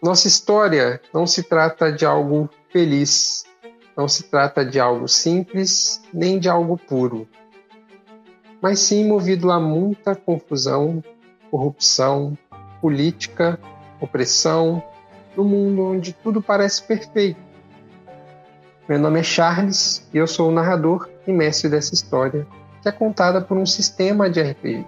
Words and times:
Nossa 0.00 0.28
história 0.28 1.00
não 1.12 1.26
se 1.26 1.42
trata 1.42 1.90
de 1.90 2.06
algo 2.06 2.48
feliz, 2.70 3.44
não 3.96 4.06
se 4.06 4.22
trata 4.22 4.64
de 4.64 4.78
algo 4.78 5.08
simples, 5.08 6.00
nem 6.14 6.38
de 6.38 6.48
algo 6.48 6.78
puro, 6.78 7.26
mas 8.62 8.78
sim 8.78 9.04
movido 9.04 9.50
a 9.50 9.58
muita 9.58 10.14
confusão, 10.14 11.02
corrupção, 11.50 12.38
política, 12.80 13.58
opressão, 14.00 14.80
no 15.36 15.42
mundo 15.42 15.84
onde 15.86 16.12
tudo 16.12 16.40
parece 16.40 16.80
perfeito. 16.84 17.40
Meu 18.88 19.00
nome 19.00 19.18
é 19.18 19.24
Charles 19.24 20.08
e 20.14 20.18
eu 20.18 20.28
sou 20.28 20.48
o 20.48 20.52
narrador 20.52 21.08
e 21.26 21.32
mestre 21.32 21.68
dessa 21.68 21.92
história, 21.92 22.46
que 22.80 22.88
é 22.88 22.92
contada 22.92 23.40
por 23.40 23.56
um 23.56 23.66
sistema 23.66 24.30
de 24.30 24.40
RPG, 24.40 24.86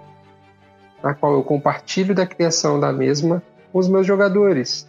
na 1.03 1.13
qual 1.13 1.33
eu 1.33 1.43
compartilho 1.43 2.15
da 2.15 2.25
criação 2.25 2.79
da 2.79 2.93
mesma 2.93 3.43
com 3.73 3.79
os 3.79 3.89
meus 3.89 4.07
jogadores, 4.07 4.87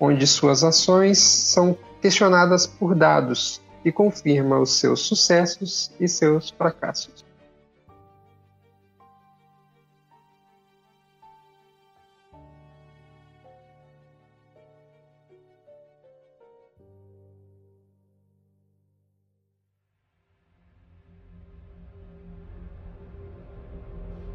onde 0.00 0.26
suas 0.26 0.64
ações 0.64 1.18
são 1.18 1.76
questionadas 2.00 2.66
por 2.66 2.94
dados 2.94 3.60
e 3.84 3.92
confirma 3.92 4.58
os 4.58 4.78
seus 4.78 5.00
sucessos 5.00 5.92
e 6.00 6.08
seus 6.08 6.50
fracassos. 6.50 7.24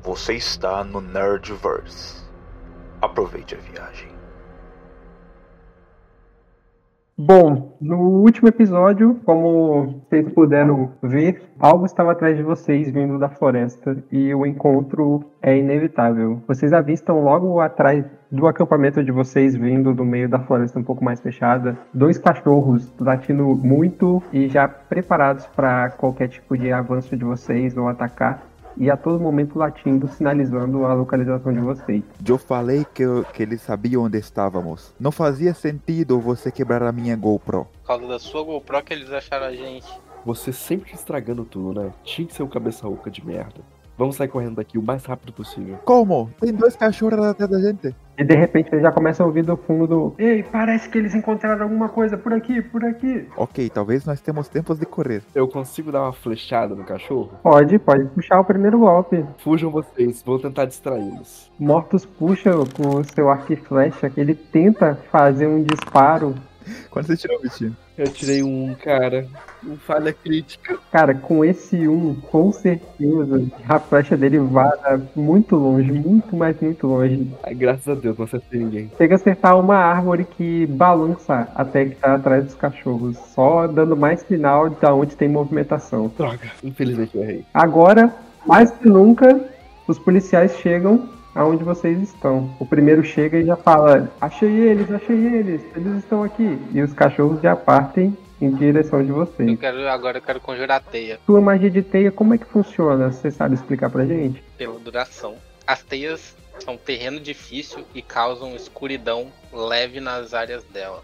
Você 0.03 0.35
está 0.35 0.83
no 0.83 1.01
Nerdverse. 1.01 2.23
Aproveite 3.01 3.55
a 3.55 3.57
viagem. 3.57 4.14
Bom, 7.17 7.77
no 7.79 7.97
último 7.97 8.49
episódio, 8.49 9.21
como 9.23 10.03
vocês 10.03 10.27
puderam 10.33 10.91
ver, 11.01 11.43
algo 11.57 11.85
estava 11.85 12.11
atrás 12.11 12.35
de 12.35 12.43
vocês 12.43 12.91
vindo 12.91 13.17
da 13.17 13.29
floresta 13.29 14.03
e 14.11 14.35
o 14.35 14.45
encontro 14.45 15.23
é 15.41 15.57
inevitável. 15.57 16.43
Vocês 16.45 16.73
avistam 16.73 17.23
logo 17.23 17.61
atrás 17.61 18.03
do 18.29 18.45
acampamento 18.47 19.01
de 19.01 19.13
vocês, 19.13 19.55
vindo 19.55 19.93
do 19.93 20.03
meio 20.03 20.27
da 20.27 20.39
floresta 20.39 20.77
um 20.77 20.83
pouco 20.83 21.05
mais 21.05 21.21
fechada, 21.21 21.77
dois 21.93 22.17
cachorros 22.17 22.93
latindo 22.99 23.45
muito 23.55 24.21
e 24.33 24.49
já 24.49 24.67
preparados 24.67 25.47
para 25.47 25.91
qualquer 25.91 26.27
tipo 26.27 26.57
de 26.57 26.69
avanço 26.69 27.15
de 27.15 27.23
vocês 27.23 27.77
ou 27.77 27.87
atacar 27.87 28.43
e 28.77 28.89
a 28.89 28.97
todo 28.97 29.19
momento 29.19 29.57
latindo, 29.57 30.07
sinalizando 30.07 30.85
a 30.85 30.93
localização 30.93 31.53
de 31.53 31.59
vocês. 31.59 32.03
Eu 32.27 32.37
falei 32.37 32.85
que, 32.93 33.03
que 33.33 33.43
eles 33.43 33.61
sabiam 33.61 34.03
onde 34.03 34.17
estávamos. 34.17 34.93
Não 34.99 35.11
fazia 35.11 35.53
sentido 35.53 36.19
você 36.19 36.51
quebrar 36.51 36.83
a 36.83 36.91
minha 36.91 37.15
GoPro. 37.15 37.67
Por 37.81 37.87
causa 37.87 38.07
da 38.07 38.19
sua 38.19 38.43
GoPro 38.43 38.83
que 38.83 38.93
eles 38.93 39.11
acharam 39.11 39.47
a 39.47 39.53
gente. 39.53 39.87
Você 40.25 40.51
sempre 40.51 40.93
estragando 40.93 41.45
tudo, 41.45 41.79
né? 41.79 41.91
Tinha 42.03 42.27
que 42.27 42.33
ser 42.33 42.43
um 42.43 42.47
cabeça 42.47 42.87
oca 42.87 43.11
de 43.11 43.25
merda. 43.25 43.61
Vamos 43.97 44.15
sair 44.15 44.27
correndo 44.27 44.55
daqui 44.55 44.77
o 44.77 44.81
mais 44.81 45.05
rápido 45.05 45.31
possível. 45.31 45.77
Como? 45.85 46.29
Tem 46.41 46.51
dois 46.51 46.75
cachorros 46.75 47.25
atrás 47.25 47.49
da 47.49 47.61
gente. 47.61 47.95
E 48.17 48.23
de 48.23 48.35
repente 48.35 48.69
ele 48.71 48.81
já 48.81 48.91
começa 48.91 49.23
a 49.23 49.25
ouvir 49.25 49.43
do 49.43 49.57
fundo 49.57 49.87
do 49.87 50.15
Ei, 50.17 50.43
parece 50.43 50.87
que 50.89 50.97
eles 50.97 51.13
encontraram 51.13 51.63
alguma 51.63 51.89
coisa 51.89 52.17
por 52.17 52.33
aqui, 52.33 52.61
por 52.61 52.83
aqui. 52.83 53.27
Ok, 53.35 53.69
talvez 53.69 54.05
nós 54.05 54.21
temos 54.21 54.47
tempos 54.47 54.79
de 54.79 54.85
correr. 54.85 55.21
Eu 55.33 55.47
consigo 55.47 55.91
dar 55.91 56.03
uma 56.03 56.13
flechada 56.13 56.75
no 56.75 56.83
cachorro? 56.83 57.31
Pode, 57.43 57.77
pode 57.79 58.05
puxar 58.05 58.39
o 58.39 58.45
primeiro 58.45 58.79
golpe. 58.79 59.25
Fujam 59.39 59.69
vocês, 59.69 60.23
vou 60.23 60.39
tentar 60.39 60.65
distraí-los. 60.65 61.51
Mortus 61.59 62.05
puxa 62.05 62.51
com 62.75 62.97
o 62.97 63.03
seu 63.03 63.29
arco 63.29 63.51
e 63.51 63.55
flecha, 63.55 64.11
ele 64.15 64.33
tenta 64.33 64.95
fazer 65.11 65.47
um 65.47 65.61
disparo. 65.63 66.35
Quando 66.89 67.07
você 67.07 67.17
tirou 67.17 67.37
o 67.37 67.41
bichinho? 67.41 67.75
Eu 67.97 68.07
tirei 68.09 68.43
um, 68.43 68.75
cara. 68.75 69.25
Um 69.65 69.77
falha 69.77 70.11
crítica. 70.11 70.77
Cara, 70.91 71.13
com 71.13 71.43
esse 71.45 71.87
um, 71.87 72.13
com 72.15 72.51
certeza, 72.51 73.45
a 73.67 73.79
flecha 73.79 74.17
dele 74.17 74.37
vara 74.39 75.01
muito 75.15 75.55
longe, 75.55 75.91
muito, 75.91 76.35
mais 76.35 76.59
muito 76.59 76.87
longe. 76.87 77.27
Ai, 77.43 77.55
graças 77.55 77.87
a 77.87 77.95
Deus, 77.95 78.17
não 78.17 78.25
acertei 78.25 78.59
ninguém. 78.59 78.91
Chega 78.97 79.15
a 79.15 79.17
acertar 79.17 79.59
uma 79.59 79.75
árvore 79.75 80.25
que 80.25 80.65
balança 80.67 81.47
até 81.55 81.85
que 81.85 81.95
tá 81.95 82.15
atrás 82.15 82.43
dos 82.43 82.55
cachorros, 82.55 83.17
só 83.33 83.67
dando 83.67 83.95
mais 83.95 84.21
sinal 84.21 84.69
de 84.69 84.85
onde 84.85 85.15
tem 85.15 85.29
movimentação. 85.29 86.11
Droga, 86.17 86.51
infelizmente 86.63 87.15
eu 87.15 87.23
errei. 87.23 87.45
Agora, 87.53 88.13
mais 88.45 88.71
que 88.71 88.87
nunca, 88.87 89.49
os 89.87 89.97
policiais 89.97 90.57
chegam 90.57 91.09
aonde 91.35 91.63
vocês 91.63 92.01
estão. 92.01 92.55
O 92.59 92.65
primeiro 92.65 93.03
chega 93.03 93.37
e 93.37 93.45
já 93.45 93.57
fala: 93.57 94.09
Achei 94.21 94.49
eles, 94.49 94.89
achei 94.89 95.15
eles, 95.15 95.61
eles 95.75 95.97
estão 95.97 96.23
aqui. 96.23 96.57
E 96.73 96.81
os 96.81 96.93
cachorros 96.93 97.41
já 97.41 97.55
partem 97.55 98.17
em 98.41 98.49
direção 98.51 99.03
de 99.05 99.11
vocês. 99.11 99.49
Eu 99.49 99.57
quero, 99.57 99.87
agora 99.89 100.17
eu 100.17 100.21
quero 100.21 100.39
conjurar 100.39 100.81
teia. 100.81 101.19
Sua 101.25 101.41
magia 101.41 101.69
de 101.69 101.81
teia, 101.81 102.11
como 102.11 102.33
é 102.33 102.37
que 102.37 102.45
funciona? 102.45 103.11
Você 103.11 103.29
sabe 103.29 103.55
explicar 103.55 103.89
pra 103.89 104.05
gente? 104.05 104.41
Pela 104.57 104.79
duração. 104.79 105.35
As 105.67 105.83
teias 105.83 106.35
são 106.59 106.77
terreno 106.77 107.19
difícil 107.19 107.83
e 107.93 108.01
causam 108.01 108.55
escuridão 108.55 109.27
leve 109.51 109.99
nas 109.99 110.33
áreas 110.33 110.63
dela. 110.63 111.03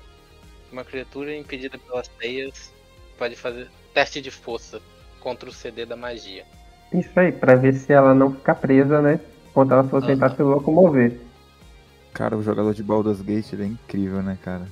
Uma 0.71 0.85
criatura 0.85 1.35
impedida 1.35 1.77
pelas 1.77 2.07
teias 2.07 2.71
pode 3.17 3.35
fazer 3.35 3.67
teste 3.93 4.21
de 4.21 4.31
força 4.31 4.79
contra 5.19 5.49
o 5.49 5.51
CD 5.51 5.85
da 5.85 5.97
magia. 5.97 6.45
Isso 6.93 7.17
aí, 7.19 7.31
pra 7.31 7.55
ver 7.55 7.73
se 7.73 7.91
ela 7.91 8.13
não 8.13 8.33
fica 8.33 8.53
presa, 8.55 9.01
né? 9.01 9.19
Quando 9.53 9.73
ela 9.73 9.83
for 9.83 10.05
tentar 10.05 10.29
se 10.35 10.41
locomover. 10.41 11.19
Cara, 12.13 12.37
o 12.37 12.43
jogador 12.43 12.73
de 12.73 12.83
Baldur's 12.83 13.21
Gate 13.21 13.53
ele 13.53 13.63
é 13.63 13.67
incrível, 13.67 14.21
né, 14.21 14.37
cara? 14.41 14.67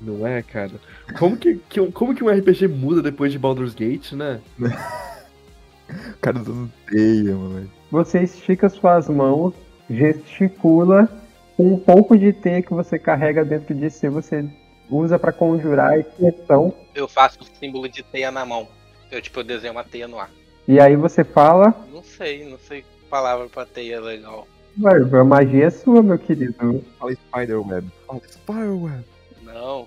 Não 0.00 0.26
é, 0.26 0.42
cara? 0.42 0.72
Como 1.18 1.36
que, 1.36 1.60
que, 1.68 1.92
como 1.92 2.14
que 2.14 2.24
um 2.24 2.28
RPG 2.28 2.66
muda 2.68 3.00
depois 3.00 3.30
de 3.30 3.38
Baldur's 3.38 3.74
Gate, 3.74 4.12
né? 4.12 4.40
o 4.58 6.18
cara 6.20 6.40
usando 6.40 6.70
teia, 6.86 7.34
mano. 7.34 7.70
Você 7.90 8.22
estica 8.22 8.68
suas 8.68 9.08
mãos, 9.08 9.54
gesticula, 9.88 11.08
com 11.56 11.74
um 11.74 11.78
pouco 11.78 12.18
de 12.18 12.32
teia 12.32 12.62
que 12.62 12.74
você 12.74 12.98
carrega 12.98 13.44
dentro 13.44 13.74
de 13.74 13.90
si, 13.90 14.08
você 14.08 14.44
usa 14.90 15.18
para 15.18 15.32
conjurar 15.32 15.92
a 15.92 15.98
expressão. 15.98 16.74
Eu 16.94 17.06
faço 17.06 17.38
o 17.40 17.56
símbolo 17.58 17.88
de 17.88 18.02
teia 18.02 18.32
na 18.32 18.44
mão. 18.44 18.66
Eu, 19.10 19.22
tipo, 19.22 19.38
eu 19.40 19.44
desenho 19.44 19.72
uma 19.72 19.84
teia 19.84 20.08
no 20.08 20.18
ar. 20.18 20.30
E 20.66 20.80
aí 20.80 20.96
você 20.96 21.22
fala. 21.22 21.74
Não 21.92 22.02
sei, 22.02 22.48
não 22.48 22.58
sei 22.58 22.84
palavra 23.12 23.46
pra 23.46 23.66
teia 23.66 24.00
legal. 24.00 24.48
Ué, 24.80 25.20
a 25.20 25.24
magia 25.24 25.66
é 25.66 25.70
sua, 25.70 26.02
meu 26.02 26.18
querido. 26.18 26.82
Fala 26.98 27.12
Spiderweb. 27.12 27.86
Fala 28.06 28.20
Spiderweb. 28.26 29.04
Não. 29.42 29.86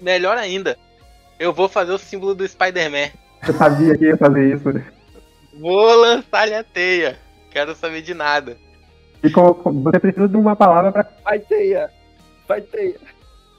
Melhor 0.00 0.38
ainda. 0.38 0.78
Eu 1.38 1.52
vou 1.52 1.68
fazer 1.68 1.92
o 1.92 1.98
símbolo 1.98 2.34
do 2.34 2.48
Spider-Man. 2.48 3.10
Eu 3.46 3.52
sabia 3.52 3.98
que 3.98 4.06
ia 4.06 4.16
fazer 4.16 4.54
isso. 4.54 4.64
Vou 5.60 5.94
lançar-lhe 5.96 6.54
a 6.54 6.64
teia. 6.64 7.18
Quero 7.50 7.74
saber 7.74 8.00
de 8.00 8.14
nada. 8.14 8.56
E 9.22 9.28
como, 9.28 9.82
você 9.82 10.00
precisa 10.00 10.26
de 10.26 10.36
uma 10.36 10.56
palavra 10.56 10.90
pra. 10.90 11.06
Vai 11.22 11.38
teia! 11.40 11.90
Vai 12.48 12.62
teia! 12.62 12.96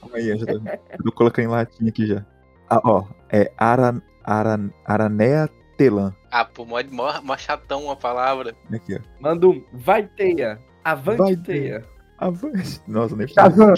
Calma 0.00 0.16
aí, 0.16 0.28
eu 0.28 0.38
já 0.38 0.46
tô, 0.46 0.60
eu 1.04 1.12
colocando 1.12 1.44
em 1.44 1.48
latim 1.48 1.88
aqui 1.88 2.06
já. 2.06 2.26
Ah, 2.68 2.80
ó. 2.82 3.04
É 3.30 3.52
Aran, 3.56 4.02
Aran, 4.24 4.70
Aranea 4.84 5.48
Telan. 5.76 6.14
Ah, 6.30 6.44
pô, 6.44 6.64
mó, 6.64 6.80
mó, 6.90 7.20
mó 7.22 7.36
chatão 7.36 7.90
a 7.90 7.96
palavra. 7.96 8.54
Aqui, 8.72 8.94
ó. 8.96 8.98
Manda 9.20 9.48
um 9.48 9.64
vai 9.72 10.04
teia. 10.06 10.58
Avante 10.84 11.18
Vai 11.18 11.36
teia. 11.36 11.84
Avante. 12.18 12.80
Nossa, 12.86 13.16
nem 13.16 13.26
Shazam, 13.28 13.74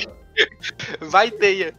Vai 1.00 1.30
teia. 1.30 1.72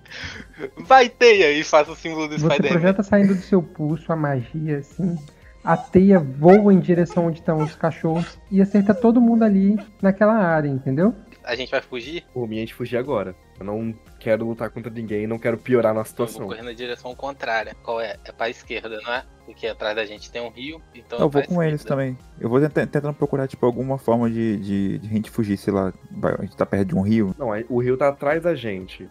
Vai 0.86 1.10
teia. 1.10 1.52
E 1.52 1.64
faça 1.64 1.92
o 1.92 1.96
símbolo 1.96 2.28
do 2.28 2.38
você 2.40 2.46
Spider-Man. 2.56 2.70
projeta 2.80 3.04
saindo 3.04 3.36
do 3.36 3.42
seu 3.42 3.62
pulso 3.62 4.12
a 4.12 4.16
magia, 4.16 4.80
assim. 4.80 5.18
A 5.64 5.76
teia 5.76 6.20
voa 6.20 6.74
em 6.74 6.80
direção 6.80 7.28
onde 7.28 7.40
estão 7.40 7.58
os 7.58 7.76
cachorros 7.76 8.40
e 8.50 8.62
acerta 8.62 8.94
todo 8.96 9.20
mundo 9.20 9.44
ali 9.44 9.78
naquela 10.02 10.34
área, 10.34 10.70
entendeu? 10.70 11.14
A 11.44 11.56
gente 11.56 11.70
vai 11.72 11.82
fugir? 11.82 12.26
Por 12.34 12.48
mim, 12.48 12.58
a 12.58 12.60
gente 12.62 12.74
fugir 12.74 12.98
agora. 12.98 13.36
Eu 13.60 13.66
não 13.66 13.94
quero 14.20 14.46
lutar 14.46 14.70
contra 14.70 14.92
ninguém, 14.92 15.28
não 15.28 15.38
quero 15.40 15.58
piorar 15.58 15.94
na 15.94 16.02
Eu 16.02 16.04
vou 16.04 16.10
situação. 16.10 16.48
correr 16.48 16.62
na 16.62 16.74
direção 16.74 17.14
contrária. 17.16 17.76
Qual 17.84 18.00
é? 18.02 18.18
É 18.26 18.32
pra 18.32 18.50
esquerda, 18.50 19.00
não 19.04 19.14
é? 19.14 19.24
Porque 19.48 19.66
atrás 19.66 19.96
da 19.96 20.06
gente 20.06 20.30
tem 20.30 20.42
um 20.42 20.50
rio, 20.50 20.80
então 20.94 21.18
Eu 21.18 21.26
é 21.28 21.30
vou 21.30 21.44
com 21.44 21.64
eles 21.64 21.80
esquerda. 21.82 21.96
também. 22.04 22.18
Eu 22.40 22.50
vou 22.50 22.60
tenta- 22.60 22.86
tentando 22.86 23.14
procurar, 23.14 23.48
tipo, 23.48 23.66
alguma 23.66 23.98
forma 23.98 24.30
de, 24.30 24.58
de, 24.58 24.98
de 25.00 25.08
a 25.08 25.12
gente 25.14 25.32
fugir, 25.32 25.58
sei 25.58 25.74
lá. 25.74 25.94
A 26.38 26.42
gente 26.44 26.56
tá 26.58 26.66
perto 26.66 26.90
de 26.90 26.96
um 26.96 27.02
rio. 27.02 27.34
Não, 27.40 27.48
o 27.70 27.80
rio 27.82 27.98
tá 27.98 28.10
atrás 28.10 28.44
da 28.44 28.54
gente. 28.54 29.10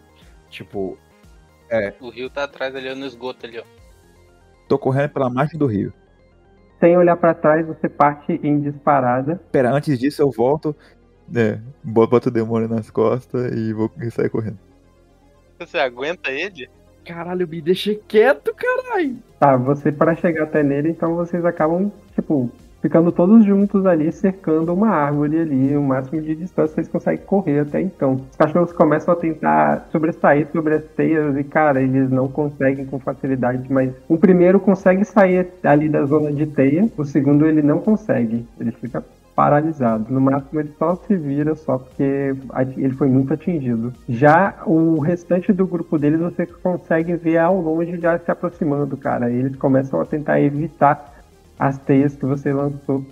Tipo, 0.49 0.95
O 1.99 2.09
rio 2.09 2.29
tá 2.29 2.43
atrás 2.43 2.73
ali, 2.75 2.93
no 2.93 3.05
esgoto 3.05 3.45
ali, 3.47 3.59
ó. 3.59 3.63
Tô 4.69 4.77
correndo 4.77 5.09
pela 5.09 5.29
margem 5.29 5.57
do 5.59 5.65
rio. 5.65 5.91
Sem 6.79 6.95
olhar 6.95 7.17
pra 7.17 7.33
trás, 7.33 7.65
você 7.65 7.89
parte 7.89 8.39
em 8.43 8.61
disparada. 8.61 9.41
Pera, 9.51 9.71
antes 9.71 9.97
disso 9.97 10.21
eu 10.21 10.29
volto, 10.29 10.75
né, 11.27 11.59
boto 11.83 12.29
o 12.29 12.31
demônio 12.31 12.69
nas 12.69 12.91
costas 12.91 13.51
e 13.53 13.73
vou 13.73 13.91
sair 14.11 14.29
correndo. 14.29 14.59
Você 15.59 15.79
aguenta 15.79 16.29
ele? 16.29 16.69
Caralho, 17.07 17.47
me 17.47 17.61
deixa 17.61 17.95
quieto, 18.07 18.53
caralho. 18.53 19.15
Tá, 19.39 19.55
você 19.55 19.91
para 19.91 20.15
chegar 20.15 20.43
até 20.43 20.61
nele, 20.61 20.89
então 20.89 21.15
vocês 21.15 21.45
acabam, 21.45 21.89
tipo, 22.13 22.51
ficando 22.81 23.11
todos 23.11 23.45
juntos 23.45 23.85
ali, 23.85 24.11
cercando 24.11 24.73
uma 24.73 24.89
árvore 24.89 25.39
ali, 25.39 25.75
o 25.75 25.81
máximo 25.81 26.21
de 26.21 26.35
distância 26.35 26.79
eles 26.79 26.89
conseguem 26.89 27.25
correr 27.25 27.59
até 27.59 27.81
então. 27.81 28.21
Os 28.29 28.35
cachorros 28.35 28.73
começam 28.73 29.13
a 29.13 29.17
tentar 29.17 29.87
sobressair 29.91 30.47
sobre 30.51 30.75
as 30.75 30.83
teias 30.83 31.37
e, 31.37 31.43
cara, 31.43 31.81
eles 31.81 32.09
não 32.09 32.27
conseguem 32.27 32.85
com 32.85 32.99
facilidade, 32.99 33.71
mas 33.71 33.91
o 34.09 34.17
primeiro 34.17 34.59
consegue 34.59 35.05
sair 35.05 35.47
ali 35.63 35.87
da 35.87 36.05
zona 36.05 36.31
de 36.31 36.45
teia, 36.45 36.89
o 36.97 37.05
segundo 37.05 37.45
ele 37.45 37.61
não 37.61 37.79
consegue, 37.79 38.45
ele 38.59 38.71
fica 38.71 39.03
paralisado. 39.37 40.11
No 40.11 40.19
máximo 40.19 40.59
ele 40.59 40.73
só 40.79 40.95
se 40.95 41.15
vira 41.15 41.53
só 41.53 41.77
porque 41.77 42.35
ele 42.75 42.95
foi 42.95 43.07
muito 43.07 43.31
atingido. 43.31 43.93
Já 44.09 44.55
o 44.65 44.97
restante 44.97 45.53
do 45.53 45.67
grupo 45.67 45.99
deles 45.99 46.19
você 46.19 46.47
consegue 46.47 47.15
ver 47.15 47.37
ao 47.37 47.61
longe 47.61 47.99
já 47.99 48.17
se 48.17 48.31
aproximando, 48.31 48.97
cara. 48.97 49.29
Eles 49.29 49.55
começam 49.55 50.01
a 50.01 50.05
tentar 50.05 50.41
evitar 50.41 51.13
as 51.59 51.77
teias 51.77 52.15
que 52.15 52.25
você 52.25 52.51
lançou. 52.51 53.05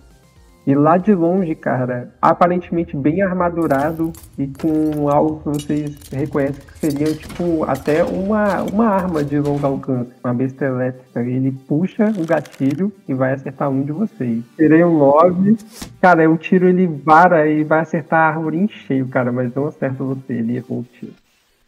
E 0.67 0.73
lá 0.73 0.97
de 0.97 1.13
longe, 1.13 1.53
cara, 1.53 2.11
aparentemente 2.19 2.97
bem 2.97 3.21
armadurado 3.21 4.11
e 4.35 4.47
com 4.47 5.07
algo 5.07 5.39
que 5.39 5.49
vocês 5.49 5.95
reconhecem 6.11 6.63
que 6.65 6.79
seria 6.79 7.13
tipo 7.13 7.63
até 7.65 8.03
uma, 8.03 8.63
uma 8.63 8.87
arma 8.87 9.23
de 9.23 9.39
longo 9.39 9.63
alcance, 9.63 10.11
uma 10.23 10.33
besta 10.33 10.65
elétrica. 10.65 11.21
Ele 11.21 11.51
puxa 11.51 12.11
o 12.17 12.25
gatilho 12.25 12.91
e 13.07 13.13
vai 13.13 13.33
acertar 13.33 13.69
um 13.69 13.83
de 13.83 13.91
vocês. 13.91 14.43
Tirei 14.55 14.83
um 14.83 14.97
9. 14.97 15.55
Cara, 16.01 16.27
o 16.27 16.35
tiro 16.35 16.67
ele 16.67 16.87
vara 16.87 17.47
e 17.47 17.63
vai 17.63 17.81
acertar 17.81 18.21
a 18.21 18.27
árvore 18.29 18.57
em 18.57 18.67
cheio, 18.67 19.07
cara, 19.07 19.31
mas 19.31 19.53
não 19.53 19.67
acerta 19.67 20.03
você, 20.03 20.33
ele 20.33 20.57
errou 20.57 20.79
o 20.79 20.85
tiro. 20.99 21.13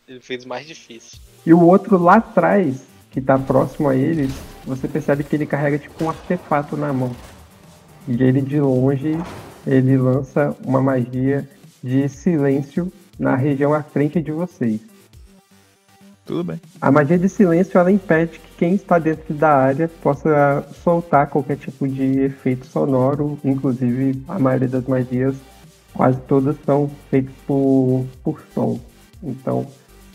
Ele 0.07 0.19
fez 0.21 0.43
mais 0.43 0.65
difícil. 0.65 1.19
E 1.45 1.53
o 1.53 1.61
outro 1.61 2.01
lá 2.01 2.15
atrás, 2.15 2.83
que 3.11 3.21
tá 3.21 3.37
próximo 3.37 3.89
a 3.89 3.95
eles, 3.95 4.33
você 4.65 4.87
percebe 4.87 5.23
que 5.23 5.35
ele 5.35 5.45
carrega 5.45 5.77
tipo 5.77 6.03
um 6.03 6.09
artefato 6.09 6.75
na 6.75 6.91
mão. 6.91 7.11
E 8.07 8.23
ele 8.23 8.41
de 8.41 8.59
longe, 8.59 9.17
ele 9.65 9.97
lança 9.97 10.55
uma 10.65 10.81
magia 10.81 11.47
de 11.83 12.07
silêncio 12.07 12.91
na 13.19 13.35
região 13.35 13.73
à 13.73 13.83
frente 13.83 14.21
de 14.21 14.31
vocês. 14.31 14.79
Tudo 16.25 16.43
bem. 16.43 16.61
A 16.81 16.91
magia 16.91 17.17
de 17.17 17.29
silêncio 17.29 17.77
ela 17.77 17.91
impede 17.91 18.39
que 18.39 18.57
quem 18.57 18.75
está 18.75 18.99
dentro 18.99 19.33
da 19.33 19.49
área 19.49 19.89
possa 20.01 20.65
soltar 20.83 21.27
qualquer 21.27 21.57
tipo 21.57 21.87
de 21.87 22.19
efeito 22.19 22.65
sonoro, 22.67 23.39
inclusive 23.43 24.21
a 24.27 24.37
maioria 24.37 24.67
das 24.67 24.85
magias, 24.85 25.35
quase 25.93 26.19
todas 26.21 26.55
são 26.65 26.89
feitas 27.09 27.33
por, 27.45 28.05
por 28.23 28.41
som. 28.53 28.79
Então, 29.23 29.67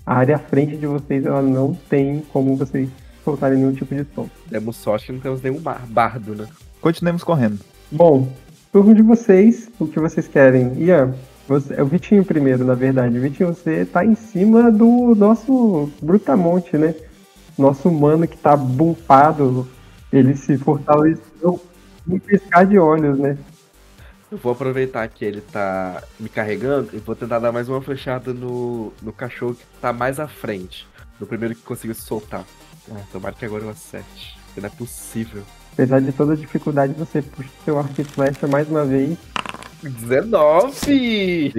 a 0.04 0.14
área 0.14 0.36
à 0.36 0.38
frente 0.38 0.76
de 0.76 0.86
vocês 0.86 1.24
ela 1.24 1.42
não 1.42 1.74
tem 1.88 2.20
como 2.32 2.56
vocês 2.56 2.88
soltarem 3.24 3.58
nenhum 3.58 3.72
tipo 3.72 3.94
de 3.94 4.06
som. 4.14 4.28
Demos 4.50 4.76
sorte 4.76 5.06
que 5.06 5.12
não 5.12 5.20
temos 5.20 5.42
nenhum 5.42 5.60
bar 5.60 5.86
bardo, 5.86 6.34
né? 6.34 6.46
Continuemos 6.80 7.24
correndo. 7.24 7.58
Bom, 7.94 8.26
turno 8.72 8.94
de 8.94 9.02
vocês, 9.02 9.68
o 9.78 9.86
que 9.86 10.00
vocês 10.00 10.26
querem? 10.26 10.82
Ian, 10.82 11.14
você, 11.46 11.74
é 11.74 11.82
o 11.82 11.86
Vitinho 11.86 12.24
primeiro, 12.24 12.64
na 12.64 12.72
verdade. 12.72 13.18
Vitinho, 13.18 13.50
você 13.50 13.84
tá 13.84 14.02
em 14.02 14.14
cima 14.14 14.72
do 14.72 15.14
nosso 15.14 15.92
Brutamonte, 16.00 16.78
né? 16.78 16.94
Nosso 17.58 17.90
humano 17.90 18.26
que 18.26 18.38
tá 18.38 18.56
bumpado, 18.56 19.68
ele 20.10 20.34
se 20.34 20.56
fortaleceu 20.56 21.60
em 22.08 22.18
piscar 22.18 22.64
de 22.64 22.78
olhos, 22.78 23.18
né? 23.18 23.36
Eu 24.30 24.38
vou 24.38 24.52
aproveitar 24.52 25.06
que 25.08 25.22
ele 25.22 25.42
tá 25.42 26.02
me 26.18 26.30
carregando 26.30 26.88
e 26.94 26.98
vou 26.98 27.14
tentar 27.14 27.40
dar 27.40 27.52
mais 27.52 27.68
uma 27.68 27.82
flechada 27.82 28.32
no, 28.32 28.90
no 29.02 29.12
cachorro 29.12 29.54
que 29.54 29.66
tá 29.82 29.92
mais 29.92 30.18
à 30.18 30.26
frente. 30.26 30.88
No 31.20 31.26
primeiro 31.26 31.54
que 31.54 31.60
conseguiu 31.60 31.94
se 31.94 32.00
soltar. 32.00 32.46
Ah, 32.90 33.02
tomara 33.12 33.34
que 33.34 33.44
agora 33.44 33.64
eu 33.64 33.68
acerte. 33.68 34.38
Não 34.56 34.66
é 34.66 34.70
possível. 34.70 35.42
Apesar 35.72 36.00
de 36.00 36.12
toda 36.12 36.34
a 36.34 36.36
dificuldade, 36.36 36.92
você 36.94 37.22
puxa 37.22 37.48
seu 37.64 37.78
arco 37.78 38.00
e 38.00 38.04
flecha 38.04 38.46
mais 38.46 38.68
uma 38.68 38.84
vez. 38.84 39.16
19! 39.82 41.52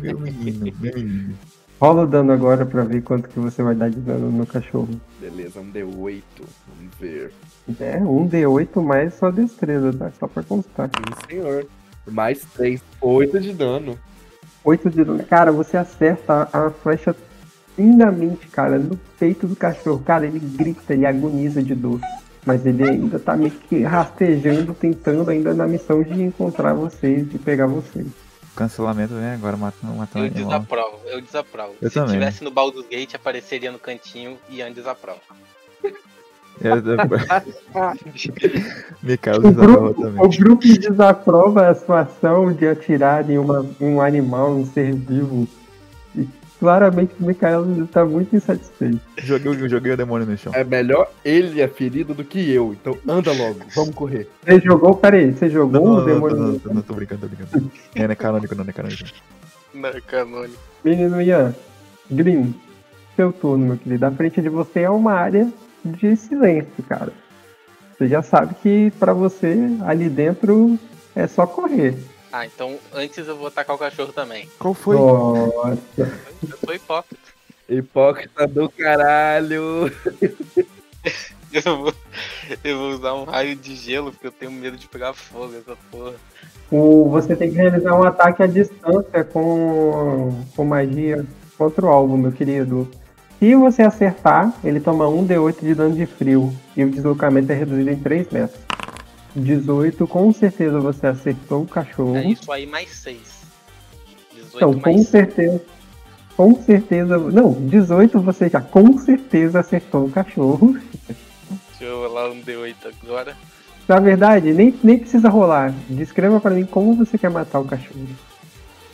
meu 0.00 0.18
menino, 0.18 0.72
meu 0.80 0.94
menino. 0.94 1.34
Rola 1.80 2.04
o 2.04 2.06
dano 2.06 2.32
agora 2.32 2.64
pra 2.64 2.84
ver 2.84 3.02
quanto 3.02 3.28
que 3.28 3.40
você 3.40 3.60
vai 3.60 3.74
dar 3.74 3.90
de 3.90 3.98
dano 3.98 4.30
no 4.30 4.46
cachorro. 4.46 4.88
Beleza, 5.20 5.58
um 5.60 5.72
D8. 5.72 6.22
Vamos 6.68 6.94
ver. 7.00 7.32
É, 7.80 7.96
um 7.96 8.28
D8 8.28 8.80
mais 8.80 9.14
sua 9.14 9.32
destreza, 9.32 9.92
tá? 9.92 10.12
Só 10.18 10.28
pra 10.28 10.44
constar. 10.44 10.88
Sim, 10.88 11.28
senhor. 11.28 11.66
Mais 12.08 12.44
3. 12.54 12.80
8 13.00 13.40
de 13.40 13.52
dano. 13.52 13.98
8 14.62 14.90
de 14.90 15.04
dano. 15.04 15.24
Cara, 15.24 15.50
você 15.50 15.76
acerta 15.76 16.48
a 16.52 16.70
flecha 16.70 17.16
lindamente, 17.76 18.46
cara, 18.46 18.78
no 18.78 18.96
peito 19.18 19.48
do 19.48 19.56
cachorro. 19.56 20.02
Cara, 20.04 20.24
ele 20.24 20.38
grita, 20.38 20.94
ele 20.94 21.04
agoniza 21.04 21.60
de 21.60 21.74
dor. 21.74 22.00
Mas 22.44 22.66
ele 22.66 22.82
ainda 22.82 23.18
tá 23.20 23.36
meio 23.36 23.52
que 23.52 23.82
rastejando, 23.82 24.74
tentando 24.74 25.30
ainda 25.30 25.54
na 25.54 25.66
missão 25.66 26.02
de 26.02 26.20
encontrar 26.22 26.74
vocês, 26.74 27.28
de 27.30 27.38
pegar 27.38 27.66
vocês. 27.66 28.06
Cancelamento 28.56 29.14
vem 29.14 29.30
agora, 29.30 29.56
matando, 29.56 29.94
matando 29.94 30.26
Eu 30.26 30.30
animal. 30.32 30.50
desaprovo, 30.50 30.98
eu 31.06 31.20
desaprovo. 31.22 31.74
Eu 31.80 31.88
Se 31.88 31.94
também. 31.94 32.12
tivesse 32.14 32.44
no 32.44 32.50
Baldur's 32.50 32.86
Gate, 32.88 33.14
apareceria 33.14 33.70
no 33.72 33.78
cantinho 33.78 34.36
e 34.50 34.56
Ian 34.56 34.72
desaprova. 34.74 35.20
Eu, 36.60 36.74
O 36.76 36.82
desaprova 39.40 39.92
grupo, 39.92 40.02
também. 40.02 40.24
o 40.24 40.28
grupo 40.28 40.62
desaprova 40.78 41.68
a 41.68 41.74
situação 41.74 42.52
de 42.52 42.66
atirar 42.68 43.28
em 43.30 43.38
uma- 43.38 43.64
um 43.80 44.00
animal, 44.00 44.50
um 44.52 44.66
ser 44.66 44.94
vivo. 44.94 45.48
Claramente 46.62 47.12
o 47.18 47.26
Mikael 47.26 47.66
está 47.82 48.04
muito 48.04 48.36
insatisfeito. 48.36 49.00
Joguei, 49.18 49.68
joguei 49.68 49.94
o 49.94 49.96
demônio 49.96 50.28
no 50.28 50.38
chão. 50.38 50.52
É 50.54 50.62
melhor 50.62 51.10
ele 51.24 51.60
é 51.60 51.66
ferido 51.66 52.14
do 52.14 52.22
que 52.22 52.52
eu. 52.52 52.72
Então 52.72 52.96
anda 53.08 53.32
logo, 53.32 53.58
vamos 53.74 53.92
correr. 53.96 54.28
Você 54.46 54.60
jogou, 54.60 54.94
peraí, 54.94 55.32
você 55.32 55.46
Não, 55.46 55.52
jogou 55.52 55.80
não, 55.80 55.92
o 55.94 55.96
não, 55.96 56.04
demônio? 56.04 56.36
não, 56.36 56.60
não, 56.64 56.74
não, 56.74 56.82
tô 56.82 56.94
brincando, 56.94 57.22
tô 57.22 57.26
brincando. 57.26 57.68
Não 57.96 58.04
é 58.04 58.14
canônico, 58.14 58.54
não 58.54 58.64
é 58.64 58.72
canônico. 58.72 59.10
Não, 59.74 59.90
canônico. 60.06 60.56
Menino 60.84 61.20
Ian, 61.20 61.52
Green, 62.08 62.54
seu 63.16 63.32
turno, 63.32 63.66
meu 63.66 63.76
querido. 63.76 64.06
À 64.06 64.12
frente 64.12 64.40
de 64.40 64.48
você 64.48 64.82
é 64.82 64.90
uma 64.90 65.14
área 65.14 65.52
de 65.84 66.14
silêncio, 66.14 66.84
cara. 66.88 67.12
Você 67.98 68.06
já 68.06 68.22
sabe 68.22 68.54
que 68.62 68.92
pra 69.00 69.12
você 69.12 69.56
ali 69.84 70.08
dentro 70.08 70.78
é 71.16 71.26
só 71.26 71.44
correr. 71.44 71.96
Ah, 72.32 72.46
então 72.46 72.78
antes 72.94 73.28
eu 73.28 73.36
vou 73.36 73.48
atacar 73.48 73.76
o 73.76 73.78
cachorro 73.78 74.12
também. 74.12 74.48
Qual 74.58 74.72
foi? 74.72 74.96
Nossa. 74.96 75.78
Eu 75.98 76.56
sou 76.64 76.74
hipócrita. 76.74 77.22
Hipócrita 77.68 78.46
do 78.46 78.70
caralho. 78.70 79.92
Eu 81.52 81.76
vou, 81.76 81.94
eu 82.64 82.78
vou 82.78 82.90
usar 82.92 83.12
um 83.12 83.24
raio 83.24 83.54
de 83.54 83.76
gelo 83.76 84.10
porque 84.10 84.26
eu 84.26 84.32
tenho 84.32 84.50
medo 84.50 84.74
de 84.74 84.88
pegar 84.88 85.12
fogo 85.12 85.52
essa 85.54 85.76
porra. 85.90 86.14
O, 86.70 87.10
você 87.10 87.36
tem 87.36 87.50
que 87.50 87.56
realizar 87.56 87.94
um 87.94 88.04
ataque 88.04 88.42
à 88.42 88.46
distância 88.46 89.22
com, 89.22 90.42
com 90.56 90.64
magia 90.64 91.26
contra 91.58 91.84
o 91.84 91.88
alvo, 91.90 92.16
meu 92.16 92.32
querido. 92.32 92.90
Se 93.38 93.54
você 93.54 93.82
acertar, 93.82 94.54
ele 94.64 94.80
toma 94.80 95.04
1d8 95.04 95.60
de 95.60 95.74
dano 95.74 95.94
de 95.94 96.06
frio 96.06 96.56
e 96.74 96.84
o 96.84 96.90
deslocamento 96.90 97.52
é 97.52 97.54
reduzido 97.54 97.90
em 97.90 97.96
3 97.96 98.30
metros. 98.30 98.60
18, 99.34 100.06
com 100.06 100.32
certeza 100.32 100.78
você 100.80 101.06
acertou 101.06 101.62
o 101.62 101.66
cachorro. 101.66 102.16
É 102.16 102.26
isso 102.26 102.50
aí 102.52 102.66
mais 102.66 102.90
6. 102.90 103.18
18 104.34 104.56
Então, 104.56 104.74
com 104.74 104.80
mais 104.80 104.96
seis. 104.96 105.08
certeza. 105.08 105.62
Com 106.36 106.62
certeza. 106.62 107.18
Não, 107.18 107.52
18 107.52 108.20
você 108.20 108.48
já 108.48 108.60
com 108.60 108.98
certeza 108.98 109.60
acertou 109.60 110.06
o 110.06 110.10
cachorro. 110.10 110.76
Deixa 111.08 111.84
eu 111.84 112.00
rolar 112.00 112.30
um 112.30 112.40
D8 112.42 112.74
agora. 113.02 113.36
Na 113.88 113.98
verdade, 113.98 114.52
nem, 114.52 114.74
nem 114.82 114.98
precisa 114.98 115.28
rolar. 115.28 115.74
Descreva 115.88 116.40
pra 116.40 116.50
mim 116.52 116.64
como 116.64 116.94
você 116.94 117.18
quer 117.18 117.30
matar 117.30 117.58
o 117.58 117.64
cachorro. 117.64 118.06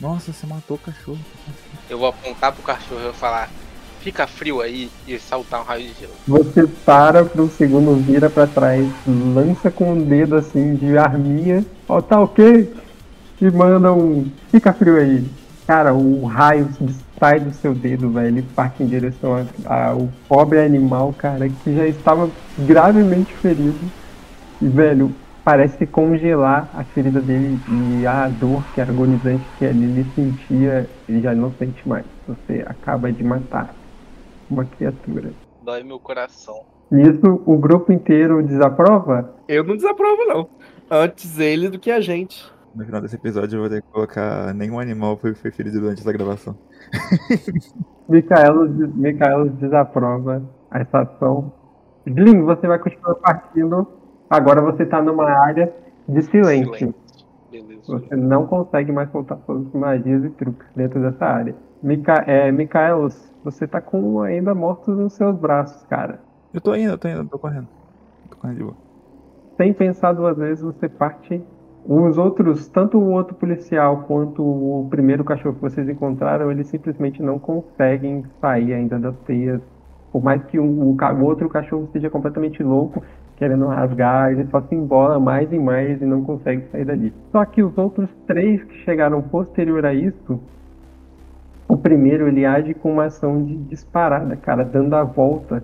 Nossa, 0.01 0.33
você 0.33 0.47
matou 0.47 0.75
o 0.77 0.79
cachorro. 0.79 1.19
Eu 1.89 1.99
vou 1.99 2.07
apontar 2.07 2.51
pro 2.53 2.63
cachorro 2.63 2.95
e 3.01 3.03
eu 3.03 3.11
vou 3.11 3.13
falar: 3.13 3.49
fica 3.99 4.25
frio 4.25 4.61
aí 4.61 4.89
e 5.07 5.17
saltar 5.19 5.61
um 5.61 5.63
raio 5.63 5.87
de 5.87 5.93
gelo. 5.99 6.13
Você 6.27 6.65
para 6.85 7.23
pro 7.23 7.49
segundo, 7.49 7.95
vira 7.95 8.29
pra 8.29 8.47
trás, 8.47 8.87
lança 9.07 9.69
com 9.69 9.93
o 9.93 10.01
dedo 10.03 10.35
assim 10.35 10.75
de 10.75 10.97
arminha, 10.97 11.65
ó, 11.87 12.01
tá 12.01 12.19
ok? 12.19 12.73
E 13.41 13.51
manda 13.51 13.93
um. 13.93 14.25
Fica 14.51 14.73
frio 14.73 14.97
aí. 14.97 15.25
Cara, 15.65 15.93
o 15.93 16.25
raio 16.25 16.67
sai 17.19 17.39
do 17.39 17.53
seu 17.53 17.73
dedo, 17.73 18.09
velho. 18.09 18.27
Ele 18.27 18.41
parte 18.55 18.83
em 18.83 18.87
direção 18.87 19.45
ao 19.65 20.09
pobre 20.27 20.59
animal, 20.59 21.13
cara, 21.17 21.47
que 21.47 21.75
já 21.75 21.85
estava 21.85 22.29
gravemente 22.57 23.33
ferido. 23.35 23.79
E, 24.61 24.67
velho, 24.67 25.13
parece 25.43 25.85
congelar 25.85 26.69
a 26.73 26.83
ferida 26.83 27.21
dele 27.21 27.59
e 27.69 28.05
a 28.05 28.27
dor 28.27 28.63
que 28.73 28.81
era 28.81 28.91
agonizante 28.91 29.43
que 29.57 29.65
ele 29.65 30.05
sentia, 30.15 30.89
ele 31.07 31.21
já 31.21 31.33
não 31.33 31.53
sente 31.57 31.87
mais. 31.87 32.05
Você 32.27 32.63
acaba 32.67 33.11
de 33.11 33.23
matar 33.23 33.73
uma 34.49 34.65
criatura. 34.65 35.31
Dói 35.63 35.83
meu 35.83 35.99
coração. 35.99 36.63
Nisso, 36.91 37.41
o 37.45 37.57
grupo 37.57 37.91
inteiro 37.91 38.41
desaprova? 38.41 39.35
Eu 39.47 39.63
não 39.63 39.75
desaprovo, 39.75 40.25
não. 40.25 40.49
Antes 40.89 41.37
ele 41.37 41.69
do 41.69 41.77
que 41.77 41.91
a 41.91 42.01
gente. 42.01 42.51
No 42.73 42.85
final 42.85 43.01
desse 43.01 43.15
episódio 43.15 43.57
eu 43.57 43.61
vou 43.61 43.69
ter 43.69 43.81
que 43.81 43.87
colocar 43.89 44.53
nenhum 44.53 44.79
animal 44.79 45.17
foi, 45.17 45.33
ferido 45.33 45.79
durante 45.79 46.01
essa 46.01 46.11
gravação. 46.11 46.55
Micaelo, 48.09 48.67
Micaelo 48.95 49.49
desaprova 49.49 50.43
a 50.71 50.81
estação. 50.81 51.51
Glyn, 52.07 52.41
você 52.41 52.67
vai 52.67 52.79
continuar 52.79 53.15
partindo. 53.15 53.87
Agora 54.29 54.61
você 54.61 54.85
tá 54.85 55.01
numa 55.01 55.29
área 55.29 55.73
de 56.07 56.21
silêncio. 56.23 56.93
Beleza. 57.51 57.81
Você 57.87 58.15
não 58.15 58.45
consegue 58.45 58.91
mais 58.91 59.11
soltar 59.11 59.39
suas 59.45 59.71
magias 59.73 60.23
e 60.23 60.29
truques 60.29 60.67
dentro 60.75 61.01
dessa 61.01 61.25
área. 61.25 61.55
Mica 61.81 62.13
é, 62.27 62.51
Micaelos, 62.51 63.31
você 63.43 63.67
tá 63.67 63.81
com 63.81 64.21
ainda 64.21 64.53
mortos 64.53 64.97
nos 64.97 65.13
seus 65.13 65.37
braços, 65.37 65.85
cara. 65.85 66.19
Eu 66.53 66.59
tô 66.61 66.75
indo, 66.75 66.91
eu 66.93 66.97
tô 66.97 67.07
indo, 67.07 67.27
tô 67.29 67.39
correndo. 67.39 67.67
Tô 68.29 68.37
correndo 68.37 68.57
de 68.57 68.63
boa. 68.63 68.77
Sem 69.57 69.73
pensar 69.73 70.13
duas 70.13 70.37
vezes, 70.37 70.63
você 70.63 70.89
parte. 70.89 71.41
Os 71.85 72.17
outros, 72.17 72.67
tanto 72.69 72.97
o 72.97 73.11
outro 73.11 73.35
policial 73.35 74.03
quanto 74.03 74.43
o 74.43 74.87
primeiro 74.89 75.23
cachorro 75.23 75.55
que 75.55 75.61
vocês 75.61 75.87
encontraram, 75.89 76.51
eles 76.51 76.67
simplesmente 76.67 77.21
não 77.21 77.39
conseguem 77.39 78.23
sair 78.41 78.73
ainda 78.73 78.99
das 78.99 79.15
teias. 79.21 79.61
Por 80.11 80.23
mais 80.23 80.43
que 80.45 80.59
um- 80.59 80.81
o 80.81 81.23
outro 81.23 81.47
cachorro 81.49 81.85
esteja 81.85 82.09
completamente 82.09 82.61
louco, 82.63 83.03
querendo 83.37 83.65
rasgar, 83.67 84.31
ele 84.31 84.45
só 84.47 84.61
se 84.61 84.75
embola 84.75 85.19
mais 85.19 85.51
e 85.51 85.57
mais 85.59 86.01
e 86.01 86.05
não 86.05 86.23
consegue 86.23 86.67
sair 86.71 86.85
dali. 86.85 87.13
Só 87.31 87.45
que 87.45 87.63
os 87.63 87.77
outros 87.77 88.09
três 88.27 88.63
que 88.63 88.73
chegaram 88.83 89.21
posterior 89.21 89.85
a 89.85 89.93
isso, 89.93 90.39
o 91.69 91.77
primeiro 91.77 92.27
ele 92.27 92.47
age 92.47 92.73
com 92.73 92.93
uma 92.93 93.05
ação 93.05 93.45
de 93.45 93.55
disparada, 93.55 94.35
cara, 94.35 94.65
dando 94.65 94.95
a 94.95 95.03
volta 95.03 95.63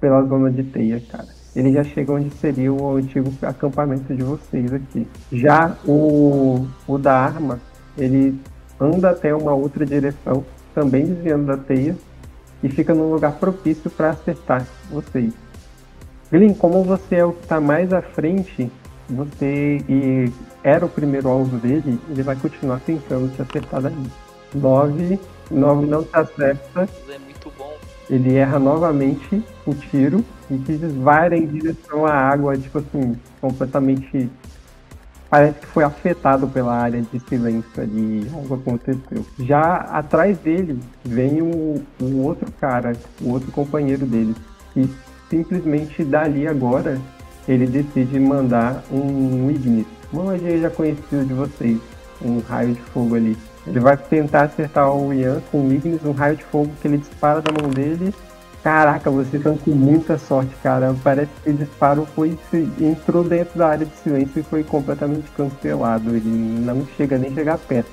pela 0.00 0.22
zona 0.22 0.48
de 0.48 0.62
teia, 0.62 1.02
cara. 1.10 1.26
Ele 1.56 1.72
já 1.72 1.82
chega 1.82 2.12
onde 2.12 2.30
seria 2.30 2.72
o 2.72 2.96
antigo 2.96 3.32
acampamento 3.42 4.14
de 4.14 4.22
vocês 4.22 4.72
aqui. 4.72 5.08
Já 5.32 5.76
o, 5.84 6.68
o 6.86 6.96
da 6.96 7.18
arma, 7.18 7.58
ele 7.98 8.40
anda 8.78 9.10
até 9.10 9.34
uma 9.34 9.52
outra 9.52 9.84
direção, 9.84 10.44
também 10.72 11.04
desviando 11.04 11.46
da 11.46 11.56
teia, 11.56 11.96
e 12.62 12.68
fica 12.68 12.94
num 12.94 13.10
lugar 13.10 13.32
propício 13.32 13.90
para 13.90 14.10
acertar 14.10 14.64
vocês. 14.88 15.34
Glyn, 16.30 16.54
como 16.54 16.84
você 16.84 17.16
é 17.16 17.24
o 17.24 17.32
que 17.32 17.42
está 17.42 17.60
mais 17.60 17.92
à 17.92 18.00
frente, 18.00 18.70
você 19.08 19.78
e 19.88 20.30
era 20.62 20.86
o 20.86 20.88
primeiro 20.88 21.28
alvo 21.28 21.56
dele, 21.56 21.98
ele 22.08 22.22
vai 22.22 22.36
continuar 22.36 22.78
tentando 22.78 23.34
te 23.34 23.42
acertar 23.42 23.82
daí. 23.82 24.06
9, 24.54 25.18
9 25.50 25.86
não 25.86 26.04
te 26.04 26.10
acerta, 26.16 26.88
É 27.08 27.18
muito 27.18 27.52
bom. 27.58 27.72
ele 28.08 28.34
erra 28.36 28.58
novamente 28.58 29.42
o 29.66 29.74
tiro 29.74 30.24
e 30.50 30.58
que 30.58 30.72
vai 31.02 31.32
em 31.34 31.46
direção 31.46 32.06
à 32.06 32.12
água, 32.12 32.56
tipo 32.56 32.78
assim, 32.78 33.16
completamente. 33.40 34.30
Parece 35.28 35.60
que 35.60 35.66
foi 35.66 35.84
afetado 35.84 36.48
pela 36.48 36.74
área 36.76 37.00
de 37.00 37.20
silêncio 37.20 37.80
ali, 37.80 38.28
algo 38.34 38.54
aconteceu. 38.54 39.24
Já 39.38 39.74
atrás 39.76 40.36
dele 40.38 40.80
vem 41.04 41.40
o, 41.40 41.80
o 42.00 42.22
outro 42.24 42.50
cara, 42.60 42.94
o 43.20 43.30
outro 43.30 43.52
companheiro 43.52 44.04
dele, 44.04 44.34
que 44.74 44.90
simplesmente 45.28 46.02
dali 46.02 46.48
agora 46.48 46.98
ele 47.46 47.66
decide 47.66 48.18
mandar 48.18 48.82
um 48.90 49.48
Ignis, 49.52 49.86
uma 50.12 50.24
magia 50.24 50.58
já 50.58 50.70
conhecida 50.70 51.24
de 51.24 51.32
vocês, 51.32 51.78
um 52.20 52.40
raio 52.40 52.74
de 52.74 52.80
fogo 52.80 53.14
ali. 53.14 53.36
Ele 53.66 53.80
vai 53.80 53.96
tentar 53.96 54.42
acertar 54.44 54.90
o 54.90 55.12
Ian 55.12 55.42
com 55.50 55.66
o 55.66 55.72
Ignis, 55.72 56.04
um 56.04 56.12
raio 56.12 56.36
de 56.36 56.44
fogo 56.44 56.72
que 56.80 56.88
ele 56.88 56.98
dispara 56.98 57.42
da 57.42 57.52
mão 57.52 57.70
dele. 57.70 58.14
Caraca, 58.62 59.10
vocês 59.10 59.34
estão 59.34 59.56
com 59.56 59.70
muita 59.70 60.18
sorte, 60.18 60.54
cara. 60.62 60.94
Parece 61.02 61.30
que 61.42 61.50
o 61.50 61.54
disparo 61.54 62.06
foi 62.14 62.38
entrou 62.80 63.24
dentro 63.24 63.58
da 63.58 63.68
área 63.68 63.86
de 63.86 63.96
silêncio 63.96 64.40
e 64.40 64.42
foi 64.42 64.62
completamente 64.62 65.30
cancelado. 65.30 66.14
Ele 66.14 66.28
não 66.28 66.86
chega 66.96 67.16
nem 67.16 67.30
a 67.30 67.34
chegar 67.34 67.58
perto. 67.58 67.90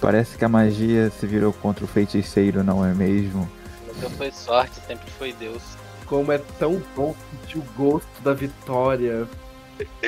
Parece 0.00 0.36
que 0.36 0.44
a 0.44 0.48
magia 0.48 1.10
se 1.10 1.26
virou 1.26 1.52
contra 1.52 1.84
o 1.84 1.88
feiticeiro, 1.88 2.64
não 2.64 2.84
é 2.84 2.92
mesmo? 2.92 3.48
Nunca 3.86 4.10
foi 4.10 4.32
sorte, 4.32 4.80
sempre 4.86 5.08
foi 5.12 5.32
Deus. 5.32 5.62
Como 6.06 6.32
é 6.32 6.38
tão 6.58 6.82
bom 6.96 7.14
sentir 7.30 7.58
o 7.58 7.64
gosto 7.76 8.22
da 8.24 8.34
vitória. 8.34 9.28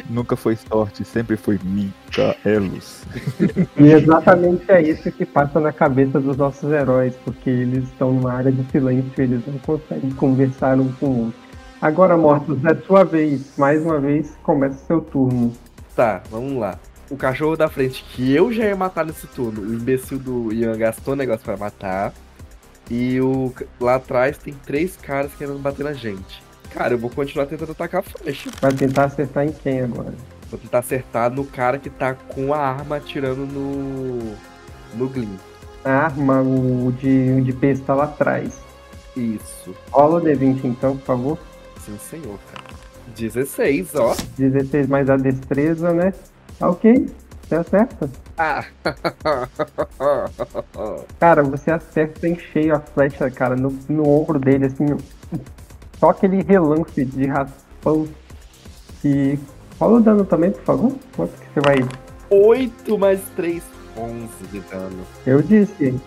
Nunca 0.09 0.37
foi 0.37 0.56
sorte, 0.56 1.04
sempre 1.04 1.37
foi 1.37 1.59
Micaelos. 1.62 3.02
E 3.76 3.92
exatamente 3.92 4.71
é 4.71 4.83
isso 4.83 5.11
que 5.11 5.25
passa 5.25 5.59
na 5.61 5.73
cabeça 5.73 6.21
dos 6.21 6.37
nossos 6.37 6.71
heróis, 6.71 7.14
porque 7.25 7.50
eles 7.50 7.85
estão 7.85 8.12
numa 8.12 8.33
área 8.33 8.52
de 8.52 8.64
silêncio, 8.71 9.11
eles 9.16 9.47
não 9.47 9.59
conseguem 9.59 10.11
conversar 10.11 10.78
um 10.78 10.92
com 10.92 11.06
o 11.06 11.25
outro. 11.26 11.44
Agora, 11.80 12.16
Mortos, 12.16 12.64
é 12.64 12.75
sua 12.87 13.04
vez. 13.04 13.52
Mais 13.59 13.83
uma 13.83 14.00
vez, 14.00 14.37
começa 14.42 14.76
o 14.76 14.87
seu 14.87 15.00
turno. 15.00 15.52
Tá, 15.94 16.23
vamos 16.30 16.54
lá. 16.59 16.78
O 17.11 17.16
cachorro 17.16 17.56
da 17.56 17.68
frente 17.68 18.04
que 18.11 18.35
eu 18.35 18.52
já 18.52 18.64
ia 18.64 18.76
matar 18.76 19.04
nesse 19.04 19.26
turno. 19.26 19.61
O 19.61 19.75
imbecil 19.75 20.18
do 20.18 20.52
Ian 20.52 20.76
gastou 20.78 21.14
negócio 21.14 21.44
pra 21.44 21.56
matar. 21.56 22.12
E 22.90 23.21
o 23.21 23.52
lá 23.80 23.97
atrás 23.97 24.38
tem 24.38 24.54
três 24.54 24.97
caras 24.97 25.33
querendo 25.35 25.59
bater 25.59 25.85
na 25.85 25.92
gente. 25.92 26.43
Cara, 26.74 26.94
eu 26.94 26.98
vou 26.98 27.08
continuar 27.08 27.46
tentando 27.46 27.70
atacar 27.70 28.00
a 28.00 28.02
flecha. 28.02 28.50
Vai 28.60 28.72
tentar 28.72 29.04
acertar 29.04 29.46
em 29.46 29.52
quem 29.52 29.80
agora? 29.80 30.12
Vou 30.50 30.58
tentar 30.58 30.80
acertar 30.80 31.30
no 31.30 31.44
cara 31.44 31.78
que 31.78 31.88
tá 31.88 32.14
com 32.14 32.52
a 32.52 32.58
arma 32.58 32.96
atirando 32.96 33.46
no. 33.46 34.34
no 34.94 35.08
Glyn. 35.08 35.38
A 35.84 35.90
arma, 35.90 36.42
o 36.42 36.92
de, 36.92 37.40
de 37.42 37.52
besta 37.52 37.94
lá 37.94 38.04
atrás. 38.04 38.58
Isso. 39.16 39.72
Rola 39.92 40.18
o 40.18 40.24
D20 40.24 40.64
então, 40.64 40.96
por 40.96 41.04
favor. 41.04 41.38
Sim, 41.78 41.96
senhor, 41.98 42.40
cara. 42.52 42.74
16, 43.14 43.94
ó. 43.94 44.16
16 44.36 44.88
mais 44.88 45.08
a 45.08 45.16
destreza, 45.16 45.92
né? 45.92 46.12
Tá 46.58 46.70
ok. 46.70 47.06
Você 47.42 47.54
acerta. 47.54 48.10
Ah! 48.36 48.64
Cara, 51.20 51.42
você 51.42 51.70
acerta 51.70 52.26
em 52.26 52.36
cheio 52.36 52.74
a 52.74 52.80
flecha, 52.80 53.30
cara, 53.30 53.54
no, 53.54 53.70
no 53.88 54.08
ombro 54.08 54.38
dele, 54.38 54.66
assim. 54.66 54.86
Só 56.04 56.11
aquele 56.11 56.42
relance 56.42 57.02
de 57.02 57.25
raspão. 57.25 58.06
E. 59.02 59.38
Rola 59.80 59.96
o 59.96 60.02
dano 60.02 60.23
também, 60.23 60.50
por 60.50 60.62
favor. 60.62 60.92
Quanto 61.16 61.32
que 61.32 61.46
você 61.54 61.61
vai. 61.61 61.88
8 62.28 62.99
mais 62.99 63.23
3, 63.34 63.62
11 63.96 64.28
de 64.52 64.61
dano. 64.61 65.02
Eu 65.26 65.40
disse. 65.40 65.99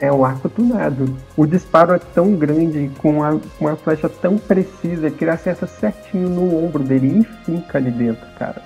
É 0.00 0.10
um 0.10 0.24
arco 0.24 0.48
tunado. 0.48 1.14
O 1.36 1.44
disparo 1.44 1.92
é 1.92 1.98
tão 1.98 2.34
grande, 2.34 2.90
com 2.96 3.18
uma, 3.18 3.38
uma 3.60 3.76
flecha 3.76 4.08
tão 4.08 4.38
precisa, 4.38 5.10
que 5.10 5.24
ele 5.24 5.30
acerta 5.30 5.66
certinho 5.66 6.30
no 6.30 6.64
ombro 6.64 6.82
dele 6.82 7.20
e 7.20 7.44
finca 7.44 7.76
ali 7.76 7.90
dentro, 7.90 8.26
cara. 8.38 8.62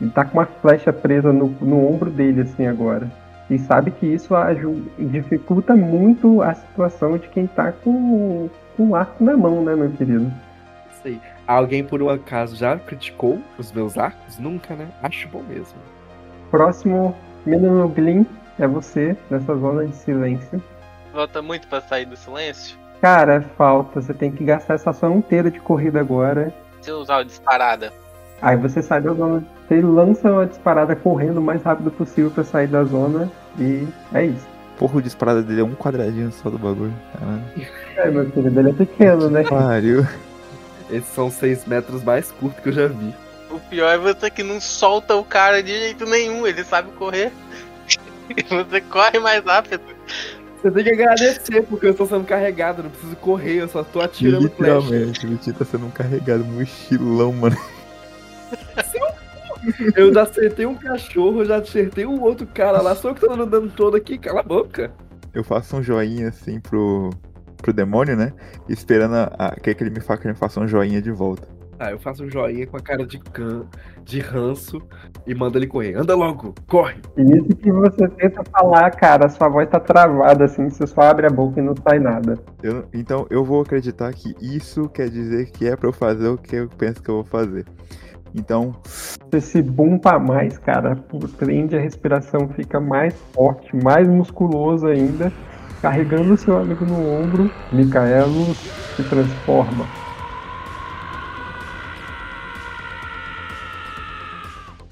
Ele 0.00 0.10
tá 0.10 0.24
com 0.24 0.38
uma 0.38 0.46
flecha 0.46 0.92
presa 0.92 1.32
no, 1.32 1.48
no 1.60 1.88
ombro 1.88 2.08
dele, 2.08 2.42
assim, 2.42 2.66
agora. 2.66 3.10
E 3.52 3.58
sabe 3.58 3.90
que 3.90 4.06
isso 4.06 4.34
aju- 4.34 4.82
dificulta 4.98 5.76
muito 5.76 6.40
a 6.40 6.54
situação 6.54 7.18
de 7.18 7.28
quem 7.28 7.46
tá 7.46 7.70
com, 7.70 8.48
com 8.78 8.88
o 8.88 8.96
arco 8.96 9.22
na 9.22 9.36
mão, 9.36 9.62
né, 9.62 9.76
meu 9.76 9.90
querido? 9.90 10.32
Isso 10.90 11.02
aí. 11.04 11.20
Alguém 11.46 11.84
por 11.84 12.00
um 12.02 12.08
acaso 12.08 12.56
já 12.56 12.78
criticou 12.78 13.38
os 13.58 13.70
meus 13.70 13.98
arcos? 13.98 14.38
Nunca, 14.38 14.74
né? 14.74 14.88
Acho 15.02 15.28
bom 15.28 15.42
mesmo. 15.42 15.76
Próximo, 16.50 17.14
menino 17.44 17.86
Glyn, 17.88 18.24
é 18.58 18.66
você, 18.66 19.14
nessa 19.28 19.54
zona 19.54 19.84
de 19.84 19.96
silêncio. 19.96 20.62
Falta 21.12 21.42
muito 21.42 21.68
pra 21.68 21.82
sair 21.82 22.06
do 22.06 22.16
silêncio. 22.16 22.78
Cara, 23.02 23.42
falta. 23.58 24.00
Você 24.00 24.14
tem 24.14 24.30
que 24.32 24.44
gastar 24.44 24.74
essa 24.74 24.90
ação 24.90 25.18
inteira 25.18 25.50
de 25.50 25.60
corrida 25.60 26.00
agora. 26.00 26.54
Se 26.80 26.90
eu 26.90 26.96
usar 26.96 27.18
o 27.18 27.24
disparada, 27.24 27.92
Aí 28.40 28.56
você 28.56 28.82
sai 28.82 29.00
da 29.00 29.12
zona, 29.12 29.44
você 29.68 29.80
lança 29.80 30.32
uma 30.32 30.46
disparada 30.46 30.96
correndo 30.96 31.38
o 31.38 31.42
mais 31.42 31.62
rápido 31.62 31.92
possível 31.92 32.28
pra 32.28 32.42
sair 32.42 32.66
da 32.66 32.82
zona 32.82 33.30
e 33.58 33.86
é 34.14 34.26
isso. 34.26 34.46
Porra, 34.78 34.98
o 34.98 35.02
disparado 35.02 35.42
dele 35.42 35.60
é 35.60 35.64
um 35.64 35.74
quadradinho 35.74 36.32
só 36.32 36.50
do 36.50 36.58
bagulho. 36.58 36.94
Caralho. 37.12 37.42
É, 37.96 38.10
meu 38.10 38.30
querido, 38.30 38.60
ele 38.60 38.70
é 38.70 38.72
pequeno, 38.72 39.30
né? 39.30 39.44
Pariu. 39.44 40.06
Esses 40.90 41.12
são 41.14 41.30
6 41.30 41.66
metros 41.66 42.02
mais 42.02 42.30
curtos 42.32 42.62
que 42.62 42.68
eu 42.68 42.72
já 42.72 42.86
vi. 42.86 43.14
o 43.50 43.58
pior 43.60 43.90
é 43.90 43.98
você 43.98 44.30
que 44.30 44.42
não 44.42 44.60
solta 44.60 45.14
o 45.14 45.24
cara 45.24 45.62
de 45.62 45.72
jeito 45.72 46.04
nenhum, 46.04 46.46
ele 46.46 46.64
sabe 46.64 46.90
correr. 46.92 47.32
E 48.36 48.42
você 48.48 48.80
corre 48.80 49.18
mais 49.18 49.44
rápido. 49.44 49.82
Você 50.60 50.70
tem 50.70 50.84
que 50.84 50.90
agradecer, 50.90 51.62
porque 51.62 51.86
eu 51.86 51.90
estou 51.90 52.06
sendo 52.06 52.24
carregado, 52.24 52.80
eu 52.80 52.84
não 52.84 52.90
preciso 52.90 53.16
correr, 53.16 53.56
eu 53.56 53.68
só 53.68 53.82
tô 53.82 54.00
atirando 54.00 54.48
flecha. 54.50 54.78
Literalmente, 54.78 55.26
o 55.26 55.30
Vitinho 55.30 55.56
tá 55.56 55.64
sendo 55.64 55.86
um 55.86 55.90
carregado 55.90 56.44
mochilão, 56.44 57.32
mano. 57.32 57.56
Eu 59.96 60.12
já 60.12 60.22
acertei 60.22 60.66
um 60.66 60.74
cachorro, 60.74 61.44
já 61.44 61.56
acertei 61.56 62.06
um 62.06 62.20
outro 62.20 62.46
cara 62.46 62.80
lá, 62.80 62.94
só 62.94 63.10
eu 63.10 63.14
que 63.14 63.20
tô 63.20 63.32
andando 63.32 63.70
todo 63.70 63.96
aqui, 63.96 64.18
cala 64.18 64.40
a 64.40 64.44
boca. 64.44 64.92
Eu 65.34 65.42
faço 65.44 65.76
um 65.76 65.82
joinha 65.82 66.28
assim 66.28 66.60
pro, 66.60 67.10
pro 67.56 67.72
demônio, 67.72 68.16
né? 68.16 68.32
Esperando 68.68 69.14
a, 69.14 69.24
a, 69.38 69.50
que 69.60 69.70
ele 69.70 69.90
me 69.90 70.00
faça 70.00 70.20
que 70.20 70.26
ele 70.26 70.34
me 70.34 70.38
faça 70.38 70.60
um 70.60 70.68
joinha 70.68 71.00
de 71.00 71.10
volta. 71.10 71.48
Tá, 71.78 71.90
eu 71.90 71.98
faço 71.98 72.22
um 72.24 72.30
joinha 72.30 72.66
com 72.66 72.76
a 72.76 72.80
cara 72.80 73.04
de 73.06 73.18
can, 73.18 73.64
de 74.04 74.20
ranço 74.20 74.80
e 75.26 75.34
mando 75.34 75.58
ele 75.58 75.66
correr. 75.66 75.94
Anda 75.96 76.14
logo, 76.14 76.54
corre! 76.68 76.96
E 77.16 77.24
nisso 77.24 77.48
que 77.56 77.72
você 77.72 78.06
tenta 78.08 78.44
falar, 78.44 78.90
cara, 78.90 79.28
sua 79.30 79.48
voz 79.48 79.68
tá 79.68 79.80
travada, 79.80 80.44
assim, 80.44 80.68
você 80.68 80.86
só 80.86 81.00
abre 81.00 81.26
a 81.26 81.30
boca 81.30 81.60
e 81.60 81.62
não 81.62 81.74
sai 81.76 81.98
nada. 81.98 82.38
Eu- 82.62 82.84
então 82.92 83.26
eu 83.30 83.42
vou 83.44 83.62
acreditar 83.62 84.12
que 84.12 84.34
isso 84.40 84.88
quer 84.90 85.08
dizer 85.08 85.50
que 85.50 85.66
é 85.66 85.74
pra 85.74 85.88
eu 85.88 85.92
fazer 85.92 86.28
o 86.28 86.36
que 86.36 86.56
eu 86.56 86.68
penso 86.68 87.02
que 87.02 87.08
eu 87.08 87.16
vou 87.16 87.24
fazer. 87.24 87.64
Então, 88.34 88.74
Você 89.32 89.40
se 89.40 89.62
bumpa 89.62 90.18
mais, 90.18 90.58
cara, 90.58 90.94
prende 91.38 91.74
a 91.74 91.80
respiração, 91.80 92.50
fica 92.50 92.78
mais 92.78 93.14
forte, 93.32 93.74
mais 93.74 94.06
musculoso 94.06 94.86
ainda, 94.86 95.32
carregando 95.80 96.34
o 96.34 96.36
seu 96.36 96.58
amigo 96.58 96.84
no 96.84 97.10
ombro, 97.10 97.50
Micaelo 97.72 98.44
se 98.94 99.02
transforma. 99.04 99.86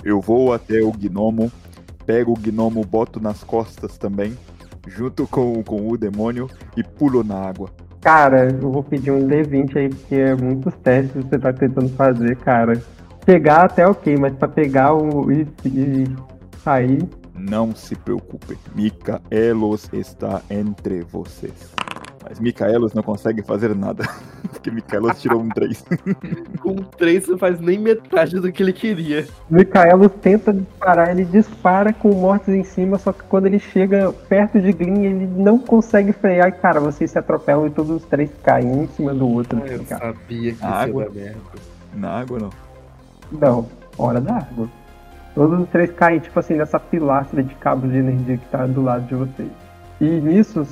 Eu 0.03 0.23
vou 0.23 0.55
até 0.55 0.81
o 0.81 0.91
gnomo, 0.91 1.53
pego 2.07 2.33
o 2.33 2.41
gnomo, 2.41 2.83
boto 2.83 3.21
nas 3.21 3.45
costas 3.45 3.99
também, 3.99 4.35
junto 4.89 5.27
com, 5.27 5.63
com 5.63 5.87
o 5.87 5.99
demônio 5.99 6.49
e 6.79 6.83
pulo 6.83 7.23
na 7.23 7.37
água. 7.37 7.69
Cara, 8.01 8.51
eu 8.51 8.71
vou 8.73 8.83
pedir 8.83 9.11
um 9.11 9.29
D20 9.29 9.77
aí, 9.77 9.91
porque 9.91 10.15
é 10.15 10.35
muitos 10.35 10.75
testes 10.77 11.13
que 11.13 11.29
você 11.29 11.39
tá 11.39 11.53
tentando 11.53 11.91
fazer, 11.91 12.39
cara. 12.39 12.81
Chegar 13.31 13.67
até 13.67 13.87
ok, 13.87 14.17
mas 14.17 14.35
pra 14.35 14.49
pegar 14.49 14.93
o. 14.93 15.31
e, 15.31 15.47
e 15.65 16.17
sair. 16.65 17.09
Não 17.33 17.73
se 17.77 17.95
preocupe, 17.95 18.59
Micaelos 18.75 19.89
está 19.93 20.43
entre 20.51 21.03
vocês. 21.03 21.73
Mas 22.25 22.41
Micaelos 22.41 22.93
não 22.93 23.05
consegue 23.05 23.41
fazer 23.41 23.73
nada, 23.75 24.03
porque 24.51 24.69
Micaelos 24.69 25.21
tirou 25.23 25.41
um 25.41 25.49
3. 25.49 25.85
Com 26.61 26.75
três 26.75 27.29
não 27.29 27.39
faz 27.39 27.61
nem 27.61 27.79
metade 27.79 28.41
do 28.41 28.51
que 28.51 28.65
ele 28.65 28.73
queria. 28.73 29.29
Micaelo 29.49 30.09
tenta 30.09 30.53
disparar, 30.53 31.11
ele 31.11 31.25
dispara 31.25 31.93
com 31.93 32.13
mortes 32.13 32.49
em 32.49 32.65
cima, 32.65 32.99
só 32.99 33.13
que 33.13 33.23
quando 33.23 33.47
ele 33.47 33.61
chega 33.61 34.13
perto 34.29 34.61
de 34.61 34.73
Green, 34.73 35.05
ele 35.05 35.27
não 35.29 35.57
consegue 35.57 36.13
frear 36.13 36.49
e, 36.49 36.53
cara, 36.53 36.81
vocês 36.81 37.13
se 37.13 37.19
atropelam 37.19 37.69
e 37.69 37.71
todos 37.71 38.03
os 38.03 38.05
três 38.05 38.29
caem 38.43 38.67
um 38.67 38.83
em 38.83 38.89
cima 38.89 39.15
do 39.15 39.29
outro. 39.29 39.63
Ah, 39.65 39.69
eu 39.69 39.85
cara. 39.85 40.07
sabia 40.07 40.53
que 40.53 40.57
isso 40.57 40.67
Água. 40.67 41.05
ia 41.05 41.09
dar 41.09 41.15
merda. 41.15 41.41
Na 41.95 42.11
água 42.11 42.39
não. 42.41 42.70
Não, 43.33 43.67
hora 43.97 44.21
da 44.21 44.37
água. 44.37 44.69
Todos 45.35 45.61
os 45.61 45.69
três 45.69 45.91
caem, 45.93 46.19
tipo 46.19 46.39
assim, 46.39 46.55
nessa 46.55 46.79
pilastra 46.81 47.43
de 47.43 47.55
cabos 47.57 47.91
de 47.91 47.99
energia 47.99 48.37
que 48.37 48.47
tá 48.47 48.67
do 48.67 48.83
lado 48.83 49.07
de 49.07 49.15
vocês. 49.15 49.51
E 50.01 50.05
nisso, 50.05 50.67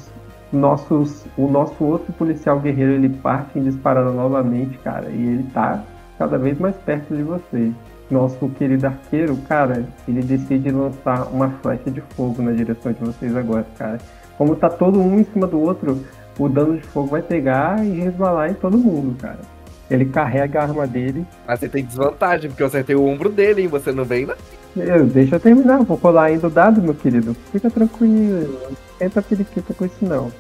nossos, 0.53 1.25
o 1.37 1.49
nosso 1.49 1.85
outro 1.85 2.12
policial 2.15 2.59
guerreiro, 2.59 2.93
ele 2.93 3.09
parte 3.09 3.59
em 3.59 3.62
disparando 3.62 4.12
novamente, 4.12 4.77
cara, 4.79 5.09
e 5.11 5.21
ele 5.21 5.43
tá 5.55 5.83
cada 6.19 6.38
vez 6.38 6.59
mais 6.59 6.77
perto 6.77 7.15
de 7.15 7.23
vocês. 7.23 7.73
Nosso 8.11 8.49
querido 8.50 8.87
arqueiro, 8.87 9.37
cara, 9.49 9.85
ele 10.09 10.23
decide 10.23 10.71
lançar 10.71 11.29
uma 11.31 11.50
flecha 11.62 11.91
de 11.91 12.00
fogo 12.00 12.43
na 12.43 12.53
direção 12.53 12.93
de 12.93 13.00
vocês 13.00 13.37
agora, 13.37 13.67
cara. 13.77 13.99
Como 14.37 14.57
tá 14.57 14.71
todo 14.71 14.99
um 14.99 15.19
em 15.19 15.25
cima 15.25 15.47
do 15.47 15.61
outro, 15.61 16.03
o 16.38 16.49
dano 16.49 16.77
de 16.77 16.83
fogo 16.87 17.09
vai 17.09 17.23
pegar 17.23 17.85
e 17.85 18.00
resvalar 18.00 18.50
em 18.50 18.55
todo 18.55 18.79
mundo, 18.79 19.17
cara. 19.21 19.41
Ele 19.90 20.04
carrega 20.04 20.61
a 20.61 20.62
arma 20.64 20.87
dele 20.87 21.26
Mas 21.47 21.61
você 21.61 21.68
tem 21.68 21.85
desvantagem, 21.85 22.50
porque 22.50 22.62
eu 22.62 22.66
acertei 22.66 22.95
o 22.95 23.07
ombro 23.07 23.30
dele, 23.30 23.62
hein? 23.62 23.68
Você 23.68 23.90
não 23.90 24.04
vem, 24.04 24.26
né? 24.26 24.35
Eu, 24.76 25.07
deixa 25.07 25.37
eu 25.37 25.40
terminar, 25.40 25.83
vou 25.83 25.97
colar 25.97 26.25
ainda 26.25 26.47
o 26.47 26.50
dado, 26.50 26.83
meu 26.83 26.95
querido. 26.95 27.35
Fica 27.50 27.71
tranquilo, 27.71 28.61
não 28.62 28.76
tenta 28.99 29.23
periquita 29.23 29.75
com 29.75 29.87
isso 29.87 30.04
não. 30.04 30.30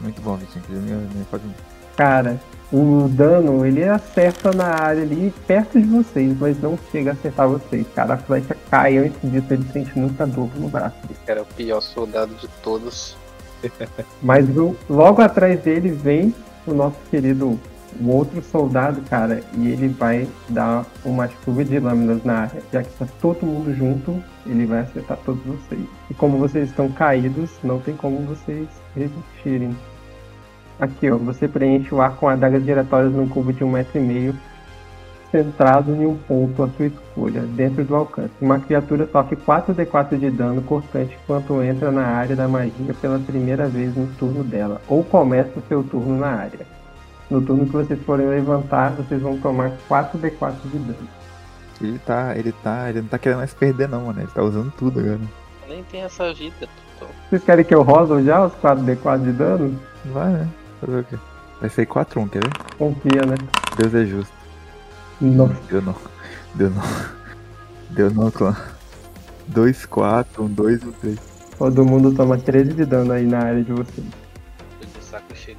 Muito 0.00 0.20
bom, 0.22 0.36
Vicente. 0.36 0.66
Pode... 1.30 1.44
Cara, 1.96 2.40
o 2.72 3.08
dano 3.08 3.64
ele 3.64 3.84
acerta 3.84 4.50
na 4.50 4.66
área 4.66 5.02
ali 5.02 5.32
perto 5.46 5.80
de 5.80 5.86
vocês, 5.86 6.36
mas 6.38 6.60
não 6.60 6.78
chega 6.90 7.10
a 7.10 7.12
acertar 7.12 7.48
vocês. 7.48 7.86
Cara, 7.94 8.14
a 8.14 8.16
flecha 8.16 8.56
cai 8.70 8.98
antes 8.98 9.20
disso, 9.22 9.46
ele 9.50 9.64
sente 9.72 9.98
muita 9.98 10.26
dor 10.26 10.50
no 10.56 10.68
braço. 10.68 10.96
Esse 11.10 11.20
cara 11.20 11.40
é 11.40 11.42
o 11.42 11.46
pior 11.46 11.80
soldado 11.80 12.34
de 12.34 12.48
todos. 12.62 13.16
Mas 14.20 14.46
logo 14.90 15.22
atrás 15.22 15.60
dele 15.60 15.90
vem 15.90 16.34
o 16.66 16.74
nosso 16.74 16.98
querido 17.10 17.58
o 18.00 18.08
outro 18.10 18.42
soldado, 18.42 19.00
cara, 19.02 19.40
e 19.56 19.68
ele 19.68 19.88
vai 19.88 20.26
dar 20.48 20.84
uma 21.04 21.28
chuva 21.28 21.64
de 21.64 21.78
lâminas 21.78 22.24
na 22.24 22.40
área. 22.40 22.62
Já 22.72 22.82
que 22.82 22.98
tá 22.98 23.06
todo 23.20 23.46
mundo 23.46 23.74
junto, 23.74 24.22
ele 24.46 24.66
vai 24.66 24.80
acertar 24.80 25.18
todos 25.24 25.42
vocês. 25.44 25.86
E 26.10 26.14
como 26.14 26.38
vocês 26.38 26.68
estão 26.68 26.90
caídos, 26.90 27.50
não 27.62 27.78
tem 27.80 27.96
como 27.96 28.18
vocês 28.20 28.68
resistirem. 28.94 29.76
Aqui, 30.78 31.10
ó, 31.10 31.16
você 31.16 31.46
preenche 31.46 31.94
o 31.94 32.00
ar 32.00 32.16
com 32.16 32.28
adagas 32.28 32.64
giratórias 32.64 33.12
num 33.12 33.28
cubo 33.28 33.52
de 33.52 33.62
um 33.62 33.70
metro 33.70 33.98
e 33.98 34.02
meio, 34.02 34.34
centrado 35.30 35.92
em 35.94 36.06
um 36.06 36.16
ponto 36.16 36.62
à 36.62 36.68
sua 36.68 36.86
escolha, 36.86 37.40
dentro 37.42 37.84
do 37.84 37.94
alcance. 37.94 38.30
Uma 38.40 38.58
criatura 38.58 39.08
sofre 39.10 39.36
4d4 39.36 40.18
de 40.18 40.30
dano 40.30 40.62
cortante 40.62 41.16
quando 41.26 41.62
entra 41.62 41.90
na 41.90 42.06
área 42.06 42.36
da 42.36 42.48
magia 42.48 42.94
pela 43.00 43.18
primeira 43.18 43.68
vez 43.68 43.96
no 43.96 44.06
turno 44.18 44.44
dela, 44.44 44.80
ou 44.88 45.02
começa 45.02 45.58
o 45.58 45.62
seu 45.68 45.82
turno 45.82 46.18
na 46.18 46.28
área. 46.28 46.73
No 47.30 47.40
turno 47.40 47.66
que 47.66 47.72
vocês 47.72 48.00
forem 48.02 48.26
levantar, 48.26 48.92
vocês 48.92 49.20
vão 49.20 49.38
tomar 49.38 49.72
4d4 49.88 50.54
de 50.64 50.78
dano. 50.78 51.08
Ele 51.80 51.98
tá, 51.98 52.36
ele 52.36 52.52
tá, 52.52 52.88
ele 52.88 53.00
não 53.02 53.08
tá 53.08 53.18
querendo 53.18 53.38
mais 53.38 53.52
perder 53.52 53.88
não, 53.88 54.06
mano. 54.06 54.20
Ele 54.20 54.28
tá 54.28 54.42
usando 54.42 54.72
tudo 54.72 55.00
agora. 55.00 55.20
Nem 55.68 55.82
tem 55.84 56.02
essa 56.02 56.32
vida, 56.32 56.54
Totó. 56.98 57.10
Vocês 57.28 57.42
querem 57.42 57.64
que 57.64 57.74
eu 57.74 57.82
rolo 57.82 58.22
já 58.22 58.44
os 58.44 58.52
4d4 58.54 59.24
de 59.24 59.32
dano? 59.32 59.80
Vai, 60.06 60.32
né? 60.32 60.48
Fazer 60.80 60.98
o 61.00 61.04
quê? 61.04 61.16
Vai 61.60 61.70
ser 61.70 61.86
4-1, 61.86 62.28
quer 62.30 62.44
ver? 62.44 62.52
Confia, 62.76 63.26
né? 63.26 63.36
Deus 63.76 63.94
é 63.94 64.04
justo. 64.04 64.32
Nossa, 65.20 65.54
Deu 65.68 65.82
não. 65.82 65.94
Deu 66.54 66.70
não. 66.70 66.82
Deu 67.90 68.10
não, 68.10 68.30
clã. 68.30 68.56
2, 69.48 69.86
4, 69.86 70.44
1, 70.44 70.48
2 70.48 70.82
e 70.82 70.92
3. 70.92 71.18
todo 71.58 71.84
mundo 71.84 72.14
toma 72.14 72.38
13 72.38 72.72
de 72.74 72.84
dano 72.84 73.12
aí 73.12 73.26
na 73.26 73.38
área 73.38 73.62
de 73.62 73.72
vocês. 73.72 74.06
Tô 74.80 74.86
de 74.86 75.04
saco 75.04 75.34
cheio. 75.34 75.56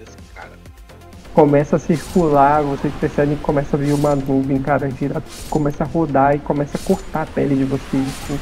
Começa 1.35 1.75
a 1.75 1.79
circular, 1.79 2.63
vocês 2.63 2.93
percebem 2.93 3.35
que 3.35 3.43
começa 3.43 3.75
a 3.75 3.79
vir 3.79 3.93
uma 3.93 4.15
nuvem, 4.15 4.57
cara, 4.57 4.89
gira, 4.89 5.21
começa 5.49 5.83
a 5.83 5.87
rodar 5.87 6.33
e 6.33 6.39
começa 6.39 6.77
a 6.77 6.87
cortar 6.87 7.23
a 7.23 7.25
pele 7.25 7.57
de 7.57 7.65
vocês, 7.65 8.07
assim, 8.07 8.39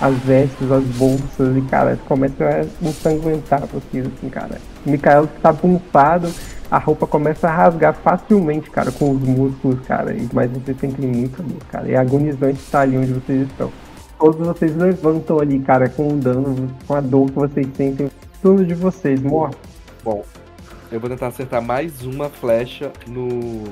as 0.00 0.14
vestes, 0.18 0.70
as 0.70 0.84
bolsas, 0.84 1.56
e 1.56 1.60
cara, 1.62 1.98
começa 2.06 2.44
a 2.44 2.86
ensanguentar 2.86 3.66
vocês, 3.66 4.06
assim, 4.06 4.28
cara. 4.28 4.58
O 4.86 4.90
Mikael 4.90 5.24
está 5.24 5.52
bumpado, 5.52 6.32
a 6.70 6.78
roupa 6.78 7.04
começa 7.04 7.48
a 7.48 7.50
rasgar 7.50 7.94
facilmente, 7.94 8.70
cara, 8.70 8.92
com 8.92 9.10
os 9.10 9.22
músculos, 9.22 9.80
cara, 9.84 10.12
e- 10.12 10.28
mas 10.32 10.48
vocês 10.52 10.78
sentem 10.78 11.10
muita 11.10 11.42
dor, 11.42 11.58
cara, 11.68 11.90
é 11.90 11.96
agonizante 11.96 12.60
estar 12.60 12.82
ali 12.82 12.96
onde 12.96 13.12
vocês 13.12 13.42
estão. 13.42 13.72
Todos 14.20 14.46
vocês 14.46 14.76
levantam 14.76 15.40
ali, 15.40 15.58
cara, 15.58 15.88
com 15.88 16.12
o 16.12 16.16
dano, 16.16 16.68
com 16.86 16.94
a 16.94 17.00
dor 17.00 17.26
que 17.26 17.34
vocês 17.34 17.66
sentem, 17.76 18.08
tudo 18.40 18.64
de 18.64 18.74
vocês, 18.74 19.20
morto. 19.20 19.58
Bom, 20.04 20.22
eu 20.96 21.00
vou 21.00 21.10
tentar 21.10 21.26
acertar 21.26 21.60
mais 21.60 22.02
uma 22.04 22.30
flecha 22.30 22.90
no, 23.06 23.62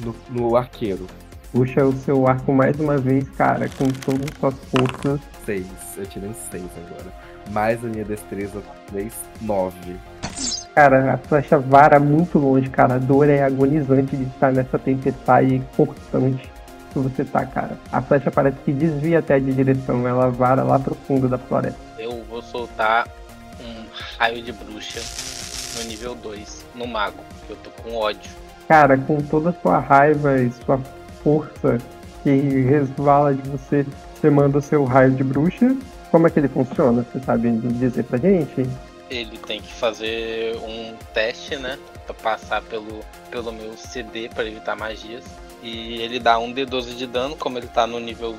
no, 0.00 0.14
no 0.28 0.56
arqueiro. 0.56 1.06
Puxa 1.52 1.84
o 1.84 1.92
seu 1.92 2.26
arco 2.26 2.52
mais 2.52 2.78
uma 2.80 2.98
vez, 2.98 3.28
cara, 3.30 3.68
com 3.68 3.86
todas 3.86 4.22
as 4.22 4.38
suas 4.38 4.54
forças. 4.64 5.20
Seis. 5.46 5.66
Eu 5.96 6.06
tirei 6.06 6.28
um 6.28 6.34
seis 6.34 6.66
agora. 6.76 7.14
Mais 7.52 7.84
a 7.84 7.86
minha 7.86 8.04
destreza, 8.04 8.60
três, 8.88 9.14
nove. 9.40 9.96
Cara, 10.74 11.14
a 11.14 11.18
flecha 11.18 11.56
vara 11.56 12.00
muito 12.00 12.36
longe, 12.36 12.68
cara. 12.68 12.94
A 12.94 12.98
dor 12.98 13.28
é 13.28 13.44
agonizante 13.44 14.16
de 14.16 14.24
estar 14.24 14.52
nessa 14.52 14.76
tempestade 14.76 15.62
cortante 15.76 16.50
que 16.92 16.98
você 16.98 17.24
tá, 17.24 17.46
cara. 17.46 17.78
A 17.92 18.02
flecha 18.02 18.28
parece 18.28 18.56
que 18.64 18.72
desvia 18.72 19.20
até 19.20 19.38
de 19.38 19.52
direção, 19.52 20.06
ela 20.06 20.28
vara 20.30 20.64
lá 20.64 20.80
pro 20.80 20.96
fundo 21.06 21.28
da 21.28 21.38
floresta. 21.38 21.78
Eu 21.96 22.24
vou 22.24 22.42
soltar 22.42 23.06
um 23.60 23.84
raio 24.18 24.42
de 24.42 24.52
bruxa 24.52 25.00
no 25.76 25.84
nível 25.84 26.14
2, 26.14 26.64
no 26.74 26.86
mago, 26.86 27.22
eu 27.48 27.56
tô 27.56 27.70
com 27.82 27.96
ódio. 27.96 28.30
Cara, 28.68 28.96
com 28.96 29.20
toda 29.20 29.50
a 29.50 29.52
sua 29.52 29.78
raiva 29.78 30.40
e 30.40 30.50
sua 30.64 30.78
força 31.22 31.78
que 32.22 32.30
resvala 32.30 33.34
de 33.34 33.48
você, 33.48 33.86
você 34.14 34.30
manda 34.30 34.58
o 34.58 34.62
seu 34.62 34.84
raio 34.84 35.12
de 35.12 35.24
bruxa. 35.24 35.76
Como 36.10 36.26
é 36.26 36.30
que 36.30 36.38
ele 36.38 36.48
funciona? 36.48 37.04
Você 37.12 37.20
sabe 37.24 37.50
dizer 37.50 38.04
pra 38.04 38.18
gente? 38.18 38.66
Ele 39.08 39.38
tem 39.38 39.60
que 39.60 39.72
fazer 39.72 40.56
um 40.56 40.94
teste, 41.12 41.56
né? 41.56 41.78
Pra 42.06 42.14
passar 42.14 42.62
pelo, 42.62 43.00
pelo 43.30 43.52
meu 43.52 43.76
CD 43.76 44.28
pra 44.28 44.44
evitar 44.44 44.76
magias. 44.76 45.24
E 45.62 46.00
ele 46.00 46.18
dá 46.18 46.38
um 46.38 46.52
D12 46.52 46.96
de 46.96 47.06
dano, 47.06 47.36
como 47.36 47.58
ele 47.58 47.66
tá 47.66 47.86
no 47.86 47.98
nível. 47.98 48.36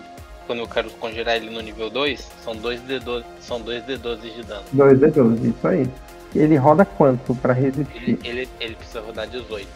Quando 0.47 0.59
eu 0.59 0.67
quero 0.67 0.89
conjurar 0.91 1.37
ele 1.37 1.49
no 1.49 1.61
nível 1.61 1.89
2, 1.89 2.27
são 2.43 2.55
dois 2.55 2.81
D12, 2.81 3.23
são 3.39 3.61
dois 3.61 3.83
D12 3.83 4.33
de 4.33 4.43
dano. 4.43 4.63
2 4.73 5.03
é 5.03 5.07
12, 5.07 5.49
isso 5.49 5.67
aí. 5.67 5.89
Ele 6.33 6.55
roda 6.55 6.85
quanto 6.85 7.35
pra 7.35 7.53
resistir? 7.53 7.95
Ele, 7.95 8.19
ele, 8.23 8.49
ele 8.59 8.75
precisa 8.75 9.01
rodar 9.01 9.27
18. 9.27 9.67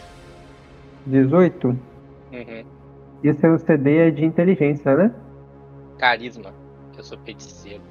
18? 1.05 1.67
Uhum. 1.67 1.77
E 3.23 3.29
o 3.29 3.33
seu 3.39 3.57
CD 3.59 3.97
é 4.07 4.11
de 4.11 4.25
inteligência, 4.25 4.95
né? 4.95 5.11
Carisma, 5.97 6.51
eu 6.97 7.03
sou 7.03 7.17
feiticeiro. 7.25 7.81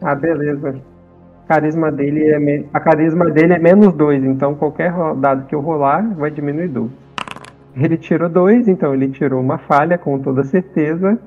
Ah, 0.00 0.14
beleza. 0.14 0.80
Carisma 1.48 1.90
dele 1.92 2.30
é 2.30 2.38
me- 2.38 2.66
a 2.72 2.80
carisma 2.80 3.28
dele 3.30 3.54
é 3.54 3.58
menos 3.58 3.92
2, 3.94 4.24
então 4.24 4.54
qualquer 4.54 4.92
dado 5.16 5.46
que 5.46 5.54
eu 5.54 5.60
rolar 5.60 6.02
vai 6.14 6.30
diminuir 6.30 6.68
2. 6.68 6.90
Ele 7.76 7.96
tirou 7.96 8.28
2, 8.28 8.68
então 8.68 8.94
ele 8.94 9.08
tirou 9.10 9.40
uma 9.40 9.58
falha 9.58 9.96
com 9.98 10.18
toda 10.18 10.44
certeza. 10.44 11.18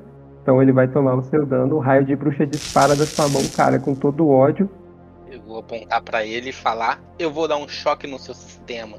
Então 0.41 0.61
ele 0.61 0.71
vai 0.71 0.87
tomar 0.87 1.15
o 1.15 1.23
seu 1.23 1.43
dano. 1.45 1.75
O 1.75 1.79
raio 1.79 2.05
de 2.05 2.15
bruxa 2.15 2.45
dispara 2.45 2.95
da 2.95 3.05
sua 3.05 3.27
mão, 3.29 3.41
cara, 3.55 3.79
com 3.79 3.95
todo 3.95 4.25
o 4.25 4.29
ódio. 4.29 4.69
Vou 5.45 5.59
apontar 5.59 6.01
pra 6.01 6.25
ele 6.25 6.49
e 6.49 6.53
falar: 6.53 7.01
Eu 7.19 7.31
vou 7.31 7.47
dar 7.47 7.57
um 7.57 7.67
choque 7.67 8.07
no 8.07 8.17
seu 8.17 8.33
sistema. 8.33 8.97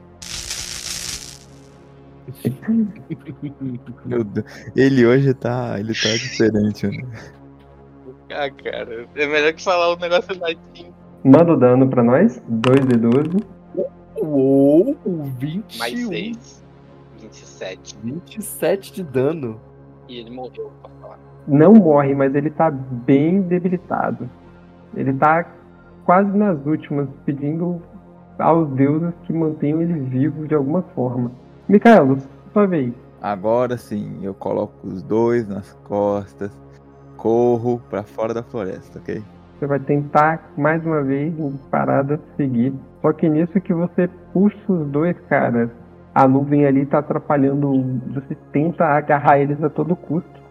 Meu 4.04 4.24
Deus. 4.24 4.46
Ele 4.74 5.06
hoje 5.06 5.34
tá. 5.34 5.78
Ele 5.78 5.92
tá 5.94 6.08
diferente, 6.16 6.86
né? 6.86 7.04
Ah, 8.30 8.50
cara, 8.50 9.08
é 9.14 9.26
melhor 9.26 9.52
que 9.52 9.62
falar 9.62 9.94
um 9.94 9.98
negócio 9.98 10.38
latim. 10.38 10.92
Manda 11.24 11.52
o 11.52 11.56
dano 11.56 11.88
pra 11.88 12.02
nós. 12.02 12.42
2 12.48 12.86
de 12.86 12.96
12. 12.96 13.28
Uou, 14.16 14.96
21. 15.38 15.78
Mais 15.78 16.06
6. 16.06 16.64
27. 17.20 17.96
27 18.02 18.92
de 18.92 19.02
dano. 19.02 19.60
E 20.08 20.18
ele 20.18 20.30
morreu, 20.30 20.72
pra 20.80 20.90
falar. 21.00 21.18
não 21.46 21.74
morre, 21.74 22.14
mas 22.14 22.34
ele 22.34 22.50
tá 22.50 22.70
bem 22.70 23.42
debilitado. 23.42 24.28
Ele 24.94 25.12
tá 25.14 25.44
quase 26.06 26.30
nas 26.30 26.64
últimas, 26.64 27.08
pedindo 27.26 27.82
aos 28.38 28.68
deuses 28.70 29.12
que 29.24 29.32
mantenham 29.32 29.82
ele 29.82 30.00
vivo 30.00 30.46
de 30.46 30.54
alguma 30.54 30.82
forma. 30.94 31.32
Micaelo, 31.68 32.18
sua 32.52 32.66
vez. 32.66 32.94
Agora 33.20 33.76
sim, 33.76 34.20
eu 34.22 34.32
coloco 34.32 34.86
os 34.86 35.02
dois 35.02 35.48
nas 35.48 35.72
costas, 35.84 36.50
corro 37.16 37.80
pra 37.90 38.04
fora 38.04 38.32
da 38.32 38.42
floresta, 38.42 39.00
ok? 39.00 39.22
Você 39.58 39.66
vai 39.66 39.80
tentar 39.80 40.52
mais 40.56 40.84
uma 40.84 41.02
vez 41.02 41.36
em 41.38 41.52
parada 41.70 42.20
seguir. 42.36 42.74
Só 43.00 43.12
que 43.12 43.28
nisso 43.28 43.60
que 43.60 43.72
você 43.72 44.08
puxa 44.32 44.56
os 44.68 44.86
dois 44.88 45.18
caras, 45.28 45.70
a 46.14 46.28
nuvem 46.28 46.66
ali 46.66 46.84
tá 46.86 46.98
atrapalhando. 46.98 47.72
Você 48.14 48.36
tenta 48.52 48.84
agarrar 48.84 49.38
eles 49.38 49.62
a 49.62 49.70
todo 49.70 49.96
custo. 49.96 50.45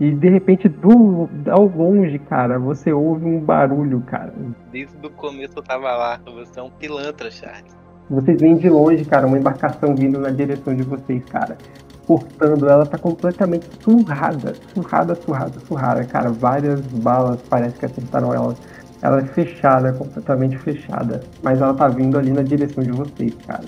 E 0.00 0.10
de 0.12 0.30
repente, 0.30 0.66
do, 0.66 1.28
ao 1.50 1.66
longe, 1.66 2.18
cara, 2.18 2.58
você 2.58 2.90
ouve 2.90 3.26
um 3.26 3.38
barulho, 3.38 4.00
cara. 4.00 4.32
Desde 4.72 4.96
o 5.06 5.10
começo 5.10 5.52
eu 5.58 5.62
tava 5.62 5.94
lá. 5.94 6.18
Você 6.24 6.58
é 6.58 6.62
um 6.62 6.70
pilantra, 6.70 7.30
Charles. 7.30 7.76
Vocês 8.08 8.40
veem 8.40 8.56
de 8.56 8.70
longe, 8.70 9.04
cara, 9.04 9.26
uma 9.26 9.38
embarcação 9.38 9.94
vindo 9.94 10.18
na 10.18 10.30
direção 10.30 10.74
de 10.74 10.82
vocês, 10.82 11.22
cara. 11.26 11.58
Cortando, 12.06 12.66
ela 12.66 12.86
tá 12.86 12.96
completamente 12.96 13.68
surrada, 13.80 14.54
surrada, 14.74 15.14
surrada, 15.14 15.60
surrada, 15.60 16.04
cara. 16.04 16.30
Várias 16.30 16.80
balas 16.80 17.42
parece 17.42 17.78
que 17.78 17.84
acertaram 17.84 18.32
ela. 18.32 18.54
Ela 19.02 19.20
é 19.20 19.24
fechada, 19.26 19.92
completamente 19.92 20.56
fechada. 20.56 21.20
Mas 21.42 21.60
ela 21.60 21.74
tá 21.74 21.88
vindo 21.88 22.18
ali 22.18 22.32
na 22.32 22.42
direção 22.42 22.82
de 22.82 22.90
vocês, 22.90 23.34
cara. 23.46 23.64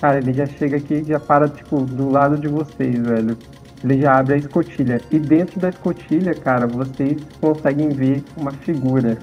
Cara, 0.00 0.16
ele 0.18 0.32
já 0.32 0.46
chega 0.46 0.78
aqui 0.78 0.94
e 0.94 1.04
já 1.04 1.20
para, 1.20 1.46
tipo, 1.46 1.82
do 1.82 2.10
lado 2.10 2.38
de 2.38 2.48
vocês, 2.48 2.98
velho. 2.98 3.36
Ele 3.84 4.00
já 4.00 4.18
abre 4.18 4.34
a 4.34 4.38
escotilha. 4.38 4.98
E 5.10 5.18
dentro 5.18 5.60
da 5.60 5.68
escotilha, 5.68 6.34
cara, 6.34 6.66
vocês 6.66 7.22
conseguem 7.38 7.90
ver 7.90 8.24
uma 8.34 8.50
figura. 8.50 9.18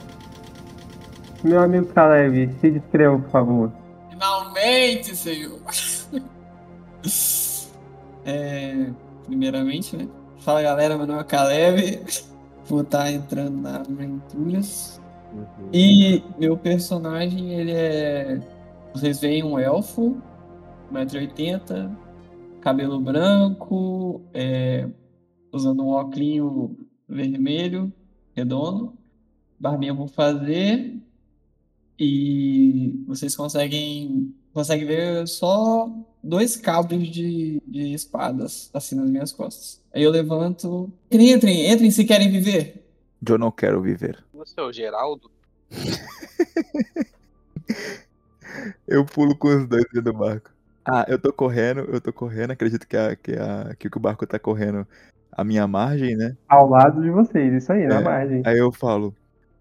Meu 1.43 1.59
amigo 1.59 1.87
Caleb, 1.87 2.55
se 2.61 2.69
descreva, 2.69 3.17
por 3.17 3.31
favor. 3.31 3.71
Finalmente, 4.11 5.15
senhor. 5.15 5.59
É, 8.23 8.91
primeiramente, 9.25 9.97
né? 9.97 10.07
Fala 10.41 10.61
galera, 10.61 10.95
meu 10.95 11.07
nome 11.07 11.21
é 11.21 11.23
Caleb. 11.23 12.03
Vou 12.65 12.81
estar 12.81 13.11
entrando 13.11 13.59
na 13.59 13.77
Aventuras. 13.77 15.01
E 15.73 16.23
meu 16.37 16.55
personagem, 16.55 17.51
ele 17.51 17.71
é. 17.71 18.39
Vocês 18.93 19.19
veem 19.19 19.43
um 19.43 19.57
elfo, 19.57 20.21
1,80m, 20.93 21.89
cabelo 22.61 22.99
branco, 22.99 24.21
é, 24.33 24.87
usando 25.51 25.83
um 25.83 25.89
óculos 25.89 26.71
vermelho, 27.07 27.91
redondo. 28.33 28.93
Barbinha 29.59 29.93
vou 29.93 30.07
fazer. 30.07 30.97
E 31.99 33.03
vocês 33.05 33.35
conseguem, 33.35 34.33
conseguem 34.53 34.87
ver 34.87 35.27
só 35.27 35.91
dois 36.23 36.55
cabos 36.55 37.07
de, 37.09 37.61
de 37.67 37.93
espadas 37.93 38.69
assim 38.73 38.95
nas 38.95 39.09
minhas 39.09 39.31
costas. 39.31 39.81
Aí 39.93 40.03
eu 40.03 40.11
levanto. 40.11 40.91
Entrem, 41.11 41.69
entrem 41.69 41.91
se 41.91 42.05
querem 42.05 42.31
viver. 42.31 42.87
Eu 43.27 43.37
não 43.37 43.51
quero 43.51 43.81
viver. 43.81 44.23
Você 44.33 44.59
é 44.59 44.63
o 44.63 44.71
Geraldo? 44.71 45.29
Eu 48.87 49.05
pulo 49.05 49.35
com 49.37 49.47
os 49.47 49.67
dois 49.67 49.83
dentro 49.85 50.01
do 50.01 50.13
barco. 50.13 50.51
Ah, 50.85 51.05
eu 51.07 51.19
tô 51.19 51.31
correndo, 51.31 51.81
eu 51.81 52.01
tô 52.01 52.11
correndo, 52.11 52.51
acredito 52.51 52.87
que, 52.87 52.97
a, 52.97 53.15
que, 53.15 53.33
a, 53.33 53.75
que 53.75 53.87
o 53.87 53.99
barco 53.99 54.25
tá 54.25 54.39
correndo 54.39 54.87
a 55.31 55.43
minha 55.43 55.67
margem, 55.67 56.15
né? 56.15 56.35
Ao 56.49 56.67
lado 56.67 57.01
de 57.01 57.09
vocês, 57.09 57.53
isso 57.53 57.71
aí, 57.71 57.87
na 57.87 57.99
É. 57.99 58.03
margem. 58.03 58.41
Aí 58.45 58.57
eu 58.57 58.71
falo, 58.71 59.15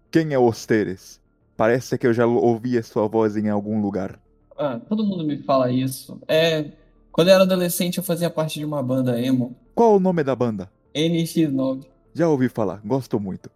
quem 0.09 0.33
é 0.33 0.39
Osteres? 0.39 1.21
Parece 1.55 1.97
que 1.97 2.07
eu 2.07 2.13
já 2.13 2.25
ouvi 2.25 2.77
a 2.77 2.83
sua 2.83 3.07
voz 3.07 3.37
em 3.37 3.49
algum 3.49 3.79
lugar. 3.81 4.19
Ah, 4.57 4.79
todo 4.79 5.05
mundo 5.05 5.23
me 5.23 5.37
fala 5.43 5.71
isso. 5.71 6.19
É, 6.27 6.71
quando 7.11 7.27
eu 7.27 7.35
era 7.35 7.43
adolescente 7.43 7.97
eu 7.99 8.03
fazia 8.03 8.29
parte 8.29 8.59
de 8.59 8.65
uma 8.65 8.81
banda 8.81 9.19
emo, 9.19 9.55
Qual 9.75 9.95
o 9.95 9.99
nome 9.99 10.23
da 10.23 10.35
banda? 10.35 10.69
NX9. 10.95 11.85
Já 12.13 12.27
ouvi 12.27 12.49
falar, 12.49 12.81
gosto 12.83 13.19
muito. 13.19 13.49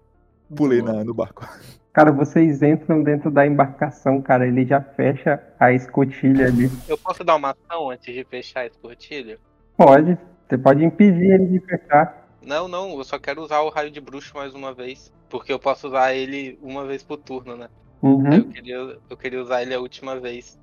Pulei 0.56 0.82
na, 0.82 1.04
no 1.04 1.14
barco. 1.14 1.48
Cara, 1.96 2.12
vocês 2.12 2.62
entram 2.62 3.02
dentro 3.02 3.32
da 3.32 3.48
embarcação, 3.48 4.22
cara. 4.22 4.46
Ele 4.46 4.66
já 4.66 4.82
fecha 4.82 5.42
a 5.58 5.72
escotilha 5.72 6.48
ali. 6.48 6.70
Eu 6.90 6.98
posso 6.98 7.24
dar 7.24 7.38
uma 7.38 7.52
ação 7.52 7.90
antes 7.90 8.14
de 8.14 8.22
fechar 8.26 8.60
a 8.60 8.66
escotilha? 8.66 9.40
Pode. 9.78 10.18
Você 10.46 10.58
pode 10.58 10.84
impedir 10.84 11.32
ele 11.32 11.46
de 11.46 11.60
fechar. 11.62 12.28
Não, 12.46 12.68
não, 12.68 12.98
eu 12.98 13.04
só 13.06 13.18
quero 13.18 13.42
usar 13.42 13.62
o 13.62 13.70
raio 13.70 13.90
de 13.90 14.02
bruxo 14.02 14.36
mais 14.36 14.54
uma 14.54 14.74
vez. 14.74 15.10
Porque 15.30 15.54
eu 15.54 15.58
posso 15.58 15.88
usar 15.88 16.14
ele 16.14 16.60
uma 16.62 16.86
vez 16.86 17.02
por 17.02 17.16
turno, 17.16 17.56
né? 17.56 17.70
Uhum. 18.02 18.34
Eu, 18.34 18.50
queria, 18.50 18.98
eu 19.10 19.18
queria 19.18 19.42
usar 19.42 19.62
ele 19.62 19.74
a 19.74 19.80
última 19.80 20.20
vez 20.20 20.60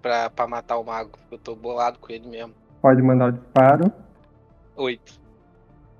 pra, 0.00 0.30
pra 0.30 0.46
matar 0.46 0.78
o 0.78 0.84
mago. 0.84 1.18
Eu 1.30 1.36
tô 1.36 1.54
bolado 1.54 1.98
com 1.98 2.10
ele 2.10 2.26
mesmo. 2.26 2.54
Pode 2.80 3.02
mandar 3.02 3.26
o 3.26 3.32
disparo. 3.32 3.92
Oito. 4.76 5.20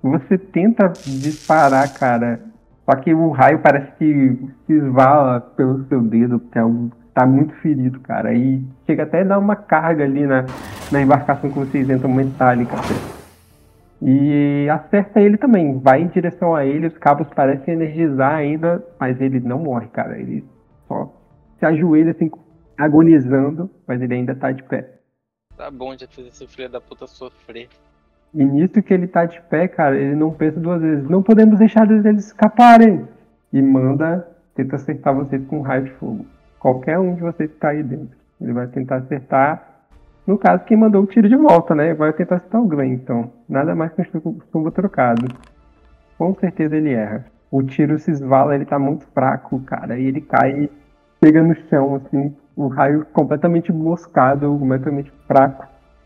Você 0.01 0.39
tenta 0.39 0.91
disparar, 1.05 1.93
cara. 1.93 2.50
Só 2.85 2.95
que 2.95 3.13
o 3.13 3.29
raio 3.29 3.59
parece 3.59 3.91
que 3.97 4.37
se 4.65 4.73
esvala 4.73 5.39
pelo 5.41 5.85
seu 5.87 6.01
dedo, 6.01 6.39
porque 6.39 6.57
é 6.57 6.65
um- 6.65 6.89
tá 7.13 7.25
muito 7.25 7.53
ferido, 7.55 7.99
cara. 7.99 8.33
E 8.33 8.63
chega 8.85 9.03
até 9.03 9.21
a 9.21 9.25
dar 9.25 9.39
uma 9.39 9.55
carga 9.55 10.03
ali 10.03 10.25
na, 10.25 10.45
na 10.91 11.01
embarcação 11.01 11.51
que 11.51 11.59
vocês 11.59 11.89
entram 11.89 12.11
metálica. 12.11 12.75
E 14.01 14.67
acerta 14.69 15.19
ele 15.21 15.37
também. 15.37 15.77
Vai 15.79 16.01
em 16.01 16.07
direção 16.07 16.55
a 16.55 16.65
ele, 16.65 16.87
os 16.87 16.97
cabos 16.97 17.27
parecem 17.35 17.75
energizar 17.75 18.33
ainda, 18.33 18.83
mas 18.99 19.19
ele 19.21 19.39
não 19.39 19.59
morre, 19.59 19.87
cara. 19.87 20.17
Ele 20.17 20.43
só 20.87 21.13
se 21.59 21.65
ajoelha 21.65 22.11
assim, 22.11 22.31
agonizando, 22.77 23.69
mas 23.87 24.01
ele 24.01 24.15
ainda 24.15 24.33
tá 24.33 24.51
de 24.51 24.63
pé. 24.63 24.95
Tá 25.55 25.69
bom, 25.69 25.95
já 25.95 26.07
fiz 26.07 26.25
esse 26.25 26.47
filho 26.47 26.69
da 26.69 26.81
puta 26.81 27.05
sofrer. 27.05 27.69
E 28.33 28.43
nisso 28.45 28.81
que 28.81 28.93
ele 28.93 29.07
tá 29.07 29.25
de 29.25 29.41
pé, 29.49 29.67
cara, 29.67 29.97
ele 29.97 30.15
não 30.15 30.31
pensa 30.31 30.59
duas 30.59 30.81
vezes. 30.81 31.09
Não 31.09 31.21
podemos 31.21 31.59
deixar 31.59 31.89
eles 31.89 32.25
escaparem. 32.25 33.05
E 33.51 33.61
manda, 33.61 34.25
tenta 34.55 34.77
acertar 34.77 35.13
vocês 35.13 35.43
com 35.47 35.59
um 35.59 35.61
raio 35.61 35.83
de 35.83 35.91
fogo. 35.91 36.25
Qualquer 36.59 36.97
um 36.99 37.15
de 37.15 37.21
vocês 37.21 37.51
que 37.51 37.57
tá 37.57 37.69
aí 37.69 37.83
dentro. 37.83 38.15
Ele 38.39 38.53
vai 38.53 38.67
tentar 38.67 38.97
acertar. 38.97 39.67
No 40.25 40.37
caso, 40.37 40.63
quem 40.63 40.77
mandou 40.77 41.03
o 41.03 41.07
tiro 41.07 41.27
de 41.27 41.35
volta, 41.35 41.75
né? 41.75 41.93
Vai 41.93 42.13
tentar 42.13 42.37
acertar 42.37 42.61
o 42.61 42.67
Glenn, 42.67 42.93
então. 42.93 43.31
Nada 43.49 43.75
mais 43.75 43.91
que 43.91 44.01
um 44.01 44.39
chumbo- 44.51 44.71
trocado. 44.71 45.27
Com 46.17 46.33
certeza 46.35 46.77
ele 46.77 46.93
erra. 46.93 47.25
O 47.51 47.61
tiro 47.63 47.99
se 47.99 48.11
esvala, 48.11 48.55
ele 48.55 48.63
tá 48.63 48.79
muito 48.79 49.05
fraco, 49.07 49.59
cara. 49.61 49.97
E 49.99 50.05
ele 50.05 50.21
cai, 50.21 50.69
pega 51.19 51.43
no 51.43 51.53
chão, 51.67 51.95
assim. 51.95 52.33
O 52.55 52.67
raio 52.67 53.05
completamente 53.11 53.73
moscado, 53.73 54.57
completamente 54.57 55.11
fraco. 55.27 55.65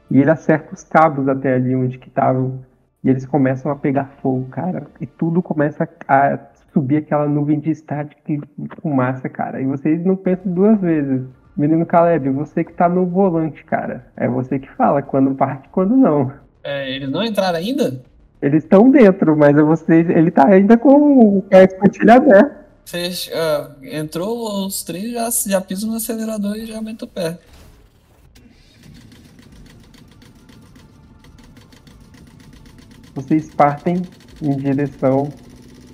E 0.09 0.19
ele 0.19 0.29
acerta 0.29 0.73
os 0.73 0.83
cabos 0.83 1.27
até 1.27 1.55
ali 1.55 1.75
onde 1.75 1.97
que 1.97 2.07
estavam. 2.07 2.63
E 3.03 3.09
eles 3.09 3.25
começam 3.25 3.71
a 3.71 3.75
pegar 3.75 4.17
fogo, 4.21 4.47
cara. 4.49 4.87
E 4.99 5.05
tudo 5.05 5.41
começa 5.41 5.87
a 6.07 6.39
subir 6.73 6.97
aquela 6.97 7.27
nuvem 7.27 7.59
de 7.59 7.71
estática 7.71 8.21
e 8.27 8.39
fumaça, 8.81 9.29
cara. 9.29 9.61
E 9.61 9.65
vocês 9.65 10.03
não 10.03 10.15
pensam 10.15 10.51
duas 10.51 10.79
vezes. 10.79 11.23
Menino 11.55 11.85
Caleb, 11.85 12.29
você 12.31 12.63
que 12.63 12.73
tá 12.73 12.89
no 12.89 13.05
volante, 13.05 13.63
cara. 13.63 14.05
É 14.17 14.27
você 14.27 14.59
que 14.59 14.69
fala 14.71 15.01
quando 15.01 15.33
parte 15.35 15.67
e 15.67 15.69
quando 15.69 15.95
não. 15.95 16.31
É, 16.63 16.91
eles 16.91 17.09
não 17.09 17.23
entraram 17.23 17.57
ainda? 17.57 18.01
Eles 18.41 18.63
estão 18.63 18.91
dentro, 18.91 19.37
mas 19.37 19.57
é 19.57 19.61
você, 19.61 19.99
ele 19.99 20.31
tá 20.31 20.47
ainda 20.47 20.77
com 20.77 21.43
a 21.51 21.63
escotilha 21.63 22.15
aberta. 22.15 22.65
Fez, 22.85 23.31
ah, 23.33 23.71
entrou 23.81 24.65
os 24.67 24.83
três, 24.83 25.11
já, 25.11 25.29
já 25.47 25.87
no 25.87 25.95
acelerador 25.95 26.55
e 26.55 26.65
já 26.65 26.75
aumenta 26.75 27.05
o 27.05 27.07
pé. 27.07 27.37
Vocês 33.15 33.49
partem 33.55 34.01
em 34.41 34.57
direção 34.57 35.29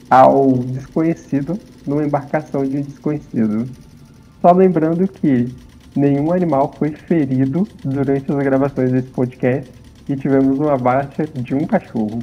ao 0.10 0.54
desconhecido 0.58 1.58
numa 1.86 2.04
embarcação 2.04 2.64
de 2.66 2.78
um 2.78 2.82
desconhecido. 2.82 3.70
Só 4.42 4.52
lembrando 4.52 5.08
que 5.08 5.56
nenhum 5.96 6.34
animal 6.34 6.74
foi 6.78 6.92
ferido 6.92 7.68
durante 7.84 8.32
as 8.32 8.38
gravações 8.40 8.92
desse 8.92 9.10
podcast 9.10 9.72
e 10.10 10.16
tivemos 10.16 10.58
uma 10.58 10.78
baixa 10.78 11.26
de 11.28 11.54
um 11.54 11.68
cachorro. 11.68 12.20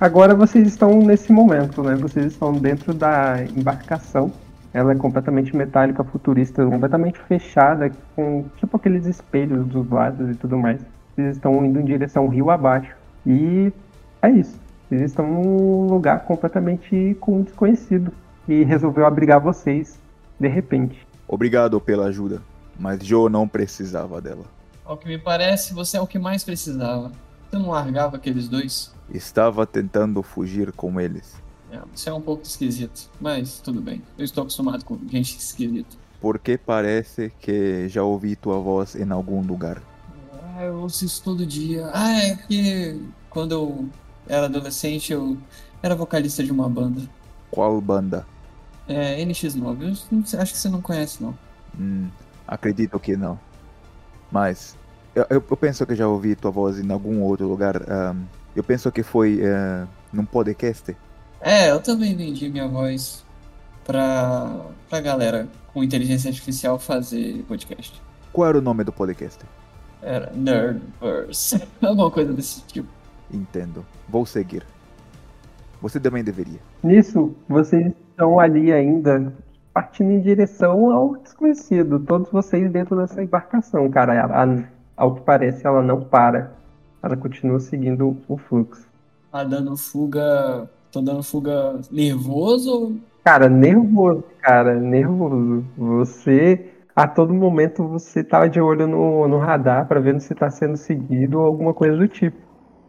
Agora 0.00 0.34
vocês 0.34 0.66
estão 0.66 0.98
nesse 1.02 1.30
momento, 1.30 1.82
né? 1.82 1.94
Vocês 1.94 2.26
estão 2.26 2.54
dentro 2.54 2.94
da 2.94 3.44
embarcação. 3.54 4.32
Ela 4.72 4.92
é 4.92 4.96
completamente 4.96 5.54
metálica, 5.54 6.02
futurista, 6.02 6.64
completamente 6.64 7.18
fechada, 7.28 7.92
com 8.16 8.46
tipo 8.56 8.76
aqueles 8.76 9.06
espelhos 9.06 9.66
dos 9.66 9.88
lados 9.88 10.30
e 10.30 10.34
tudo 10.34 10.58
mais. 10.58 10.80
Vocês 11.14 11.36
estão 11.36 11.64
indo 11.64 11.80
em 11.80 11.84
direção 11.84 12.28
rio 12.28 12.50
abaixo. 12.50 12.94
E 13.26 13.72
é 14.20 14.30
isso. 14.30 14.58
Vocês 14.88 15.02
estão 15.02 15.26
num 15.26 15.86
lugar 15.86 16.24
completamente 16.24 17.16
com 17.20 17.38
um 17.38 17.42
desconhecido. 17.42 18.12
E 18.46 18.62
resolveu 18.64 19.06
abrigar 19.06 19.40
vocês 19.40 19.98
de 20.38 20.48
repente. 20.48 21.06
Obrigado 21.26 21.80
pela 21.80 22.06
ajuda, 22.06 22.42
mas 22.78 23.04
Joe 23.04 23.30
não 23.30 23.48
precisava 23.48 24.20
dela. 24.20 24.44
Ao 24.84 24.98
que 24.98 25.08
me 25.08 25.18
parece, 25.18 25.72
você 25.72 25.96
é 25.96 26.00
o 26.00 26.06
que 26.06 26.18
mais 26.18 26.44
precisava. 26.44 27.10
Você 27.48 27.56
não 27.56 27.70
largava 27.70 28.16
aqueles 28.16 28.48
dois? 28.48 28.92
Estava 29.08 29.66
tentando 29.66 30.22
fugir 30.22 30.72
com 30.72 31.00
eles. 31.00 31.42
É, 31.72 31.78
isso 31.94 32.08
é 32.08 32.12
um 32.12 32.20
pouco 32.20 32.42
esquisito, 32.42 33.10
mas 33.20 33.60
tudo 33.60 33.80
bem. 33.80 34.02
Eu 34.18 34.24
estou 34.24 34.42
acostumado 34.42 34.84
com 34.84 34.98
gente 35.08 35.38
esquisita. 35.38 35.96
Porque 36.20 36.58
parece 36.58 37.32
que 37.40 37.88
já 37.88 38.02
ouvi 38.02 38.36
tua 38.36 38.58
voz 38.58 38.94
em 38.94 39.10
algum 39.10 39.40
lugar. 39.40 39.80
Ah, 40.56 40.64
eu 40.64 40.76
ouço 40.80 41.04
isso 41.04 41.22
todo 41.22 41.44
dia. 41.46 41.90
Ah, 41.92 42.12
é 42.22 42.36
que 42.36 43.00
quando 43.30 43.52
eu 43.52 43.88
era 44.28 44.46
adolescente 44.46 45.12
eu 45.12 45.36
era 45.82 45.94
vocalista 45.94 46.42
de 46.44 46.52
uma 46.52 46.68
banda. 46.68 47.02
Qual 47.50 47.80
banda? 47.80 48.26
É, 48.86 49.20
NX9. 49.24 49.82
Eu 49.82 49.96
não 50.12 50.24
sei- 50.26 50.38
acho 50.40 50.52
que 50.52 50.58
você 50.58 50.68
não 50.68 50.80
conhece, 50.80 51.22
não. 51.22 51.36
Hum, 51.78 52.08
acredito 52.46 52.98
que 53.00 53.16
não. 53.16 53.38
Mas 54.30 54.76
eu, 55.14 55.26
eu- 55.30 55.44
eu 55.50 55.56
penso 55.56 55.84
que 55.86 55.94
já 55.94 56.06
ouvi 56.06 56.34
tua 56.36 56.50
voz 56.50 56.78
em 56.78 56.90
algum 56.92 57.20
outro 57.22 57.48
lugar. 57.48 57.76
ahm, 57.90 58.24
eu 58.54 58.62
penso 58.62 58.90
que 58.92 59.02
foi 59.02 59.40
eh, 59.42 59.86
num 60.12 60.24
podcast. 60.24 60.96
É, 61.40 61.70
eu 61.70 61.80
também 61.80 62.16
vendi 62.16 62.48
minha 62.48 62.68
voz 62.68 63.24
pra, 63.84 64.60
pra 64.88 65.00
galera 65.00 65.48
com 65.72 65.82
inteligência 65.82 66.28
artificial 66.28 66.78
fazer 66.78 67.44
podcast. 67.48 68.00
Qual 68.32 68.48
era 68.48 68.58
o 68.58 68.62
nome 68.62 68.84
do 68.84 68.92
podcast? 68.92 69.38
Era 70.04 70.30
Nerdverse. 70.34 71.62
Alguma 71.82 72.10
coisa 72.10 72.32
desse 72.32 72.62
tipo. 72.66 72.88
Entendo. 73.32 73.84
Vou 74.08 74.26
seguir. 74.26 74.62
Você 75.80 75.98
também 75.98 76.22
deveria. 76.22 76.60
Nisso, 76.82 77.34
vocês 77.48 77.92
estão 78.10 78.38
ali 78.38 78.72
ainda 78.72 79.32
partindo 79.72 80.10
em 80.12 80.20
direção 80.20 80.90
ao 80.90 81.16
desconhecido. 81.16 81.98
Todos 82.00 82.30
vocês 82.30 82.70
dentro 82.70 82.96
dessa 82.96 83.22
embarcação, 83.22 83.90
cara. 83.90 84.14
Ela- 84.14 84.64
ao 84.96 85.14
que 85.16 85.22
parece, 85.22 85.66
ela 85.66 85.82
não 85.82 86.00
para. 86.02 86.52
Ela 87.02 87.16
continua 87.16 87.58
seguindo 87.60 88.16
o 88.28 88.36
fluxo. 88.36 88.86
Tá 89.32 89.42
dando 89.42 89.76
fuga. 89.76 90.70
Tô 90.92 91.02
dando 91.02 91.22
fuga 91.24 91.80
nervoso 91.90 92.96
Cara, 93.24 93.48
nervoso, 93.48 94.22
cara, 94.40 94.74
nervoso. 94.78 95.64
Você, 95.78 96.73
a 96.94 97.08
todo 97.08 97.34
momento, 97.34 97.86
você 97.88 98.22
tava 98.22 98.48
de 98.48 98.60
olho 98.60 98.86
no, 98.86 99.26
no 99.26 99.38
radar 99.38 99.86
pra 99.88 99.98
ver 99.98 100.20
se 100.20 100.34
tá 100.34 100.48
sendo 100.50 100.76
seguido 100.76 101.40
ou 101.40 101.46
alguma 101.46 101.74
coisa 101.74 101.96
do 101.96 102.06
tipo. 102.06 102.36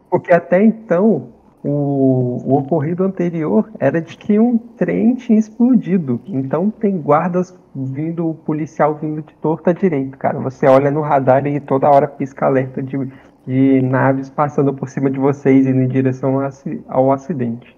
Porque 0.08 0.32
até 0.32 0.62
então, 0.62 1.28
o, 1.64 2.38
o 2.44 2.58
ocorrido 2.58 3.02
anterior 3.02 3.68
era 3.80 4.00
de 4.00 4.16
que 4.16 4.38
um 4.38 4.56
trem 4.56 5.16
tinha 5.16 5.38
explodido. 5.38 6.20
Então 6.26 6.70
tem 6.70 6.96
guardas 6.96 7.58
vindo, 7.74 8.34
policial 8.46 8.94
vindo 8.94 9.22
de 9.22 9.34
torta 9.34 9.70
à 9.70 9.74
direita, 9.74 10.16
cara. 10.16 10.38
Você 10.38 10.66
olha 10.66 10.90
no 10.90 11.00
radar 11.00 11.44
e 11.44 11.58
toda 11.58 11.90
hora 11.90 12.06
pisca 12.06 12.46
alerta 12.46 12.80
de, 12.80 12.96
de 13.44 13.82
naves 13.82 14.30
passando 14.30 14.72
por 14.72 14.88
cima 14.88 15.10
de 15.10 15.18
vocês 15.18 15.66
indo 15.66 15.80
em 15.80 15.88
direção 15.88 16.38
ao 16.86 17.10
acidente. 17.10 17.76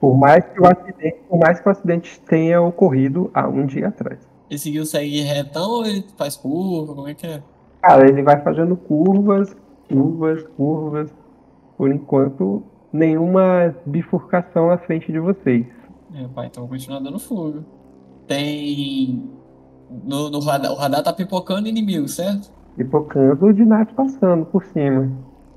Por 0.00 0.16
mais 0.16 0.44
que 0.46 0.60
o 0.60 0.66
acidente, 0.66 1.18
por 1.28 1.38
mais 1.38 1.60
que 1.60 1.68
o 1.68 1.72
acidente 1.72 2.20
tenha 2.22 2.62
ocorrido 2.62 3.30
há 3.34 3.46
um 3.46 3.66
dia 3.66 3.88
atrás. 3.88 4.33
Ele 4.54 4.58
seguiu 4.58 4.86
seguir 4.86 5.22
retão 5.22 5.68
ou 5.70 5.86
ele 5.86 6.04
faz 6.16 6.36
curva? 6.36 6.94
Como 6.94 7.08
é 7.08 7.14
que 7.14 7.26
é? 7.26 7.42
Cara, 7.82 8.08
ele 8.08 8.22
vai 8.22 8.40
fazendo 8.42 8.76
curvas, 8.76 9.54
curvas, 9.88 10.42
curvas. 10.56 11.10
Por 11.76 11.90
enquanto, 11.92 12.62
nenhuma 12.92 13.74
bifurcação 13.84 14.70
à 14.70 14.78
frente 14.78 15.10
de 15.10 15.18
vocês. 15.18 15.66
É, 16.14 16.26
pai, 16.28 16.46
então 16.46 16.62
vou 16.62 16.70
continuar 16.70 17.00
dando 17.00 17.18
fuga. 17.18 17.64
Tem. 18.26 19.28
No, 20.04 20.30
no 20.30 20.40
radar, 20.40 20.72
o 20.72 20.76
radar 20.76 21.02
tá 21.02 21.12
pipocando 21.12 21.68
inimigo, 21.68 22.08
certo? 22.08 22.50
Pipocando 22.76 23.52
de 23.52 23.64
nave 23.64 23.92
passando 23.92 24.46
por 24.46 24.64
cima. 24.64 25.10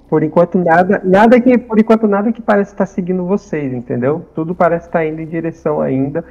Por 0.10 0.24
enquanto 0.24 0.58
nada, 0.58 1.02
nada 1.04 1.40
que, 1.40 1.58
por 1.58 1.80
enquanto 1.80 2.08
nada 2.08 2.32
que 2.32 2.42
parece 2.42 2.72
estar 2.72 2.86
seguindo 2.86 3.26
vocês, 3.26 3.74
entendeu? 3.74 4.26
Tudo 4.34 4.56
parece 4.56 4.88
estar 4.88 5.06
indo 5.06 5.22
em 5.22 5.28
direção 5.28 5.82
ainda 5.82 6.24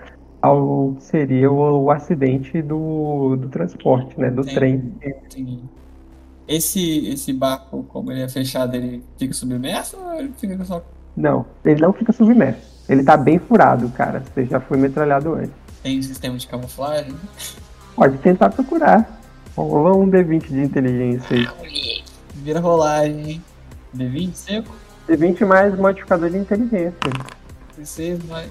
ao 0.47 0.95
que 0.97 1.05
seria 1.05 1.51
o, 1.51 1.85
o 1.85 1.91
acidente 1.91 2.63
do, 2.63 3.37
do 3.37 3.49
transporte, 3.49 4.19
né? 4.19 4.31
Do 4.31 4.45
trem. 4.45 4.93
Entendi. 5.03 5.61
Esse, 6.49 7.09
esse 7.09 7.33
barco, 7.33 7.85
como 7.89 8.13
ele 8.13 8.23
é 8.23 8.29
fechado, 8.29 8.77
ele 8.77 9.03
fica 9.19 9.35
submerso 9.35 9.97
ou 9.99 10.15
ele 10.15 10.33
fica 10.37 10.65
só. 10.65 10.83
Não, 11.17 11.45
ele 11.65 11.81
não 11.81 11.93
fica 11.93 12.13
submerso. 12.13 12.77
Ele 12.89 13.03
tá 13.03 13.17
bem 13.17 13.39
furado, 13.39 13.89
cara. 13.91 14.23
Você 14.33 14.47
já 14.47 14.61
foi 14.61 14.79
metralhado 14.79 15.35
antes. 15.35 15.51
Tem 15.83 15.99
um 15.99 16.03
sistema 16.03 16.37
de 16.37 16.47
camuflagem? 16.47 17.15
Pode 17.97 18.19
tentar 18.19 18.51
procurar. 18.51 19.21
Rola 19.57 19.97
um 19.97 20.09
D20 20.09 20.49
de 20.49 20.61
inteligência 20.61 21.37
aí. 21.37 22.03
Vira 22.35 22.61
rolagem, 22.61 23.31
hein? 23.31 23.45
D20 23.97 24.35
seco? 24.35 24.77
D20 25.09 25.47
mais 25.47 25.77
modificador 25.77 26.31
de 26.31 26.39
inteligência. 26.39 26.93
D6 27.79 28.25
mais. 28.29 28.51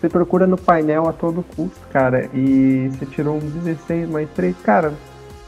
Você 0.00 0.08
procura 0.08 0.46
no 0.46 0.56
painel 0.56 1.08
a 1.08 1.12
todo 1.12 1.44
custo, 1.56 1.80
cara, 1.92 2.28
e 2.32 2.88
você 2.92 3.06
tirou 3.06 3.36
um 3.36 3.40
16 3.40 4.08
mais 4.08 4.28
3. 4.30 4.54
Cara, 4.62 4.92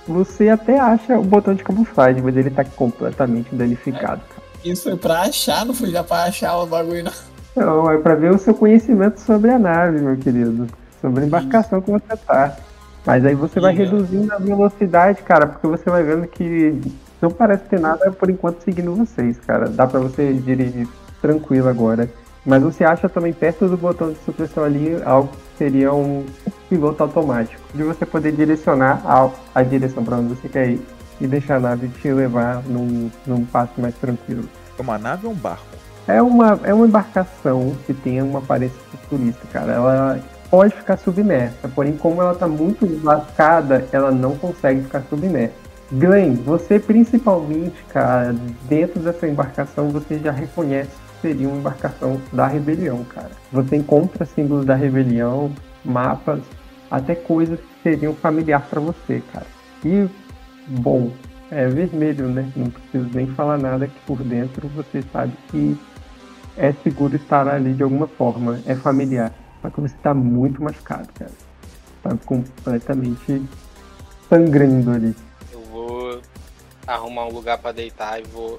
você 0.07 0.49
até 0.49 0.79
acha 0.79 1.19
o 1.19 1.23
botão 1.23 1.55
de 1.55 1.63
camuflagem, 1.63 2.21
mas 2.23 2.37
ele 2.37 2.51
tá 2.51 2.65
completamente 2.65 3.55
danificado. 3.55 4.21
cara. 4.29 4.43
Isso 4.65 4.83
foi 4.85 4.97
pra 4.97 5.21
achar, 5.23 5.65
não 5.65 5.73
foi 5.73 5.91
já 5.91 6.03
pra 6.03 6.25
achar 6.25 6.57
o 6.59 6.67
bagulho, 6.67 7.05
não. 7.05 7.13
Não, 7.57 7.91
é 7.91 7.99
pra 7.99 8.15
ver 8.15 8.33
o 8.33 8.39
seu 8.39 8.55
conhecimento 8.55 9.21
sobre 9.21 9.51
a 9.51 9.59
nave, 9.59 10.01
meu 10.01 10.17
querido. 10.17 10.67
Sobre 11.01 11.23
a 11.23 11.27
embarcação 11.27 11.81
que 11.81 11.91
você 11.91 12.17
tá. 12.27 12.57
Mas 13.07 13.25
aí 13.25 13.35
você 13.35 13.59
vai 13.59 13.73
Legal. 13.75 13.93
reduzindo 13.95 14.33
a 14.33 14.39
velocidade, 14.39 15.23
cara, 15.23 15.47
porque 15.47 15.67
você 15.67 15.89
vai 15.89 16.03
vendo 16.03 16.27
que 16.27 16.79
não 17.21 17.31
parece 17.31 17.65
ter 17.65 17.81
nada 17.81 18.11
por 18.13 18.29
enquanto 18.29 18.63
seguindo 18.63 18.95
vocês, 18.95 19.39
cara. 19.39 19.69
Dá 19.69 19.87
pra 19.87 20.01
você 20.01 20.33
dirigir 20.35 20.87
tranquilo 21.23 21.69
agora. 21.69 22.09
Mas 22.45 22.63
você 22.63 22.85
acha 22.85 23.09
também 23.09 23.33
perto 23.33 23.69
do 23.69 23.77
botão 23.77 24.13
de 24.13 24.19
supressão 24.25 24.65
ali 24.65 25.01
algo 25.05 25.29
que 25.29 25.59
seria 25.59 25.93
um 25.93 26.25
piloto 26.69 27.03
automático, 27.03 27.61
de 27.75 27.83
você 27.83 28.07
poder 28.07 28.33
direcionar 28.33 29.03
a, 29.05 29.31
a 29.55 29.63
direção 29.63 30.05
pra 30.05 30.17
onde 30.17 30.35
você 30.35 30.49
quer 30.49 30.71
ir 30.71 30.87
e 31.21 31.27
deixar 31.27 31.57
a 31.57 31.61
nave 31.61 31.89
te 31.89 32.11
levar 32.11 32.63
num, 32.65 33.11
num 33.27 33.45
passo 33.45 33.79
mais 33.79 33.95
tranquilo. 33.97 34.49
É 34.79 34.83
uma 34.83 34.97
nave 34.97 35.27
ou 35.27 35.33
um 35.33 35.37
barco? 35.37 35.65
É 36.09 36.23
uma, 36.23 36.59
é 36.65 36.73
uma 36.73 36.87
embarcação 36.87 37.77
que 37.87 37.93
tem 37.93 38.23
uma 38.23 38.39
aparência 38.39 38.79
futurista, 38.91 39.47
cara. 39.53 39.73
Ela 39.73 40.21
pode 40.51 40.75
ficar 40.75 40.97
submersa, 40.97 41.69
porém, 41.69 41.97
como 41.97 42.23
ela 42.23 42.35
tá 42.35 42.49
muito 42.49 42.87
lascada, 43.05 43.87
ela 43.93 44.11
não 44.11 44.37
consegue 44.37 44.83
ficar 44.83 45.03
submersa. 45.11 45.55
Glenn, 45.93 46.35
você 46.37 46.79
principalmente, 46.79 47.85
cara, 47.89 48.35
dentro 48.69 49.01
dessa 49.01 49.29
embarcação, 49.29 49.91
você 49.91 50.19
já 50.19 50.31
reconhece 50.31 50.91
seria 51.21 51.49
uma 51.49 51.59
embarcação 51.59 52.21
da 52.33 52.47
rebelião, 52.47 53.05
cara. 53.05 53.31
Você 53.53 53.77
encontra 53.77 54.25
símbolos 54.25 54.65
da 54.65 54.75
rebelião, 54.75 55.53
mapas, 55.85 56.41
até 56.91 57.15
coisas 57.15 57.59
que 57.59 57.83
seriam 57.83 58.15
familiar 58.15 58.67
pra 58.69 58.81
você, 58.81 59.23
cara. 59.33 59.47
E, 59.85 60.09
bom, 60.67 61.11
é 61.51 61.67
vermelho, 61.67 62.29
né? 62.29 62.51
Não 62.55 62.71
preciso 62.71 63.09
nem 63.15 63.27
falar 63.29 63.59
nada 63.59 63.87
que 63.87 64.01
por 64.07 64.19
dentro 64.23 64.69
você 64.69 65.03
sabe 65.13 65.33
que 65.49 65.79
é 66.57 66.73
seguro 66.73 67.17
estar 67.17 67.49
ali 67.49 67.73
de 67.73 67.83
alguma 67.83 68.07
forma, 68.07 68.61
é 68.67 68.75
familiar. 68.75 69.33
Só 69.63 69.71
que 69.71 69.81
você 69.81 69.95
tá 70.03 70.15
muito 70.15 70.63
machucado, 70.63 71.09
cara. 71.15 71.31
Tá 72.03 72.17
completamente 72.25 73.43
sangrando 74.29 74.91
ali. 74.91 75.15
Eu 75.53 75.61
vou 75.71 76.21
arrumar 76.87 77.27
um 77.27 77.33
lugar 77.33 77.59
pra 77.59 77.73
deitar 77.73 78.21
e 78.21 78.25
vou 78.25 78.59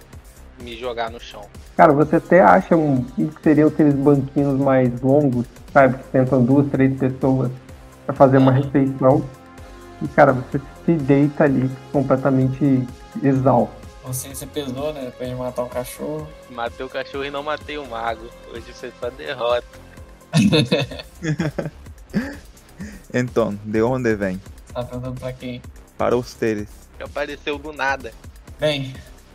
me 0.61 0.77
jogar 0.77 1.09
no 1.09 1.19
chão. 1.19 1.45
Cara, 1.75 1.93
você 1.93 2.17
até 2.17 2.41
acha 2.41 2.75
um, 2.75 3.03
que 3.03 3.29
seriam 3.43 3.69
aqueles 3.69 3.95
banquinhos 3.95 4.59
mais 4.59 5.01
longos, 5.01 5.45
sabe? 5.73 5.97
Que 5.97 6.11
sentam 6.11 6.43
duas, 6.43 6.69
três 6.69 6.97
pessoas 6.97 7.51
pra 8.05 8.15
fazer 8.15 8.37
uma 8.37 8.51
refeição. 8.51 9.23
E, 10.01 10.07
cara, 10.09 10.33
você 10.33 10.59
se 10.85 10.93
deita 10.93 11.43
ali 11.43 11.69
completamente 11.91 12.87
exausto. 13.23 13.75
Consciência 14.03 14.47
pesou, 14.47 14.93
né? 14.93 15.05
Depois 15.05 15.29
de 15.29 15.35
matar 15.35 15.63
um 15.63 15.69
cachorro. 15.69 16.27
Matei 16.49 16.85
o 16.85 16.89
cachorro 16.89 17.25
e 17.25 17.29
não 17.29 17.43
matei 17.43 17.77
o 17.77 17.85
mago. 17.87 18.27
Hoje 18.51 18.73
foi 18.73 18.91
só 18.99 19.09
derrota. 19.11 19.67
Então, 23.13 23.57
de 23.65 23.81
onde 23.81 24.15
vem? 24.15 24.41
Tá 24.73 24.83
perguntando 24.83 25.19
pra 25.19 25.33
quem? 25.33 25.61
Para 25.97 26.15
ustedes. 26.15 26.69
Que 26.97 27.03
apareceu 27.03 27.57
do 27.57 27.73
nada. 27.73 28.13
Bem, 28.59 28.93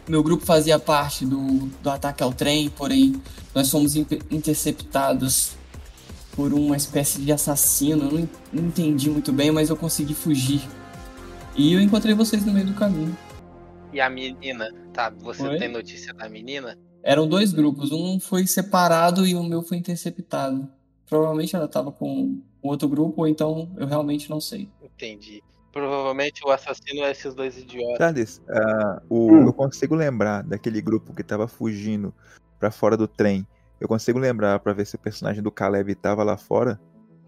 meu 0.08 0.22
grupo 0.22 0.44
fazia 0.44 0.78
parte 0.78 1.24
do, 1.24 1.66
do 1.82 1.90
ataque 1.90 2.22
ao 2.22 2.32
trem, 2.32 2.70
porém 2.70 3.20
nós 3.54 3.70
fomos 3.70 3.96
interceptados 4.30 5.56
por 6.32 6.52
uma 6.52 6.76
espécie 6.76 7.20
de 7.22 7.32
assassino. 7.32 8.04
Eu 8.04 8.28
não 8.52 8.68
entendi 8.68 9.10
muito 9.10 9.32
bem, 9.32 9.50
mas 9.50 9.70
eu 9.70 9.76
consegui 9.76 10.14
fugir. 10.14 10.60
E 11.56 11.72
eu 11.72 11.80
encontrei 11.80 12.14
vocês 12.14 12.44
no 12.44 12.52
meio 12.52 12.66
do 12.66 12.74
caminho. 12.74 13.16
E 13.92 14.00
a 14.00 14.10
menina? 14.10 14.70
Tá, 14.92 15.10
você 15.10 15.42
Oi? 15.42 15.58
tem 15.58 15.68
notícia 15.68 16.12
da 16.12 16.28
menina? 16.28 16.78
Eram 17.02 17.26
dois 17.26 17.52
grupos, 17.52 17.92
um 17.92 18.20
foi 18.20 18.46
separado 18.46 19.26
e 19.26 19.34
o 19.34 19.42
meu 19.42 19.62
foi 19.62 19.78
interceptado. 19.78 20.68
Provavelmente 21.08 21.54
ela 21.54 21.68
tava 21.68 21.90
com 21.90 22.42
outro 22.60 22.88
grupo, 22.88 23.22
ou 23.22 23.28
então 23.28 23.70
eu 23.76 23.86
realmente 23.86 24.28
não 24.28 24.40
sei. 24.40 24.68
Entendi. 24.82 25.42
Provavelmente 25.80 26.40
o 26.42 26.50
assassino 26.50 27.04
é 27.04 27.10
esses 27.10 27.34
dois 27.34 27.58
idiotas. 27.58 27.98
Thales, 27.98 28.42
ah, 28.48 29.02
o- 29.10 29.30
Hum. 29.30 29.42
eu 29.46 29.52
consigo 29.52 29.94
lembrar 29.94 30.42
daquele 30.42 30.80
grupo 30.80 31.14
que 31.14 31.22
tava 31.22 31.46
fugindo 31.46 32.14
pra 32.58 32.70
fora 32.70 32.96
do 32.96 33.06
trem. 33.06 33.46
Eu 33.78 33.86
consigo 33.86 34.18
lembrar 34.18 34.58
pra 34.60 34.72
ver 34.72 34.86
se 34.86 34.96
o 34.96 34.98
personagem 34.98 35.42
do 35.42 35.50
Caleb 35.50 35.94
tava 35.96 36.24
lá 36.24 36.38
fora. 36.38 36.80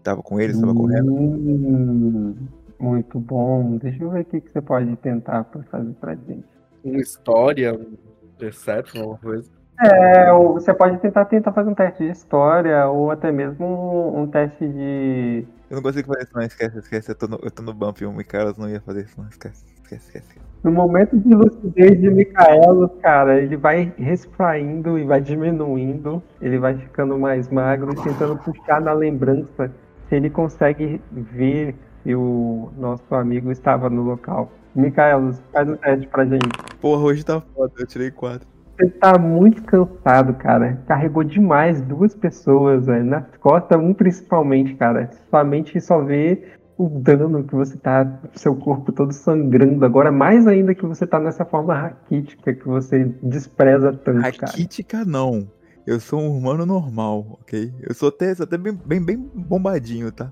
Tava 0.03 0.23
com 0.23 0.39
eles, 0.41 0.59
tava 0.59 0.73
correndo. 0.73 1.13
Hum, 1.13 2.35
muito 2.79 3.19
bom. 3.19 3.77
Deixa 3.77 4.03
eu 4.03 4.09
ver 4.09 4.21
o 4.21 4.25
que, 4.25 4.41
que 4.41 4.51
você 4.51 4.61
pode 4.61 4.95
tentar 4.95 5.43
pra 5.43 5.61
fazer 5.65 5.93
pra 6.01 6.15
gente. 6.15 6.43
Uma 6.83 6.99
história, 6.99 7.75
um 7.75 7.97
Perception, 8.39 9.01
alguma 9.01 9.19
coisa. 9.19 9.51
É, 9.79 10.33
você 10.33 10.73
pode 10.73 10.97
tentar, 10.99 11.25
tentar 11.25 11.53
fazer 11.53 11.69
um 11.69 11.75
teste 11.75 12.03
de 12.03 12.09
história 12.11 12.87
ou 12.87 13.11
até 13.11 13.31
mesmo 13.31 13.63
um, 13.63 14.21
um 14.23 14.27
teste 14.27 14.67
de. 14.67 15.45
Eu 15.69 15.75
não 15.75 15.83
consigo 15.83 16.07
fazer 16.07 16.23
isso, 16.23 16.31
não. 16.35 16.41
Esquece, 16.41 16.79
esquece. 16.79 17.11
Eu 17.11 17.15
tô 17.15 17.27
no, 17.27 17.39
eu 17.43 17.51
tô 17.51 17.61
no 17.61 17.73
bump. 17.73 18.01
O 18.03 18.11
Michaelas 18.11 18.57
não 18.57 18.69
ia 18.69 18.81
fazer 18.81 19.05
isso, 19.05 19.19
não. 19.19 19.27
Esquece, 19.27 19.63
esquece, 19.83 20.17
esquece. 20.17 20.39
No 20.63 20.71
momento 20.71 21.17
de 21.17 21.33
lucidez 21.33 22.01
de 22.01 22.09
Micaelos, 22.09 22.91
cara, 23.01 23.39
ele 23.39 23.55
vai 23.55 23.93
resfraindo 23.97 24.99
e 24.99 25.05
vai 25.05 25.21
diminuindo, 25.21 26.21
ele 26.41 26.59
vai 26.59 26.75
ficando 26.75 27.17
mais 27.17 27.47
magro 27.49 27.93
e 27.93 28.03
tentando 28.03 28.37
puxar 28.37 28.81
na 28.81 28.91
lembrança 28.91 29.71
se 30.09 30.15
ele 30.15 30.29
consegue 30.29 31.01
ver 31.11 31.75
se 32.03 32.13
o 32.13 32.71
nosso 32.77 33.15
amigo 33.15 33.51
estava 33.51 33.89
no 33.89 34.01
local. 34.01 34.51
Micaelos, 34.75 35.41
faz 35.53 35.69
um 35.69 35.77
teste 35.77 36.07
pra 36.07 36.25
gente. 36.25 36.49
Porra, 36.81 37.03
hoje 37.03 37.23
tá 37.23 37.39
foda. 37.39 37.71
Eu 37.79 37.87
tirei 37.87 38.11
quatro. 38.11 38.47
Você 38.79 38.89
tá 38.91 39.19
muito 39.19 39.61
cansado, 39.63 40.33
cara. 40.35 40.81
Carregou 40.87 41.21
demais 41.21 41.81
duas 41.81 42.15
pessoas, 42.15 42.85
velho, 42.85 43.03
nas 43.03 43.25
costas, 43.37 43.77
um 43.77 43.93
principalmente, 43.93 44.73
cara. 44.75 45.09
Sua 45.29 45.43
mente 45.43 45.81
só 45.81 46.01
vê 46.01 46.53
o 46.77 46.87
dano 46.87 47.43
que 47.43 47.53
você 47.53 47.77
tá, 47.77 48.21
seu 48.33 48.55
corpo 48.55 48.93
todo 48.93 49.11
sangrando. 49.11 49.83
Agora, 49.83 50.13
mais 50.13 50.47
ainda 50.47 50.73
que 50.73 50.85
você 50.85 51.05
tá 51.05 51.19
nessa 51.19 51.43
forma 51.43 51.73
raquítica 51.73 52.53
que 52.53 52.65
você 52.65 53.03
despreza 53.21 53.91
tanto, 53.91 54.21
cara. 54.21 54.51
Raquítica, 54.51 55.03
não. 55.03 55.45
Eu 55.85 55.99
sou 55.99 56.21
um 56.21 56.37
humano 56.37 56.65
normal, 56.65 57.37
ok? 57.41 57.73
Eu 57.81 57.93
sou 57.93 58.07
até, 58.07 58.33
sou 58.33 58.45
até 58.45 58.57
bem, 58.57 58.79
bem, 58.85 59.03
bem 59.03 59.17
bombadinho, 59.17 60.09
tá? 60.09 60.31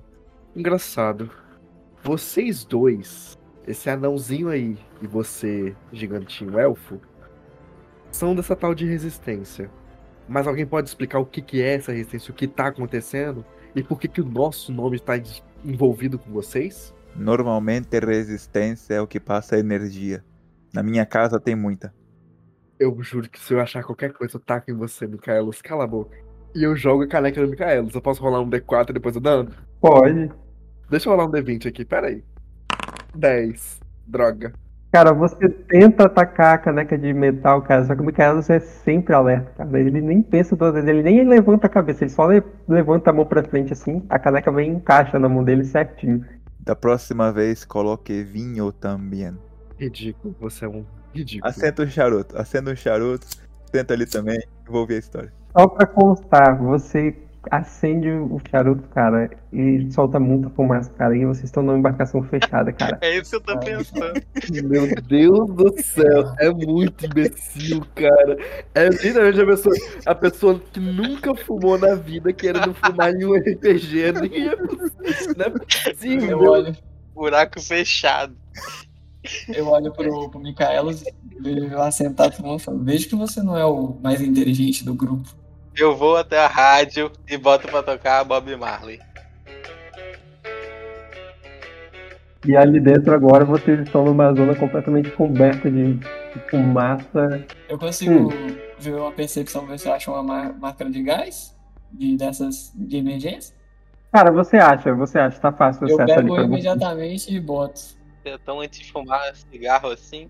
Engraçado. 0.56 1.28
Vocês 2.02 2.64
dois, 2.64 3.36
esse 3.66 3.90
anãozinho 3.90 4.48
aí 4.48 4.78
e 5.02 5.06
você, 5.06 5.76
gigantinho 5.92 6.58
elfo, 6.58 6.98
são 8.10 8.34
dessa 8.34 8.56
tal 8.56 8.74
de 8.74 8.86
resistência. 8.86 9.70
Mas 10.28 10.46
alguém 10.46 10.66
pode 10.66 10.88
explicar 10.88 11.18
o 11.18 11.26
que, 11.26 11.40
que 11.40 11.62
é 11.62 11.74
essa 11.74 11.92
resistência, 11.92 12.30
o 12.30 12.34
que 12.34 12.46
tá 12.46 12.66
acontecendo? 12.66 13.44
E 13.74 13.82
por 13.82 13.98
que, 13.98 14.08
que 14.08 14.20
o 14.20 14.24
nosso 14.24 14.72
nome 14.72 14.96
está 14.96 15.14
envolvido 15.64 16.18
com 16.18 16.30
vocês? 16.30 16.94
Normalmente 17.14 17.98
resistência 17.98 18.94
é 18.94 19.00
o 19.00 19.06
que 19.06 19.18
passa 19.18 19.58
energia. 19.58 20.24
Na 20.72 20.82
minha 20.82 21.06
casa 21.06 21.40
tem 21.40 21.56
muita. 21.56 21.92
Eu 22.78 22.96
juro 23.02 23.28
que 23.28 23.40
se 23.40 23.54
eu 23.54 23.60
achar 23.60 23.82
qualquer 23.82 24.12
coisa, 24.12 24.36
eu 24.36 24.40
taco 24.40 24.70
em 24.70 24.74
você, 24.74 25.06
Micaelos. 25.06 25.60
Cala 25.60 25.84
a 25.84 25.86
boca. 25.86 26.16
E 26.54 26.62
eu 26.62 26.76
jogo 26.76 27.02
a 27.02 27.08
caneca 27.08 27.40
do 27.40 27.48
Micaelos. 27.48 27.94
Eu 27.94 28.00
posso 28.00 28.22
rolar 28.22 28.40
um 28.40 28.48
D4 28.48 28.90
e 28.90 28.92
depois 28.92 29.16
o 29.16 29.20
dano? 29.20 29.50
Pode. 29.80 30.30
Deixa 30.88 31.08
eu 31.08 31.12
rolar 31.12 31.26
um 31.26 31.30
D20 31.32 31.68
aqui, 31.68 31.84
pera 31.84 32.08
aí. 32.08 32.22
10. 33.14 33.80
Droga. 34.06 34.52
Cara, 34.90 35.12
você 35.12 35.48
tenta 35.50 36.04
atacar 36.06 36.54
a 36.54 36.58
caneca 36.58 36.96
de 36.96 37.12
metal, 37.12 37.60
cara, 37.60 37.84
só 37.84 37.94
que 37.94 38.00
o 38.00 38.04
Micaelos 38.04 38.48
é 38.48 38.58
sempre 38.58 39.14
alerta, 39.14 39.50
cara. 39.56 39.78
Ele 39.78 40.00
nem 40.00 40.22
pensa 40.22 40.56
duas 40.56 40.72
vezes, 40.72 40.88
ele 40.88 41.02
nem 41.02 41.28
levanta 41.28 41.66
a 41.66 41.70
cabeça, 41.70 42.04
ele 42.04 42.10
só 42.10 42.26
le- 42.26 42.42
levanta 42.66 43.10
a 43.10 43.12
mão 43.12 43.26
pra 43.26 43.42
frente 43.44 43.72
assim, 43.72 44.02
a 44.08 44.18
caneca 44.18 44.50
vem 44.50 44.70
e 44.72 44.74
encaixa 44.76 45.18
na 45.18 45.28
mão 45.28 45.44
dele 45.44 45.64
certinho. 45.64 46.24
Da 46.60 46.74
próxima 46.74 47.30
vez, 47.30 47.64
coloque 47.66 48.22
vinho 48.22 48.72
também. 48.72 49.36
Ridículo. 49.78 50.34
Você 50.40 50.64
é 50.64 50.68
um 50.68 50.84
ridículo. 51.14 51.50
Acenda 51.50 51.82
um 51.82 51.86
charuto, 51.86 52.38
acenda 52.38 52.72
um 52.72 52.76
charuto, 52.76 53.26
senta 53.70 53.92
ali 53.94 54.06
também, 54.06 54.38
e 54.38 54.70
vou 54.70 54.80
ouvir 54.80 54.94
a 54.94 54.98
história. 54.98 55.32
Só 55.52 55.66
pra 55.66 55.86
constar, 55.86 56.58
você 56.58 57.14
acende 57.50 58.10
o 58.10 58.40
charuto, 58.50 58.82
cara, 58.88 59.30
e 59.52 59.90
solta 59.92 60.18
muita 60.18 60.50
fumaça, 60.50 60.90
cara, 60.90 61.16
e 61.16 61.24
vocês 61.24 61.44
estão 61.44 61.62
numa 61.62 61.78
embarcação 61.78 62.22
fechada, 62.22 62.72
cara. 62.72 62.98
É 63.08 63.16
isso 63.16 63.30
que 63.30 63.36
eu 63.36 63.40
tô 63.40 63.58
pensando. 63.58 64.22
Meu 64.64 64.86
Deus 65.02 65.50
do 65.54 65.82
céu, 65.82 66.34
é 66.38 66.50
muito 66.50 67.06
imbecil, 67.06 67.84
cara. 67.94 68.36
É 68.74 68.88
literalmente 68.88 69.40
a 69.40 69.46
pessoa, 69.46 69.74
a 70.06 70.14
pessoa 70.14 70.60
que 70.72 70.80
nunca 70.80 71.34
fumou 71.34 71.78
na 71.78 71.94
vida 71.94 72.32
querendo 72.32 72.74
fumar 72.74 73.14
em 73.14 73.24
um 73.24 73.34
RPG. 73.34 74.12
Nem 74.20 74.48
é 74.48 74.56
possível, 74.56 75.34
não 75.36 75.46
é 75.46 75.50
possível. 75.50 76.30
Eu 76.30 76.40
olho, 76.40 76.76
Buraco 77.14 77.60
fechado. 77.60 78.36
eu 79.48 79.68
olho 79.68 79.92
pro, 79.92 80.30
pro 80.30 80.40
Micaelos, 80.40 81.04
vejo 81.40 81.58
ele 81.58 81.74
lá 81.74 81.90
sentado 81.90 82.34
fumando 82.34 82.60
e 82.60 82.62
falo, 82.62 82.78
vejo 82.82 83.08
que 83.08 83.14
você 83.14 83.42
não 83.42 83.56
é 83.56 83.64
o 83.64 83.96
mais 84.02 84.20
inteligente 84.20 84.84
do 84.84 84.94
grupo. 84.94 85.37
Eu 85.78 85.96
vou 85.96 86.16
até 86.16 86.38
a 86.38 86.48
rádio 86.48 87.12
e 87.28 87.36
boto 87.36 87.68
pra 87.68 87.82
tocar 87.84 88.24
Bob 88.24 88.54
Marley. 88.56 89.00
E 92.44 92.56
ali 92.56 92.80
dentro 92.80 93.14
agora 93.14 93.44
vocês 93.44 93.80
estão 93.80 94.04
numa 94.04 94.32
zona 94.34 94.56
completamente 94.56 95.10
coberta 95.10 95.70
de, 95.70 96.00
fumaça. 96.50 97.44
Eu 97.68 97.78
consigo 97.78 98.28
ver 98.78 98.94
uma 98.94 99.12
percepção, 99.12 99.66
ver 99.66 99.78
se 99.78 99.88
eu 99.88 99.92
acho 99.92 100.10
uma 100.10 100.52
máscara 100.52 100.90
de 100.90 101.02
gás 101.02 101.54
de, 101.92 102.16
dessas 102.16 102.72
de 102.74 102.96
emergência. 102.96 103.54
Cara, 104.12 104.32
você 104.32 104.56
acha, 104.56 104.92
você 104.94 105.18
acha, 105.18 105.38
tá 105.38 105.52
fácil 105.52 105.86
o 105.86 105.90
Eu 105.90 106.00
acesso 106.00 106.18
ali 106.18 106.22
pego 106.22 106.34
pra 106.34 106.42
você. 106.44 106.48
imediatamente 106.48 107.34
e 107.34 107.40
boto. 107.40 107.80
É 108.24 108.36
tão 108.38 108.60
antes 108.60 108.80
de 108.80 108.90
fumar 108.90 109.34
cigarro 109.34 109.90
assim. 109.90 110.28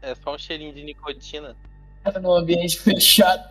É 0.00 0.14
só 0.14 0.34
um 0.34 0.38
cheirinho 0.38 0.74
de 0.74 0.82
nicotina. 0.82 1.56
Cara, 2.02 2.18
num 2.18 2.34
ambiente 2.34 2.78
fechado. 2.82 3.44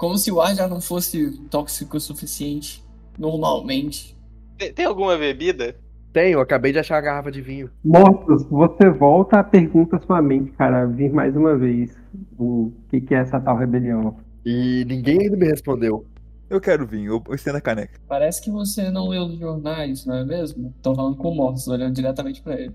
Como 0.00 0.16
se 0.16 0.32
o 0.32 0.40
ar 0.40 0.54
já 0.54 0.66
não 0.66 0.80
fosse 0.80 1.30
tóxico 1.50 1.98
o 1.98 2.00
suficiente, 2.00 2.82
normalmente. 3.18 4.16
Tem, 4.56 4.72
tem 4.72 4.86
alguma 4.86 5.14
bebida? 5.14 5.76
Tenho, 6.10 6.38
eu 6.38 6.40
acabei 6.40 6.72
de 6.72 6.78
achar 6.78 6.96
a 6.96 7.02
garrafa 7.02 7.30
de 7.30 7.42
vinho. 7.42 7.68
Mortos, 7.84 8.46
você 8.46 8.88
volta 8.88 9.40
a 9.40 9.44
pergunta 9.44 9.96
à 9.96 10.00
sua 10.00 10.22
mente, 10.22 10.52
cara, 10.52 10.86
vir 10.86 11.12
mais 11.12 11.36
uma 11.36 11.54
vez 11.54 11.94
o 12.38 12.72
que, 12.88 13.02
que 13.02 13.14
é 13.14 13.18
essa 13.18 13.38
tal 13.38 13.58
rebelião. 13.58 14.16
E 14.42 14.86
ninguém 14.86 15.20
ainda 15.20 15.36
me 15.36 15.46
respondeu. 15.46 16.06
Eu 16.48 16.62
quero 16.62 16.86
vinho, 16.86 17.22
eu 17.28 17.34
estendo 17.34 17.58
a 17.58 17.60
caneca. 17.60 18.00
Parece 18.08 18.40
que 18.40 18.50
você 18.50 18.90
não 18.90 19.06
leu 19.06 19.24
os 19.24 19.38
jornais, 19.38 20.06
não 20.06 20.14
é 20.14 20.24
mesmo? 20.24 20.74
Tô 20.80 20.94
falando 20.94 21.18
com 21.18 21.28
o 21.28 21.34
Mortos, 21.34 21.68
olhando 21.68 21.94
diretamente 21.94 22.40
pra 22.40 22.58
ele. 22.58 22.74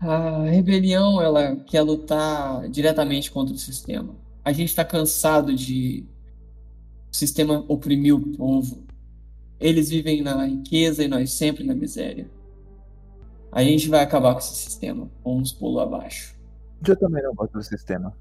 A 0.00 0.44
rebelião, 0.44 1.20
ela 1.20 1.56
quer 1.56 1.82
lutar 1.82 2.66
diretamente 2.70 3.30
contra 3.30 3.54
o 3.54 3.58
sistema. 3.58 4.14
A 4.42 4.50
gente 4.50 4.74
tá 4.74 4.82
cansado 4.82 5.54
de 5.54 6.06
o 7.14 7.16
sistema 7.16 7.64
oprimir 7.68 8.12
o 8.12 8.20
povo. 8.36 8.82
Eles 9.60 9.88
vivem 9.88 10.20
na 10.20 10.44
riqueza 10.44 11.04
e 11.04 11.06
nós 11.06 11.32
sempre 11.32 11.62
na 11.62 11.72
miséria. 11.72 12.28
A 13.52 13.62
gente 13.62 13.88
vai 13.88 14.02
acabar 14.02 14.32
com 14.32 14.40
esse 14.40 14.56
sistema, 14.56 15.08
com 15.22 15.38
uns 15.38 15.52
pulos 15.52 15.80
abaixo. 15.80 16.34
Eu 16.84 16.96
também 16.96 17.22
não 17.22 17.32
gosto 17.32 17.52
do 17.52 17.62
sistema. 17.62 18.12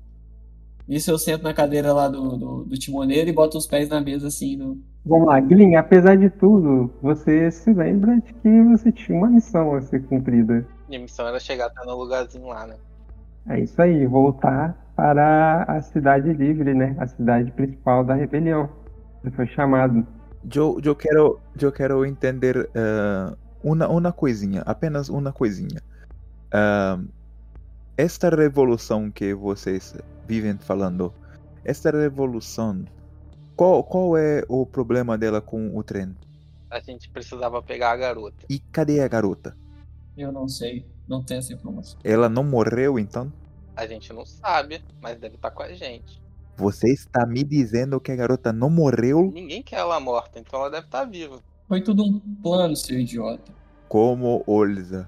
Isso 0.87 1.09
eu 1.09 1.17
sento 1.17 1.41
na 1.41 1.55
cadeira 1.55 1.91
lá 1.91 2.07
do, 2.07 2.37
do, 2.37 2.63
do 2.65 2.77
timoneiro 2.77 3.27
e 3.27 3.33
boto 3.33 3.57
os 3.57 3.65
pés 3.65 3.89
na 3.89 3.99
mesa 3.99 4.27
assim. 4.27 4.55
No... 4.55 4.77
Vamos 5.03 5.25
lá, 5.25 5.39
Glyn, 5.39 5.75
apesar 5.75 6.15
de 6.15 6.29
tudo, 6.29 6.93
você 7.01 7.49
se 7.49 7.73
lembra 7.73 8.17
de 8.17 8.31
que 8.31 8.63
você 8.63 8.91
tinha 8.91 9.17
uma 9.17 9.27
missão 9.27 9.73
a 9.73 9.81
ser 9.81 10.03
cumprida. 10.03 10.67
Minha 10.87 11.01
missão 11.01 11.27
era 11.27 11.39
chegar 11.39 11.65
até 11.65 11.83
no 11.83 11.97
lugarzinho 11.97 12.45
lá, 12.45 12.67
né? 12.67 12.75
É 13.49 13.59
isso 13.59 13.81
aí, 13.81 14.05
voltar 14.05 14.77
para 14.95 15.63
a 15.63 15.81
cidade 15.81 16.31
livre, 16.31 16.75
né? 16.75 16.95
A 16.99 17.07
cidade 17.07 17.51
principal 17.53 18.03
da 18.03 18.13
rebelião. 18.13 18.82
Você 19.23 19.31
foi 19.31 19.47
chamado. 19.47 20.05
Eu, 20.53 20.79
eu, 20.83 20.95
quero, 20.95 21.39
eu 21.59 21.71
quero 21.71 22.05
entender 22.05 22.69
eh, 22.75 23.35
uma, 23.63 23.87
uma 23.87 24.11
coisinha, 24.11 24.61
apenas 24.65 25.07
uma 25.07 25.31
coisinha. 25.31 25.81
Ah, 26.51 26.99
esta 27.97 28.29
revolução 28.29 29.09
que 29.09 29.33
vocês 29.33 29.95
vivem 30.27 30.57
falando, 30.57 31.13
esta 31.63 31.89
revolução, 31.91 32.83
qual, 33.55 33.83
qual 33.83 34.17
é 34.17 34.43
o 34.49 34.65
problema 34.65 35.17
dela 35.17 35.39
com 35.39 35.75
o 35.77 35.83
trem? 35.83 36.15
A 36.69 36.79
gente 36.79 37.09
precisava 37.09 37.61
pegar 37.61 37.91
a 37.91 37.95
garota. 37.95 38.45
E 38.49 38.59
cadê 38.59 38.99
a 38.99 39.07
garota? 39.07 39.55
Eu 40.17 40.31
não 40.31 40.47
sei, 40.47 40.85
não 41.07 41.23
tenho 41.23 41.39
essa 41.39 41.53
informação. 41.53 41.99
Ela 42.03 42.27
não 42.27 42.43
morreu 42.43 42.99
então? 42.99 43.31
A 43.75 43.87
gente 43.87 44.11
não 44.11 44.25
sabe, 44.25 44.83
mas 45.01 45.17
deve 45.17 45.35
estar 45.35 45.51
com 45.51 45.63
a 45.63 45.71
gente. 45.71 46.22
Você 46.55 46.91
está 46.91 47.25
me 47.25 47.43
dizendo 47.43 47.99
que 47.99 48.11
a 48.11 48.15
garota 48.15 48.53
não 48.53 48.69
morreu? 48.69 49.31
Ninguém 49.33 49.63
quer 49.63 49.77
ela 49.77 49.99
morta, 49.99 50.39
então 50.39 50.59
ela 50.59 50.69
deve 50.69 50.85
estar 50.85 51.05
viva. 51.05 51.39
Foi 51.67 51.81
tudo 51.81 52.03
um 52.03 52.19
plano, 52.41 52.75
seu 52.75 52.99
idiota. 52.99 53.51
Como 53.87 54.43
Olza? 54.45 55.07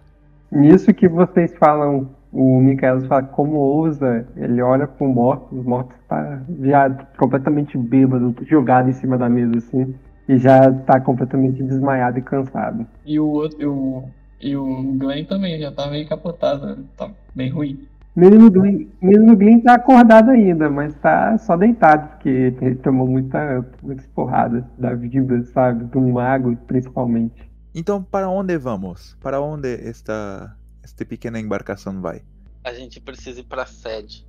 Nisso 0.51 0.93
que 0.93 1.07
vocês 1.07 1.55
falam, 1.57 2.09
o 2.31 2.59
Michael 2.59 3.01
fala 3.07 3.23
como 3.23 3.57
ousa, 3.57 4.27
ele 4.35 4.61
olha 4.61 4.87
pro 4.87 5.07
morto, 5.07 5.53
o 5.55 5.63
morto 5.63 5.93
tá 6.07 6.41
já 6.61 6.89
completamente 7.17 7.77
bêbado, 7.77 8.35
jogado 8.45 8.89
em 8.89 8.93
cima 8.93 9.17
da 9.17 9.27
mesa 9.27 9.57
assim, 9.57 9.95
e 10.27 10.37
já 10.37 10.71
tá 10.71 10.99
completamente 10.99 11.61
desmaiado 11.63 12.19
e 12.19 12.21
cansado. 12.21 12.85
E 13.05 13.19
o 13.19 13.27
outro, 13.27 13.71
o 13.71 14.09
E 14.39 14.55
o 14.55 14.93
Glenn 14.97 15.25
também 15.25 15.59
já 15.59 15.71
tá 15.71 15.87
meio 15.87 16.07
capotado, 16.07 16.65
né? 16.65 16.77
tá 16.97 17.09
bem 17.33 17.49
ruim. 17.49 17.87
Menino 18.15 18.49
Glenn, 18.49 18.87
menino 19.01 19.35
Glenn 19.35 19.59
tá 19.61 19.73
acordado 19.73 20.31
ainda, 20.31 20.69
mas 20.69 20.95
tá 20.95 21.37
só 21.37 21.57
deitado, 21.57 22.07
porque 22.11 22.29
ele 22.61 22.75
tomou 22.75 23.05
muita, 23.05 23.69
muitas 23.83 24.07
porradas 24.07 24.63
da 24.77 24.95
vida, 24.95 25.43
sabe? 25.47 25.83
Do 25.83 25.99
mago, 25.99 26.55
principalmente. 26.65 27.51
Então, 27.73 28.01
para 28.01 28.29
onde 28.29 28.57
vamos? 28.57 29.17
Para 29.19 29.41
onde 29.41 29.73
esta, 29.85 30.57
esta 30.81 31.03
pequena 31.03 31.41
embarcação 31.41 32.01
vai? 32.01 32.23
A 32.63 32.73
gente 32.73 33.01
precisa 33.01 33.41
ir 33.41 33.43
pra 33.43 33.65
sede. 33.65 34.25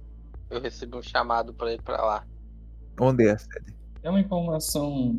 Eu 0.51 0.61
recebi 0.61 0.97
um 0.97 1.03
chamado 1.03 1.55
pra 1.55 1.72
ir 1.72 1.80
pra 1.80 2.05
lá. 2.05 2.26
Onde 3.01 3.28
é 3.28 3.30
a 3.30 3.39
sede? 3.39 3.72
É 4.03 4.11
uma 4.11 4.20
informação 4.20 5.16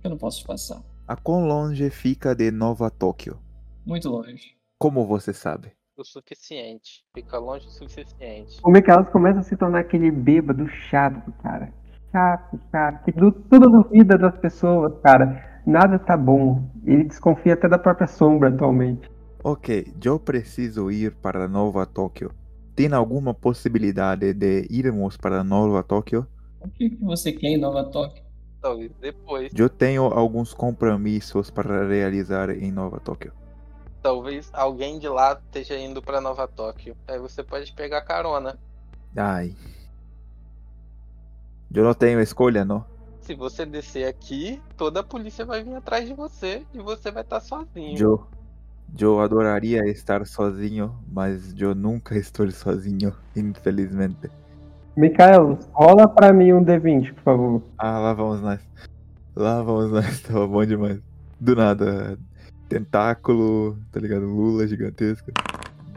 que 0.00 0.06
eu 0.08 0.10
não 0.10 0.18
posso 0.18 0.40
te 0.40 0.46
passar. 0.46 0.82
A 1.06 1.14
quão 1.14 1.46
longe 1.46 1.88
fica 1.88 2.34
de 2.34 2.50
Nova 2.50 2.90
Tóquio? 2.90 3.38
Muito 3.86 4.08
longe. 4.08 4.56
Como 4.76 5.06
você 5.06 5.32
sabe? 5.32 5.77
O 5.98 6.04
suficiente. 6.04 7.04
Fica 7.12 7.38
longe 7.38 7.66
o 7.66 7.70
suficiente. 7.70 8.62
Como 8.62 8.76
é 8.76 8.80
que 8.80 8.88
elas 8.88 9.08
começam 9.08 9.40
a 9.40 9.42
se 9.42 9.56
tornar 9.56 9.80
aquele 9.80 10.12
bêbado 10.12 10.68
chato, 10.68 11.32
cara? 11.42 11.72
Chato, 12.12 12.60
chato. 12.70 13.04
Que 13.04 13.10
tudo 13.10 13.68
duvida 13.68 14.16
das 14.16 14.38
pessoas, 14.38 14.92
cara. 15.02 15.60
Nada 15.66 15.98
tá 15.98 16.16
bom. 16.16 16.70
Ele 16.86 17.02
desconfia 17.02 17.54
até 17.54 17.68
da 17.68 17.80
própria 17.80 18.06
sombra 18.06 18.48
atualmente. 18.48 19.10
Ok, 19.42 19.92
eu 20.04 20.20
preciso 20.20 20.88
ir 20.88 21.16
para 21.16 21.48
Nova 21.48 21.84
Tóquio. 21.84 22.30
Tem 22.76 22.92
alguma 22.92 23.34
possibilidade 23.34 24.32
de 24.32 24.68
irmos 24.70 25.16
para 25.16 25.42
Nova 25.42 25.82
Tóquio? 25.82 26.24
O 26.60 26.68
que, 26.68 26.90
que 26.90 27.04
você 27.04 27.32
quer 27.32 27.48
em 27.48 27.58
Nova 27.58 27.82
Tóquio? 27.82 28.22
Talvez 28.62 28.92
depois. 29.00 29.52
Eu 29.52 29.68
tenho 29.68 30.04
alguns 30.04 30.54
compromissos 30.54 31.50
para 31.50 31.88
realizar 31.88 32.50
em 32.50 32.70
Nova 32.70 33.00
Tóquio. 33.00 33.32
Talvez 34.02 34.48
alguém 34.52 34.98
de 34.98 35.08
lá 35.08 35.40
esteja 35.46 35.78
indo 35.78 36.00
pra 36.00 36.20
Nova 36.20 36.46
Tóquio. 36.46 36.96
Aí 37.06 37.18
você 37.18 37.42
pode 37.42 37.72
pegar 37.72 38.02
carona. 38.02 38.58
Ai. 39.16 39.54
Eu 41.72 41.84
não 41.84 41.94
tenho 41.94 42.20
escolha, 42.20 42.64
não? 42.64 42.84
Se 43.20 43.34
você 43.34 43.66
descer 43.66 44.06
aqui, 44.06 44.62
toda 44.76 45.00
a 45.00 45.04
polícia 45.04 45.44
vai 45.44 45.62
vir 45.62 45.74
atrás 45.74 46.08
de 46.08 46.14
você 46.14 46.64
e 46.72 46.78
você 46.78 47.10
vai 47.10 47.22
estar 47.22 47.40
sozinho. 47.40 47.98
Eu, 48.00 48.26
eu 48.98 49.20
adoraria 49.20 49.86
estar 49.86 50.26
sozinho, 50.26 50.98
mas 51.12 51.54
eu 51.60 51.74
nunca 51.74 52.16
estou 52.18 52.50
sozinho, 52.50 53.14
infelizmente. 53.36 54.30
Mikael, 54.96 55.58
rola 55.72 56.08
pra 56.08 56.32
mim 56.32 56.52
um 56.52 56.64
D20, 56.64 57.14
por 57.14 57.22
favor. 57.22 57.62
Ah, 57.76 57.98
lá 57.98 58.14
vamos 58.14 58.40
nós. 58.40 58.60
Lá 59.36 59.62
vamos 59.62 59.90
nós, 59.90 60.22
tava 60.26 60.46
bom 60.46 60.64
demais. 60.64 61.00
Do 61.38 61.54
nada, 61.54 62.18
tentáculo, 62.68 63.76
tá 63.90 64.00
ligado? 64.00 64.26
Lula 64.26 64.66
gigantesca. 64.66 65.32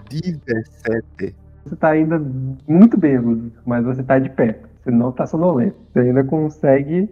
17. 0.10 1.36
Você 1.66 1.76
tá 1.76 1.90
ainda 1.90 2.20
muito 2.68 2.98
bêbado, 2.98 3.52
mas 3.66 3.84
você 3.86 4.02
tá 4.02 4.18
de 4.18 4.30
pé. 4.30 4.60
Você 4.82 4.92
não 4.92 5.12
tá 5.12 5.28
sonolento. 5.28 5.78
Você 5.92 6.00
ainda 6.00 6.24
consegue 6.24 7.10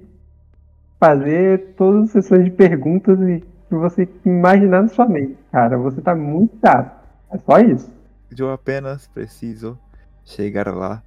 fazer 0.99 1.73
todas 1.77 2.05
as 2.05 2.11
sessões 2.11 2.45
de 2.45 2.51
perguntas 2.51 3.19
e 3.21 3.41
que 3.69 3.75
você 3.75 4.09
imaginar 4.25 4.81
na 4.81 4.87
sua 4.89 5.07
mente. 5.07 5.37
Cara, 5.51 5.77
você 5.77 6.01
tá 6.01 6.15
muito 6.15 6.57
chato. 6.59 6.99
É 7.31 7.37
só 7.37 7.59
isso. 7.59 7.91
Eu 8.35 8.51
apenas 8.51 9.07
preciso 9.07 9.77
chegar 10.25 10.67
lá 10.73 11.03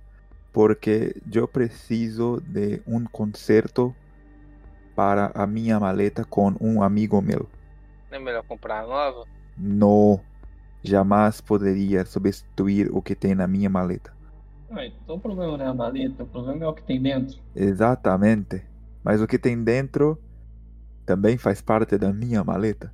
porque 0.53 1.17
eu 1.33 1.49
preciso 1.49 2.41
de 2.47 2.81
um 2.87 3.05
concerto 3.05 3.95
para 4.95 5.33
a 5.35 5.47
minha 5.47 5.81
maleta 5.81 6.25
com 6.25 6.55
um 6.61 6.83
amigo 6.83 7.21
meu. 7.21 7.49
Não 8.13 8.19
é 8.19 8.23
melhor 8.23 8.45
comprar 8.45 8.87
nova? 8.87 9.25
Não, 9.57 10.21
jamais 10.85 11.41
poderia 11.41 12.05
substituir 12.05 12.91
o 12.93 13.01
que 13.01 13.15
tem 13.15 13.35
na 13.35 13.47
minha 13.47 13.71
maleta. 13.71 14.13
Ah, 14.71 14.85
então 14.85 15.17
o 15.17 15.19
problema 15.19 15.57
não 15.57 15.65
é 15.65 15.69
a 15.69 15.73
maleta, 15.73 16.23
o 16.23 16.27
problema 16.27 16.63
é 16.63 16.69
o 16.69 16.75
que 16.75 16.83
tem 16.83 17.01
dentro. 17.01 17.41
Exatamente. 17.57 18.61
Mas 19.03 19.23
o 19.23 19.27
que 19.27 19.39
tem 19.39 19.65
dentro 19.65 20.23
também 21.07 21.39
faz 21.39 21.63
parte 21.63 21.97
da 21.97 22.13
minha 22.13 22.45
maleta. 22.45 22.93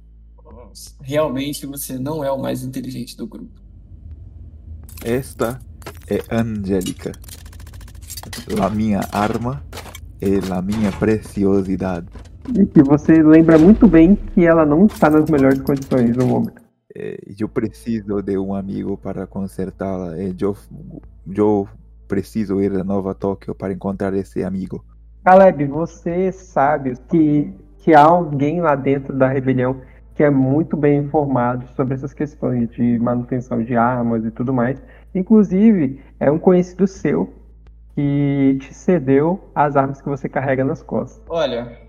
Realmente 1.00 1.66
você 1.66 1.98
não 1.98 2.22
é 2.22 2.30
o 2.30 2.38
mais 2.40 2.62
inteligente 2.62 3.16
do 3.16 3.26
grupo. 3.26 3.60
Esta 5.04 5.58
é 6.08 6.22
Angélica. 6.32 7.10
La 8.56 8.70
minha 8.70 9.00
arma 9.10 9.64
e 10.20 10.38
la 10.38 10.62
minha 10.62 10.92
preciosidade. 10.92 12.06
E 12.54 12.66
que 12.66 12.82
você 12.82 13.22
lembra 13.22 13.58
muito 13.58 13.86
bem 13.86 14.16
que 14.16 14.44
ela 14.46 14.64
não 14.64 14.86
está 14.86 15.10
nas 15.10 15.28
melhores 15.30 15.60
condições 15.60 16.16
no 16.16 16.26
momento. 16.26 16.62
Eh, 16.94 17.18
Eu 17.38 17.48
preciso 17.48 18.22
de 18.22 18.38
um 18.38 18.54
amigo 18.54 18.96
para 18.96 19.26
consertá-la. 19.26 20.18
e 20.18 20.34
Eu, 20.40 20.56
eu 21.36 21.68
preciso 22.06 22.60
ir 22.60 22.72
a 22.72 22.82
Nova 22.84 23.14
Tóquio 23.14 23.54
para 23.54 23.72
encontrar 23.72 24.14
esse 24.14 24.42
amigo. 24.42 24.84
Caleb, 25.24 25.66
você 25.66 26.32
sabe 26.32 26.94
que, 27.08 27.52
que 27.78 27.94
há 27.94 28.02
alguém 28.02 28.60
lá 28.60 28.74
dentro 28.74 29.14
da 29.14 29.28
rebelião 29.28 29.76
que 30.14 30.24
é 30.24 30.30
muito 30.30 30.76
bem 30.76 30.98
informado 31.00 31.64
sobre 31.76 31.94
essas 31.94 32.12
questões 32.12 32.68
de 32.70 32.98
manutenção 32.98 33.62
de 33.62 33.76
armas 33.76 34.24
e 34.24 34.30
tudo 34.32 34.52
mais. 34.52 34.82
Inclusive, 35.14 36.00
é 36.18 36.28
um 36.30 36.38
conhecido 36.40 36.88
seu 36.88 37.32
que 37.94 38.56
te 38.60 38.74
cedeu 38.74 39.38
as 39.54 39.76
armas 39.76 40.00
que 40.00 40.08
você 40.08 40.28
carrega 40.28 40.64
nas 40.64 40.82
costas. 40.82 41.22
Olha, 41.28 41.87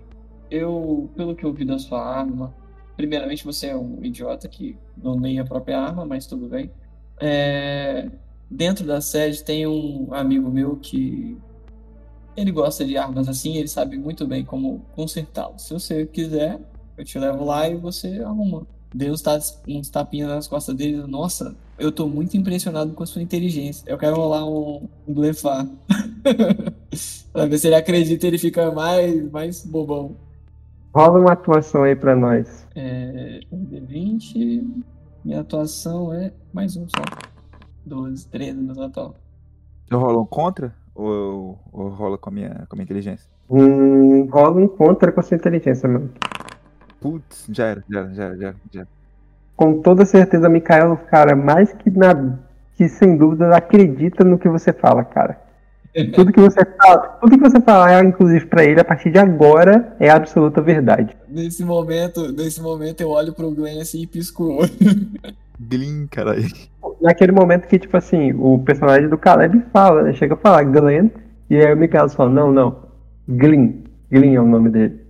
eu, 0.50 1.08
pelo 1.16 1.34
que 1.34 1.44
eu 1.44 1.52
vi 1.52 1.64
da 1.64 1.78
sua 1.78 2.04
arma, 2.04 2.54
primeiramente 2.96 3.44
você 3.44 3.68
é 3.68 3.76
um 3.76 4.04
idiota 4.04 4.48
que 4.48 4.76
nomeia 4.96 5.42
a 5.42 5.44
própria 5.44 5.78
arma, 5.80 6.04
mas 6.04 6.26
tudo 6.26 6.48
bem. 6.48 6.70
É, 7.18 8.08
dentro 8.50 8.86
da 8.86 9.00
sede 9.00 9.42
tem 9.44 9.66
um 9.66 10.08
amigo 10.12 10.50
meu 10.50 10.76
que 10.76 11.36
ele 12.36 12.50
gosta 12.50 12.84
de 12.84 12.96
armas 12.96 13.28
assim, 13.28 13.56
ele 13.56 13.68
sabe 13.68 13.98
muito 13.98 14.26
bem 14.26 14.44
como 14.44 14.82
consertá-las. 14.94 15.62
Se 15.62 15.72
você 15.74 16.06
quiser, 16.06 16.58
eu 16.96 17.04
te 17.04 17.18
levo 17.18 17.44
lá 17.44 17.68
e 17.68 17.76
você 17.76 18.20
arruma. 18.22 18.66
Dei 18.92 19.10
uns, 19.10 19.22
ta- 19.22 19.38
uns 19.68 19.88
tapinhas 19.88 20.28
nas 20.28 20.48
costas 20.48 20.74
dele. 20.74 20.96
Nossa, 21.06 21.54
eu 21.78 21.92
tô 21.92 22.08
muito 22.08 22.36
impressionado 22.36 22.92
com 22.92 23.02
a 23.02 23.06
sua 23.06 23.22
inteligência. 23.22 23.84
Eu 23.86 23.96
quero 23.96 24.16
rolar 24.16 24.44
um, 24.44 24.88
um 25.06 25.14
blefar. 25.14 25.66
pra 27.32 27.46
ver 27.46 27.58
se 27.58 27.68
ele 27.68 27.76
acredita 27.76 28.26
e 28.26 28.28
ele 28.30 28.38
fica 28.38 28.70
mais, 28.72 29.30
mais 29.30 29.64
bobão. 29.64 30.16
Rola 30.92 31.20
uma 31.20 31.32
atuação 31.32 31.84
aí 31.84 31.94
pra 31.94 32.16
nós. 32.16 32.66
É, 32.74 33.40
um 33.52 33.64
D20. 33.64 34.82
Minha 35.24 35.40
atuação 35.40 36.12
é 36.12 36.32
mais 36.52 36.76
um 36.76 36.88
só. 36.88 37.04
12, 37.86 38.28
13 38.28 38.60
no 38.60 38.74
total. 38.74 39.14
Eu 39.88 40.00
rolo 40.00 40.22
um 40.22 40.26
contra 40.26 40.74
ou, 40.92 41.58
ou 41.72 41.88
rola 41.90 42.18
com 42.18 42.30
a 42.30 42.32
minha, 42.32 42.50
com 42.68 42.74
a 42.74 42.76
minha 42.76 42.84
inteligência? 42.84 43.30
Hum, 43.48 44.24
rola 44.26 44.60
um 44.60 44.66
contra 44.66 45.12
com 45.12 45.20
a 45.20 45.22
sua 45.22 45.36
inteligência, 45.36 45.88
mano. 45.88 46.10
Putz, 47.00 47.46
já 47.50 47.66
era, 47.66 47.84
já 47.88 48.00
era, 48.00 48.14
já 48.14 48.24
era, 48.24 48.36
já 48.36 48.46
era. 48.48 48.56
Já 48.72 48.80
era. 48.80 48.88
Com 49.56 49.80
toda 49.82 50.04
certeza, 50.04 50.48
Mikael, 50.48 50.96
cara, 51.08 51.36
mais 51.36 51.72
que 51.72 51.90
na 51.90 52.36
que 52.74 52.88
sem 52.88 53.16
dúvida 53.16 53.54
acredita 53.54 54.24
no 54.24 54.38
que 54.38 54.48
você 54.48 54.72
fala, 54.72 55.04
cara. 55.04 55.40
Tudo 56.14 56.32
que 56.32 56.40
você 56.40 56.60
fala, 56.76 56.98
tudo 57.20 57.36
que 57.36 57.42
você 57.42 57.60
falar, 57.60 58.04
inclusive 58.04 58.46
pra 58.46 58.64
ele, 58.64 58.80
a 58.80 58.84
partir 58.84 59.10
de 59.10 59.18
agora, 59.18 59.96
é 59.98 60.08
absoluta 60.08 60.62
verdade. 60.62 61.16
Nesse 61.28 61.64
momento, 61.64 62.30
nesse 62.32 62.60
momento 62.60 63.00
eu 63.00 63.10
olho 63.10 63.32
pro 63.32 63.50
Glenn 63.50 63.80
assim 63.80 64.02
e 64.02 64.06
pisco 64.06 64.44
o 64.44 64.56
olho. 64.58 64.70
Caralho. 66.10 66.46
Naquele 67.00 67.32
momento 67.32 67.66
que, 67.66 67.78
tipo 67.78 67.96
assim, 67.96 68.32
o 68.32 68.58
personagem 68.60 69.08
do 69.08 69.18
Caleb 69.18 69.62
fala, 69.72 70.02
né? 70.02 70.14
Chega 70.14 70.34
a 70.34 70.36
falar 70.36 70.62
Glenn, 70.64 71.10
e 71.50 71.56
aí 71.56 71.72
o 71.72 71.76
Mikael 71.76 72.08
fala, 72.08 72.30
não, 72.30 72.52
não, 72.52 72.82
Glyn. 73.28 73.84
Glyn 74.10 74.34
é 74.34 74.40
o 74.40 74.46
nome 74.46 74.70
dele. 74.70 75.00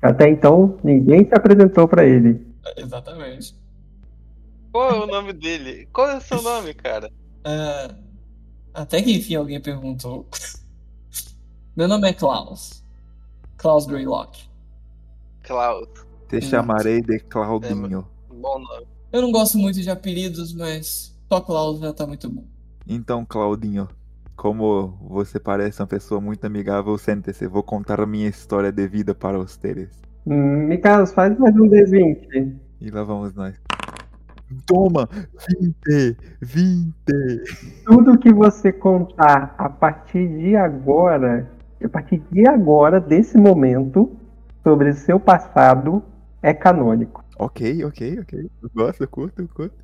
Até 0.00 0.28
então, 0.28 0.78
ninguém 0.82 1.24
se 1.24 1.34
apresentou 1.34 1.86
pra 1.86 2.04
ele. 2.04 2.40
Exatamente. 2.76 3.54
Qual 4.72 4.90
é 4.90 5.04
o 5.04 5.06
nome 5.06 5.32
dele? 5.32 5.88
Qual 5.92 6.08
é 6.08 6.16
o 6.16 6.20
seu 6.20 6.40
nome, 6.40 6.72
cara? 6.74 7.10
Ah, 7.44 7.90
até 8.74 9.02
que 9.02 9.12
enfim 9.12 9.34
alguém 9.34 9.60
perguntou. 9.60 10.26
Meu 11.76 11.88
nome 11.88 12.08
é 12.08 12.12
Klaus. 12.12 12.82
Klaus 13.56 13.86
Greylock. 13.86 14.48
Klaus. 15.42 15.88
Te 16.28 16.40
chamarei 16.40 17.00
de 17.00 17.18
Claudinho. 17.20 18.06
Bom 18.28 18.58
nome. 18.58 18.86
Eu 19.12 19.22
não 19.22 19.32
gosto 19.32 19.58
muito 19.58 19.80
de 19.80 19.90
apelidos, 19.90 20.54
mas 20.54 21.16
só 21.28 21.40
Klaus 21.40 21.80
já 21.80 21.92
tá 21.92 22.06
muito 22.06 22.28
bom. 22.30 22.44
Então, 22.86 23.24
Claudinho, 23.24 23.88
como 24.36 24.96
você 25.02 25.38
parece 25.38 25.82
uma 25.82 25.86
pessoa 25.86 26.20
muito 26.20 26.44
amigável, 26.44 26.96
sente-se. 26.96 27.46
Vou 27.46 27.62
contar 27.62 28.00
a 28.00 28.06
minha 28.06 28.28
história 28.28 28.72
de 28.72 28.86
vida 28.86 29.14
para 29.14 29.38
vocês. 29.38 29.90
Hum, 30.26 30.66
Mikael, 30.68 31.06
faz 31.06 31.38
mais 31.38 31.54
um 31.56 31.68
D20. 31.68 32.56
E 32.80 32.90
lá 32.90 33.02
vamos 33.04 33.34
nós. 33.34 33.54
Toma! 34.66 35.08
20! 35.86 36.16
20! 36.40 36.94
Tudo 37.84 38.18
que 38.18 38.32
você 38.32 38.72
contar 38.72 39.54
a 39.56 39.68
partir 39.68 40.28
de 40.28 40.56
agora, 40.56 41.50
a 41.82 41.88
partir 41.88 42.22
de 42.30 42.48
agora, 42.48 43.00
desse 43.00 43.38
momento, 43.38 44.10
sobre 44.62 44.92
seu 44.92 45.18
passado, 45.18 46.02
é 46.42 46.52
canônico. 46.52 47.24
Ok, 47.38 47.84
ok, 47.84 48.20
ok. 48.20 48.50
Eu 48.62 48.70
gosto, 48.74 49.02
eu 49.02 49.08
curto, 49.08 49.42
eu 49.42 49.48
curto. 49.48 49.74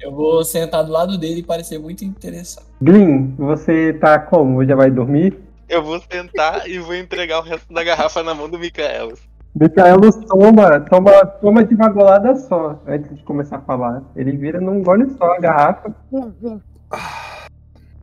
Eu 0.00 0.12
vou 0.12 0.44
sentar 0.44 0.84
do 0.84 0.90
lado 0.90 1.16
dele 1.16 1.40
e 1.40 1.44
parecer 1.44 1.78
muito 1.78 2.04
interessado. 2.04 2.66
Glyn, 2.80 3.34
você 3.36 3.92
tá 3.92 4.18
como? 4.18 4.64
Já 4.64 4.74
vai 4.74 4.90
dormir? 4.90 5.38
Eu 5.68 5.82
vou 5.82 6.00
sentar 6.00 6.68
e 6.68 6.78
vou 6.78 6.94
entregar 6.94 7.38
o 7.38 7.42
resto 7.42 7.72
da 7.72 7.84
garrafa 7.84 8.22
na 8.22 8.34
mão 8.34 8.48
do 8.48 8.58
Micaelos. 8.58 9.20
Micaelos 9.54 10.16
toma, 10.16 10.80
toma, 10.80 11.26
toma 11.26 11.64
de 11.64 11.74
uma 11.74 11.88
golada 11.90 12.34
só 12.36 12.80
antes 12.86 13.14
de 13.16 13.22
começar 13.22 13.58
a 13.58 13.60
falar. 13.60 14.02
Ele 14.16 14.32
vira 14.36 14.60
num 14.60 14.82
gole 14.82 15.10
só 15.10 15.24
a 15.34 15.38
garrafa. 15.38 15.94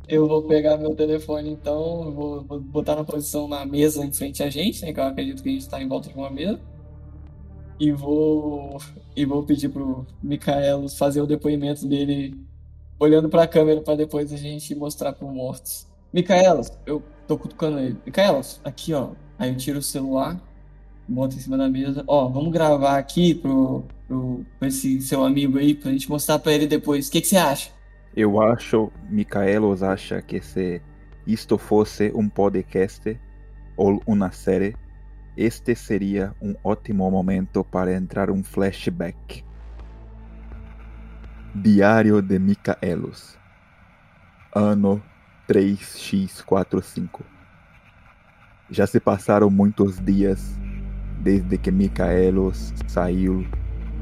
Eu 0.07 0.27
vou 0.27 0.43
pegar 0.43 0.77
meu 0.77 0.95
telefone 0.95 1.51
então, 1.51 2.11
vou, 2.11 2.43
vou 2.43 2.59
botar 2.59 2.95
na 2.95 3.03
posição 3.03 3.47
na 3.47 3.65
mesa 3.65 4.05
em 4.05 4.11
frente 4.11 4.43
a 4.43 4.49
gente, 4.49 4.83
né? 4.83 4.93
Que 4.93 4.99
eu 4.99 5.03
acredito 5.03 5.41
que 5.41 5.49
a 5.49 5.51
gente 5.51 5.69
tá 5.69 5.81
em 5.81 5.87
volta 5.87 6.09
de 6.09 6.15
uma 6.15 6.29
mesa. 6.29 6.59
E 7.79 7.91
vou. 7.91 8.77
E 9.15 9.25
vou 9.25 9.43
pedir 9.43 9.69
pro 9.69 10.05
Micaelos 10.21 10.97
fazer 10.97 11.21
o 11.21 11.27
depoimento 11.27 11.87
dele 11.87 12.35
olhando 12.99 13.29
pra 13.29 13.47
câmera 13.47 13.81
pra 13.81 13.95
depois 13.95 14.33
a 14.33 14.37
gente 14.37 14.75
mostrar 14.75 15.13
pro 15.13 15.27
Mortos. 15.27 15.87
Micaelos, 16.11 16.71
eu 16.85 17.01
tô 17.27 17.37
cutucando 17.37 17.79
ele. 17.79 17.97
Micaelos, 18.05 18.59
aqui 18.63 18.93
ó. 18.93 19.11
Aí 19.37 19.49
eu 19.49 19.57
tiro 19.57 19.79
o 19.79 19.81
celular, 19.81 20.41
boto 21.09 21.35
em 21.35 21.39
cima 21.39 21.57
da 21.57 21.69
mesa. 21.69 22.03
Ó, 22.07 22.29
vamos 22.29 22.51
gravar 22.51 22.97
aqui 22.97 23.33
pro, 23.33 23.83
pro, 24.07 24.45
pro 24.57 24.67
esse 24.67 25.01
seu 25.01 25.23
amigo 25.23 25.57
aí, 25.57 25.73
pra 25.73 25.91
gente 25.91 26.09
mostrar 26.09 26.39
pra 26.39 26.53
ele 26.53 26.67
depois. 26.67 27.07
O 27.07 27.11
que, 27.11 27.21
que 27.21 27.27
você 27.27 27.37
acha? 27.37 27.71
Eu 28.15 28.41
acho, 28.41 28.91
Micaelos 29.09 29.83
acha 29.83 30.21
que 30.21 30.41
se 30.41 30.81
isto 31.25 31.57
fosse 31.57 32.11
um 32.15 32.27
podcast 32.27 33.19
ou 33.75 34.01
uma 34.05 34.31
série, 34.31 34.75
este 35.37 35.75
seria 35.75 36.35
um 36.41 36.55
ótimo 36.63 37.09
momento 37.09 37.63
para 37.63 37.93
entrar 37.93 38.29
um 38.29 38.43
flashback. 38.43 39.43
Diário 41.55 42.21
de 42.21 42.37
Micaelos. 42.37 43.37
Ano 44.53 45.01
3x45. 45.47 47.21
Já 48.69 48.85
se 48.85 48.99
passaram 48.99 49.49
muitos 49.49 49.99
dias 49.99 50.59
desde 51.19 51.57
que 51.57 51.71
Micaelos 51.71 52.73
saiu 52.87 53.45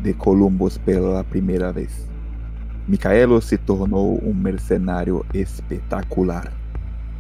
de 0.02 0.14
Columbus 0.14 0.78
pela 0.78 1.24
primeira 1.24 1.72
vez. 1.72 2.08
Micaelos 2.88 3.46
se 3.46 3.58
tornou 3.58 4.22
um 4.24 4.34
mercenário 4.34 5.26
espetacular. 5.34 6.54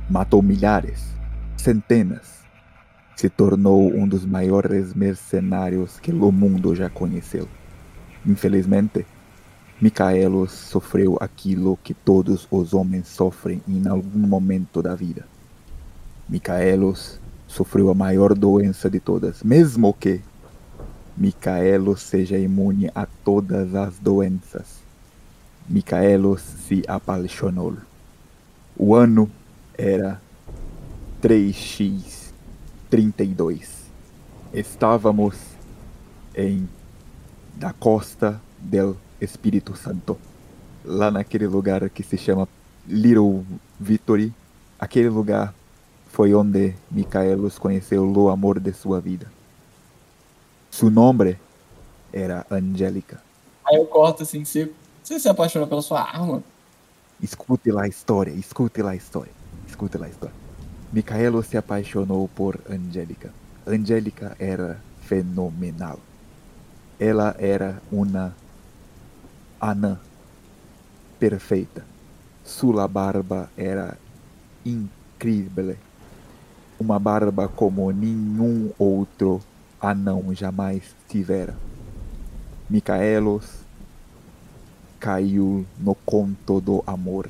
Matou 0.09 0.41
milhares, 0.41 1.13
centenas. 1.57 2.37
Se 3.15 3.29
tornou 3.29 3.91
um 3.93 4.07
dos 4.07 4.25
maiores 4.25 4.93
mercenários 4.93 5.99
que 5.99 6.11
o 6.11 6.31
mundo 6.31 6.75
já 6.75 6.89
conheceu. 6.89 7.47
Infelizmente, 8.25 9.05
Micaelos 9.81 10.51
sofreu 10.51 11.17
aquilo 11.19 11.77
que 11.83 11.93
todos 11.93 12.47
os 12.49 12.73
homens 12.73 13.07
sofrem 13.07 13.61
em 13.67 13.87
algum 13.87 14.19
momento 14.19 14.81
da 14.81 14.95
vida. 14.95 15.25
Micaelos 16.29 17.19
sofreu 17.47 17.89
a 17.89 17.93
maior 17.93 18.33
doença 18.33 18.89
de 18.89 18.99
todas, 18.99 19.41
mesmo 19.41 19.93
que 19.93 20.19
Micaelos 21.15 22.01
seja 22.01 22.37
imune 22.37 22.91
a 22.93 23.07
todas 23.23 23.73
as 23.73 23.97
doenças. 23.97 24.83
Micaelos 25.67 26.41
se 26.41 26.83
apaixonou. 26.87 27.77
O 28.75 28.93
ano 28.93 29.31
era 29.75 30.21
3x32. 31.21 33.67
Estávamos 34.53 35.35
em 36.35 36.69
da 37.55 37.73
costa 37.73 38.39
del 38.59 38.95
Espírito 39.19 39.75
Santo, 39.75 40.15
lá 40.85 41.09
naquele 41.09 41.47
lugar 41.47 41.89
que 41.89 42.03
se 42.03 42.15
chama 42.17 42.47
Little 42.87 43.43
Victory. 43.79 44.31
Aquele 44.79 45.09
lugar 45.09 45.55
foi 46.17 46.33
onde 46.33 46.73
Micaelos 46.89 47.59
conheceu 47.59 48.03
o 48.11 48.29
amor 48.29 48.59
de 48.59 48.73
sua 48.73 48.99
vida. 48.99 49.31
Seu 50.71 50.89
nome 50.89 51.37
era 52.11 52.43
Angélica. 52.49 53.21
Aí 53.63 53.77
eu 53.77 53.85
corto 53.85 54.23
assim, 54.23 54.43
seco. 54.43 54.73
Você 55.03 55.19
se 55.19 55.29
apaixonou 55.29 55.67
pela 55.67 55.83
sua 55.83 56.01
arma? 56.01 56.43
Escute 57.21 57.69
lá 57.69 57.83
a 57.83 57.87
história, 57.87 58.31
escute 58.31 58.81
lá 58.81 58.91
a 58.91 58.95
história, 58.95 59.31
escute 59.67 59.95
lá 59.95 60.07
a 60.07 60.09
história. 60.09 60.33
Micaelo 60.91 61.43
se 61.43 61.55
apaixonou 61.55 62.27
por 62.29 62.59
Angélica. 62.67 63.31
Angélica 63.67 64.35
era 64.39 64.81
fenomenal. 65.01 65.99
Ela 66.99 67.35
era 67.37 67.79
uma 67.91 68.35
anã 69.61 69.99
perfeita. 71.19 71.85
Sua 72.43 72.87
barba 72.87 73.51
era 73.55 73.99
incrível. 74.65 75.77
Uma 76.79 76.99
barba 76.99 77.47
como 77.47 77.91
nenhum 77.91 78.71
outro 78.77 79.41
anão 79.81 80.33
jamais 80.33 80.95
tivera. 81.09 81.55
Micaelos 82.69 83.65
caiu 84.99 85.65
no 85.79 85.95
conto 85.95 86.61
do 86.61 86.83
amor. 86.85 87.29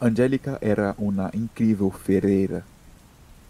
Angélica 0.00 0.56
era 0.60 0.94
uma 0.96 1.30
incrível 1.34 1.90
ferreira. 1.90 2.64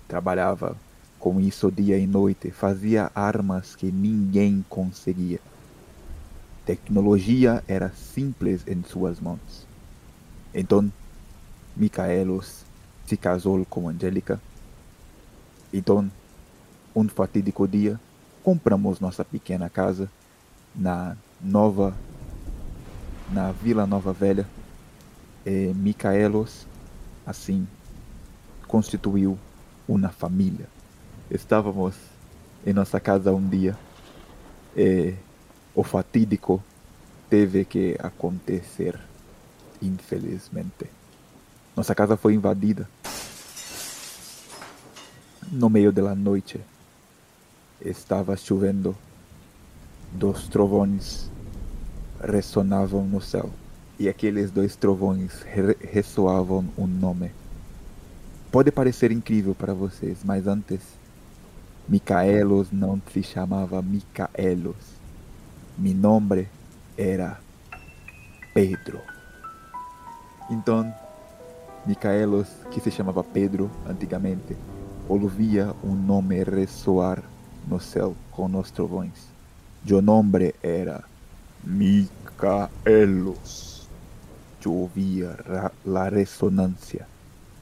Trabalhava 0.07 0.75
com 1.19 1.39
isso 1.39 1.71
dia 1.71 1.99
e 1.99 2.07
noite, 2.07 2.51
fazia 2.51 3.11
armas 3.15 3.77
que 3.77 3.93
ninguém 3.93 4.65
conseguia. 4.71 5.41
Tecnologia 6.65 7.63
era 7.69 7.91
simples 7.91 8.63
em 8.67 8.83
suas 8.83 9.21
mãos. 9.21 9.67
Então, 10.55 10.91
Micaelos 11.77 12.65
se 13.09 13.17
casou 13.17 13.65
com 13.65 13.89
Angélica. 13.89 14.39
Então, 15.73 16.11
um 16.95 17.09
fatídico 17.09 17.67
dia, 17.67 17.99
compramos 18.45 19.01
nossa 19.01 19.25
pequena 19.25 19.71
casa 19.71 20.11
na 20.77 21.17
nova 21.41 21.97
na 23.31 23.53
Vila 23.53 23.87
Nova 23.87 24.13
Velha, 24.13 24.47
e 25.45 25.73
Micaelos, 25.75 26.67
assim, 27.27 27.67
constituiu 28.67 29.39
uma 29.87 30.09
família. 30.09 30.67
Estávamos 31.31 31.95
em 32.67 32.73
nossa 32.73 32.99
casa 32.99 33.33
um 33.33 33.47
dia 33.47 33.77
e 34.77 35.15
o 35.75 35.83
fatídico 35.83 36.63
teve 37.29 37.65
que 37.65 37.97
acontecer, 37.99 38.99
infelizmente. 39.81 40.98
Nossa 41.79 41.95
casa 41.95 42.17
foi 42.17 42.35
invadida. 42.35 42.89
No 45.53 45.71
meio 45.71 45.93
da 45.93 46.13
noite, 46.13 46.61
estava 47.81 48.37
chovendo. 48.37 48.97
Dos 50.11 50.49
trovões 50.49 51.31
ressonavam 52.21 53.05
no 53.07 53.21
céu, 53.21 53.49
e 53.97 54.09
aqueles 54.09 54.51
dois 54.51 54.75
trovões 54.75 55.43
re 55.43 55.77
ressoavam 55.81 56.69
um 56.77 56.85
nome. 56.85 57.31
Pode 58.51 58.73
parecer 58.73 59.13
incrível 59.13 59.55
para 59.55 59.73
vocês, 59.73 60.25
mas 60.25 60.49
antes, 60.49 60.81
Micaelos 61.89 62.73
não 62.73 63.01
se 63.13 63.23
chamava 63.23 63.81
Micaelos. 63.81 64.99
Mi 65.79 65.95
nome 65.95 66.49
era 66.97 67.39
Pedro. 68.53 69.01
Então, 70.51 70.93
Micaelos, 71.87 72.49
que 72.71 72.81
se 72.81 72.91
chamava 72.91 73.25
Pedro 73.25 73.71
antigamente, 73.89 74.57
ouvia 75.09 75.75
um 75.83 75.95
nome 75.95 76.43
ressoar 76.45 77.23
no 77.67 77.81
céu 77.81 78.15
com 78.31 78.47
os 78.59 78.71
trovões. 78.71 79.29
Seu 79.87 80.03
nome 80.03 80.55
era 80.63 81.05
Micaelos. 81.65 82.69
Yo 84.61 84.73
ouvia 84.73 85.37
a 85.47 86.09
ressonância. 86.09 87.07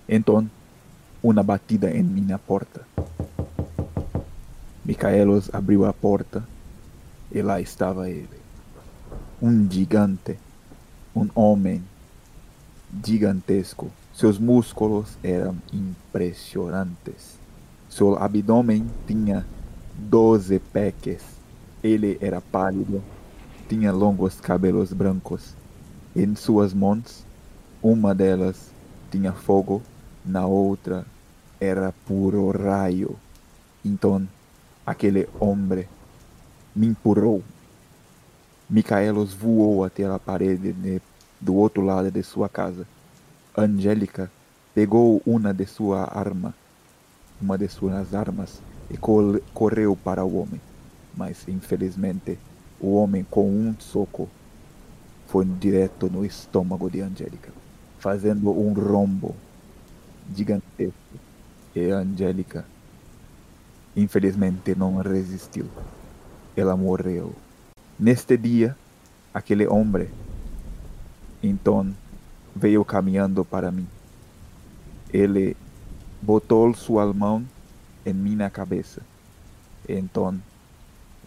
Então, 0.08 0.50
uma 1.22 1.42
batida 1.42 1.90
em 1.90 2.02
minha 2.02 2.38
porta. 2.38 2.86
Micaelos 4.84 5.50
abriu 5.52 5.84
a 5.84 5.92
porta 5.92 6.42
e 7.30 7.42
lá 7.42 7.60
estava 7.60 8.08
ele. 8.08 8.40
Um 9.42 9.70
gigante, 9.70 10.38
um 11.14 11.28
homem 11.34 11.82
gigantesco. 13.04 13.90
Seus 14.16 14.38
músculos 14.38 15.18
eram 15.22 15.58
impressionantes. 15.70 17.38
Seu 17.86 18.16
abdômen 18.16 18.86
tinha 19.06 19.44
doze 19.94 20.58
peques. 20.58 21.22
Ele 21.82 22.16
era 22.18 22.40
pálido 22.40 23.02
tinha 23.68 23.92
longos 23.92 24.40
cabelos 24.40 24.90
brancos. 24.90 25.54
Em 26.16 26.34
suas 26.34 26.72
mãos, 26.72 27.26
uma 27.82 28.14
delas 28.14 28.70
tinha 29.10 29.34
fogo, 29.34 29.82
na 30.24 30.46
outra 30.46 31.04
era 31.60 31.92
puro 32.06 32.50
raio. 32.52 33.16
Então, 33.84 34.26
aquele 34.86 35.28
homem 35.38 35.86
me 36.74 36.86
empurrou. 36.86 37.42
Micaelos 38.70 39.34
voou 39.34 39.84
até 39.84 40.06
a 40.06 40.18
parede 40.18 40.72
de- 40.72 41.02
do 41.38 41.54
outro 41.54 41.82
lado 41.82 42.10
de 42.10 42.22
sua 42.22 42.48
casa. 42.48 42.86
Angélica 43.58 44.30
pegou 44.74 45.22
uma 45.24 45.54
de 45.54 45.64
sua 45.64 46.04
arma, 46.04 46.54
uma 47.40 47.56
de 47.56 47.66
suas 47.68 48.14
armas, 48.14 48.60
e 48.90 48.98
correu 48.98 49.96
para 49.96 50.22
o 50.22 50.36
homem. 50.36 50.60
Mas, 51.16 51.48
infelizmente, 51.48 52.38
o 52.78 52.96
homem, 52.96 53.24
com 53.24 53.48
um 53.48 53.74
soco, 53.78 54.28
foi 55.26 55.46
direto 55.46 56.10
no 56.10 56.22
estômago 56.22 56.90
de 56.90 57.00
Angélica, 57.00 57.50
fazendo 57.98 58.50
um 58.50 58.74
rombo 58.74 59.34
gigantesco. 60.34 60.94
E 61.74 61.90
Angélica, 61.90 62.66
infelizmente, 63.96 64.74
não 64.74 64.98
resistiu. 64.98 65.66
Ela 66.54 66.76
morreu. 66.76 67.34
Neste 67.98 68.36
dia, 68.36 68.76
aquele 69.32 69.66
homem, 69.66 70.08
então, 71.42 71.94
veio 72.56 72.84
caminhando 72.84 73.44
para 73.44 73.70
mim. 73.70 73.86
Ele 75.12 75.56
botou 76.22 76.74
sua 76.74 77.12
mão 77.12 77.44
em 78.04 78.14
minha 78.14 78.48
cabeça. 78.48 79.02
Então, 79.88 80.40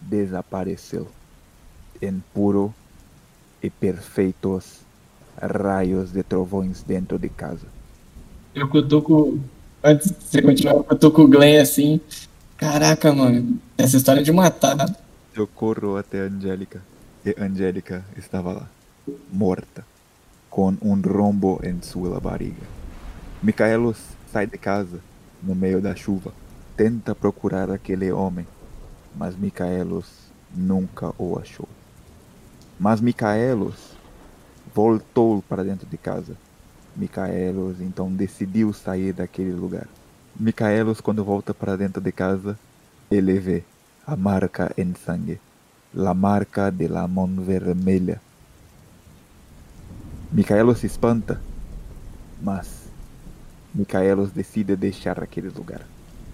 desapareceu 0.00 1.08
em 2.02 2.22
puro 2.34 2.74
e 3.62 3.70
perfeitos 3.70 4.80
raios 5.40 6.12
de 6.12 6.22
trovões 6.22 6.82
dentro 6.82 7.18
de 7.18 7.28
casa. 7.28 7.66
Eu 8.54 8.68
cutuco. 8.68 9.38
Antes 9.82 10.10
de 10.10 10.16
você 10.18 10.42
continuar, 10.42 10.74
eu 10.74 10.84
cutuco 10.84 11.22
o 11.22 11.28
Glenn 11.28 11.60
assim. 11.60 12.00
Caraca, 12.56 13.12
mano. 13.12 13.58
Essa 13.78 13.96
história 13.96 14.20
é 14.20 14.22
de 14.22 14.32
matar. 14.32 14.76
Eu 15.34 15.46
corro 15.46 15.96
até 15.96 16.20
Angélica 16.20 16.82
e 17.24 17.34
Angélica 17.38 18.04
estava 18.16 18.52
lá, 18.52 18.68
morta, 19.32 19.84
com 20.50 20.76
um 20.82 21.00
rombo 21.00 21.60
em 21.62 21.80
sua 21.80 22.20
barriga. 22.20 22.66
Micaelos 23.42 23.96
sai 24.30 24.46
de 24.46 24.58
casa 24.58 25.00
no 25.42 25.54
meio 25.54 25.80
da 25.80 25.94
chuva, 25.94 26.32
tenta 26.76 27.14
procurar 27.14 27.70
aquele 27.70 28.10
homem, 28.12 28.46
mas 29.16 29.36
Micaelos 29.36 30.30
nunca 30.54 31.14
o 31.16 31.38
achou. 31.38 31.68
Mas 32.78 33.00
Micaelos 33.00 33.96
voltou 34.74 35.42
para 35.42 35.62
dentro 35.62 35.86
de 35.86 35.96
casa. 35.96 36.36
Micaelos 36.96 37.80
então 37.80 38.12
decidiu 38.12 38.72
sair 38.72 39.12
daquele 39.12 39.52
lugar. 39.52 39.86
Micaelos, 40.38 41.00
quando 41.00 41.24
volta 41.24 41.52
para 41.54 41.76
dentro 41.76 42.00
de 42.00 42.12
casa, 42.12 42.58
ele 43.10 43.38
vê 43.38 43.64
a 44.06 44.16
marca 44.16 44.72
em 44.76 44.94
sangue, 44.94 45.40
a 45.96 46.14
marca 46.14 46.70
de 46.70 46.88
la 46.88 47.06
mão 47.06 47.26
vermelha. 47.26 48.20
Micaelos 50.32 50.78
se 50.78 50.86
espanta, 50.86 51.40
mas 52.40 52.88
Micaelos 53.74 54.30
decide 54.30 54.76
deixar 54.76 55.20
aquele 55.20 55.48
lugar. 55.48 55.80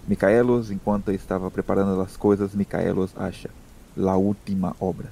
Micaelos, 0.07 0.69
enquanto 0.69 1.11
estava 1.11 1.49
preparando 1.49 1.99
as 1.99 2.15
coisas, 2.15 2.53
Micaelos 2.53 3.11
acha 3.17 3.49
a 3.97 4.15
última 4.15 4.75
obra, 4.79 5.11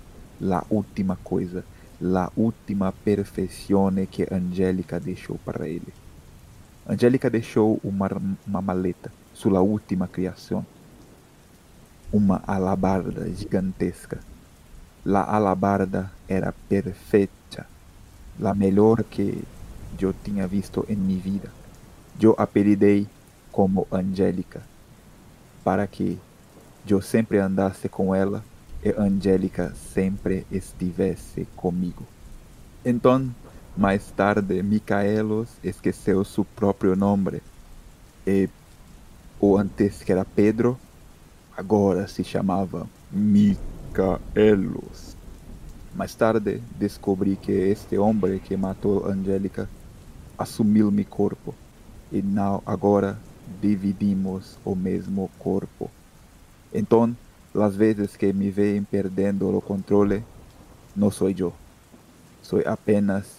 a 0.52 0.64
última 0.70 1.16
coisa, 1.24 1.66
a 2.00 2.32
última 2.38 2.92
perfeição 2.92 3.92
que 4.06 4.28
Angélica 4.32 5.00
deixou 5.00 5.40
para 5.44 5.68
ele. 5.68 5.92
Angélica 6.88 7.28
deixou 7.28 7.80
uma, 7.84 8.08
uma 8.46 8.62
maleta, 8.62 9.12
sua 9.34 9.62
última 9.62 10.08
criação, 10.08 10.64
uma 12.14 12.44
alabarda 12.46 13.28
gigantesca. 13.34 14.20
La 15.04 15.24
alabarda 15.24 16.12
era 16.28 16.54
perfeita, 16.70 17.66
la 18.40 18.54
melhor 18.54 19.04
que 19.04 19.44
eu 20.00 20.14
tinha 20.24 20.48
visto 20.48 20.86
em 20.90 20.96
minha 20.96 21.20
vida. 21.20 21.52
Eu 22.20 22.36
apelidei 22.38 23.08
como 23.52 23.88
Angélica, 23.92 24.62
para 25.64 25.88
que 25.88 26.20
eu 26.88 27.02
sempre 27.02 27.40
andasse 27.40 27.90
com 27.90 28.14
ela 28.14 28.44
e 28.84 28.94
Angélica 28.98 29.74
sempre 29.94 30.46
estivesse 30.52 31.48
comigo. 31.56 32.04
Então, 32.84 33.34
mais 33.76 34.12
tarde, 34.12 34.62
Micaelos 34.62 35.50
esqueceu 35.64 36.24
seu 36.24 36.46
próprio 36.46 36.96
nome 36.96 37.42
e 38.26 38.50
o 39.40 39.58
antes 39.58 40.04
que 40.04 40.12
era 40.12 40.24
Pedro, 40.24 40.78
agora 41.58 42.08
se 42.08 42.24
chamava 42.24 42.88
Micaelos. 43.12 43.56
Mais 45.96 46.14
tarde, 46.14 46.62
descobri 46.78 47.38
que 47.38 47.54
este 47.54 47.98
homem 47.98 48.38
que 48.39 48.58
matou 48.58 49.08
Angélica 49.08 49.70
assumiu 50.38 50.91
meu 50.91 51.06
corpo 51.06 51.56
e 52.12 52.22
não 52.22 52.62
agora 52.66 53.18
dividimos 53.62 54.58
o 54.66 54.76
mesmo 54.76 55.32
corpo. 55.39 55.89
Então, 56.74 57.16
as 57.56 57.78
vezes 57.78 58.18
que 58.18 58.34
me 58.34 58.52
veem 58.52 58.84
perdendo 58.84 59.48
o 59.56 59.62
controle, 59.62 60.22
não 60.93 61.10
sou 61.10 61.30
eu. 61.30 61.54
Sou 62.43 62.62
apenas 62.66 63.38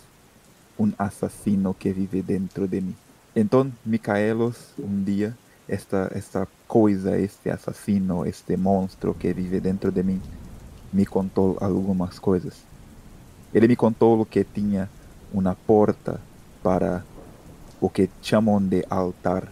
um 0.78 0.90
assassino 0.98 1.74
que 1.74 1.92
vive 1.92 2.22
dentro 2.22 2.66
de 2.66 2.80
mim. 2.80 2.96
Então, 3.34 3.70
Micaelos, 3.84 4.72
um 4.78 5.02
dia, 5.04 5.36
esta, 5.68 6.10
esta 6.14 6.48
coisa, 6.66 7.18
este 7.18 7.50
assassino, 7.50 8.24
este 8.24 8.56
monstro 8.56 9.12
que 9.12 9.30
vive 9.34 9.60
dentro 9.60 9.92
de 9.92 10.02
mim, 10.02 10.22
me 10.92 11.04
contou 11.04 11.56
algumas 11.60 12.18
coisas. 12.18 12.64
Ele 13.52 13.68
me 13.68 13.76
contou 13.76 14.24
que 14.24 14.44
tinha 14.44 14.88
uma 15.32 15.54
porta 15.54 16.20
para 16.62 17.04
o 17.80 17.88
que 17.88 18.08
chamam 18.22 18.60
de 18.60 18.84
altar. 18.88 19.48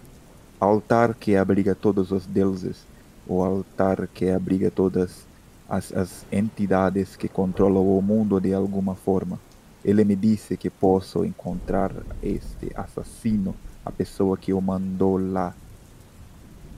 Altar 0.59 1.15
que 1.15 1.37
abriga 1.37 1.75
todos 1.75 2.11
os 2.11 2.27
deuses, 2.27 2.87
o 3.27 3.43
altar 3.43 4.07
que 4.09 4.31
abriga 4.31 4.71
todas 4.71 5.27
as, 5.69 5.93
as 5.93 6.27
entidades 6.33 7.17
que 7.17 7.29
controlam 7.29 7.87
o 7.87 8.01
mundo 8.03 8.41
de 8.41 8.55
alguma 8.55 8.95
forma. 8.95 9.39
Ele 9.85 10.05
me 10.05 10.17
disse 10.17 10.57
que 10.57 10.71
posso 10.71 11.25
encontrar 11.25 11.93
este 12.23 12.73
assassino, 12.75 13.55
a 13.85 13.93
pessoa 13.93 14.37
que 14.37 14.53
o 14.53 14.61
mandou 14.61 15.19
lá, 15.19 15.55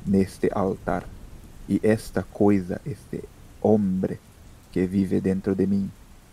neste 0.04 0.50
altar. 0.52 1.04
E 1.68 1.80
esta 1.82 2.22
coisa, 2.22 2.80
este 2.84 3.22
homem 3.60 4.18
que 4.76 4.86
vive 4.86 5.22
dentro 5.22 5.54
de 5.54 5.66
mim, 5.66 5.90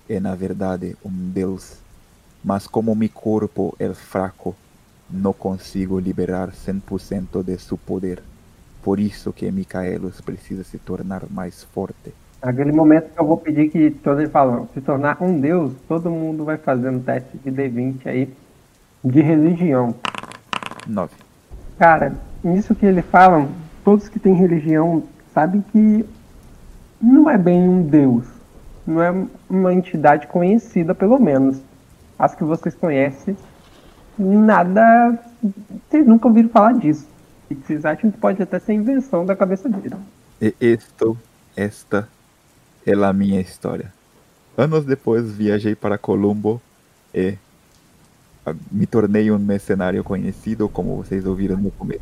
é 0.10 0.20
na 0.20 0.36
verdade 0.36 0.98
um 1.06 1.32
Deus. 1.32 1.78
Mas 2.44 2.68
como 2.68 2.94
meu 2.94 3.08
corpo 3.08 3.74
é 3.80 3.88
fraco, 3.94 4.54
não 5.10 5.32
consigo 5.32 5.98
liberar 5.98 6.52
100% 6.52 7.42
de 7.42 7.58
seu 7.58 7.78
poder. 7.78 8.22
Por 8.84 9.00
isso 9.00 9.32
que 9.32 9.50
Micaelos 9.50 10.20
precisa 10.20 10.62
se 10.66 10.78
tornar 10.78 11.22
mais 11.30 11.64
forte. 11.64 12.14
Naquele 12.44 12.74
momento 12.74 13.14
que 13.14 13.22
eu 13.22 13.26
vou 13.26 13.38
pedir 13.38 13.70
que 13.70 13.92
todos 13.92 14.20
eles 14.20 14.32
falam, 14.34 14.68
se 14.74 14.82
tornar 14.82 15.24
um 15.24 15.40
deus, 15.40 15.72
todo 15.88 16.12
mundo 16.12 16.44
vai 16.44 16.58
fazendo 16.58 17.02
teste 17.02 17.38
de 17.38 17.50
D20 17.50 18.06
aí 18.08 18.30
de 19.02 19.22
religião. 19.22 19.96
9. 20.86 21.14
Cara, 21.80 22.14
nisso 22.44 22.76
que 22.76 22.86
eles 22.86 23.06
falam, 23.06 23.48
todos 23.86 24.10
que 24.10 24.20
têm 24.20 24.34
religião 24.34 25.02
sabem 25.34 25.64
que 25.72 26.06
não 27.02 27.30
é 27.30 27.38
bem 27.38 27.62
um 27.70 27.84
deus. 27.84 28.33
Não 28.86 29.02
é 29.02 29.26
uma 29.50 29.74
entidade 29.74 30.28
conhecida, 30.28 30.94
pelo 30.94 31.20
menos. 31.20 31.62
As 32.18 32.36
que 32.36 32.44
vocês 32.44 32.76
conhecem, 32.76 33.36
nada. 34.18 35.18
Vocês 35.90 36.06
nunca 36.06 36.28
ouviram 36.28 36.50
falar 36.50 36.74
disso. 36.74 37.08
E 37.50 37.56
vocês 37.56 37.86
acham 37.86 38.12
que 38.12 38.18
pode 38.18 38.42
até 38.42 38.60
ser 38.60 38.74
invenção 38.74 39.26
da 39.26 39.36
cabeça 39.36 39.70
dele. 39.70 39.96
E 40.42 40.54
isto, 40.60 41.18
esta 41.56 42.08
é 42.86 42.94
a 42.94 43.14
minha 43.14 43.40
história. 43.40 43.92
Anos 44.58 44.86
depois 44.86 45.32
viajei 45.32 45.76
para 45.76 45.98
Colombo 45.98 46.62
e 47.14 47.36
ah, 48.46 48.54
me 48.72 48.86
tornei 48.86 49.32
um 49.32 49.40
mercenário 49.40 50.04
conhecido, 50.04 50.68
como 50.68 50.98
vocês 50.98 51.26
ouviram 51.26 51.58
no 51.58 51.72
começo. 51.72 52.02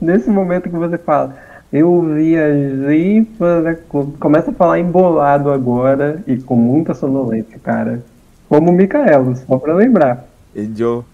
Nesse 0.00 0.30
momento 0.30 0.70
que 0.70 0.76
você 0.76 0.98
fala, 0.98 1.36
eu 1.76 2.02
viajei 2.14 3.24
para. 3.38 3.76
Começa 4.18 4.50
a 4.50 4.54
falar 4.54 4.78
embolado 4.78 5.50
agora 5.50 6.22
e 6.26 6.36
com 6.38 6.56
muita 6.56 6.94
sonolência, 6.94 7.58
cara. 7.58 8.04
Como 8.48 8.70
o 8.70 8.72
Micaelo, 8.72 9.36
só 9.36 9.58
pra 9.58 9.74
lembrar. 9.74 10.26
E 10.54 10.72
eu 10.78 11.04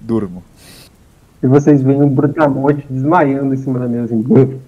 durmo. 0.00 0.42
E 1.42 1.46
vocês 1.46 1.82
veem 1.82 2.02
um 2.02 2.08
brutamonte 2.08 2.86
desmaiando 2.88 3.54
em 3.54 3.56
cima 3.56 3.78
da 3.78 3.88
mesa 3.88 4.14
assim, 4.14 4.60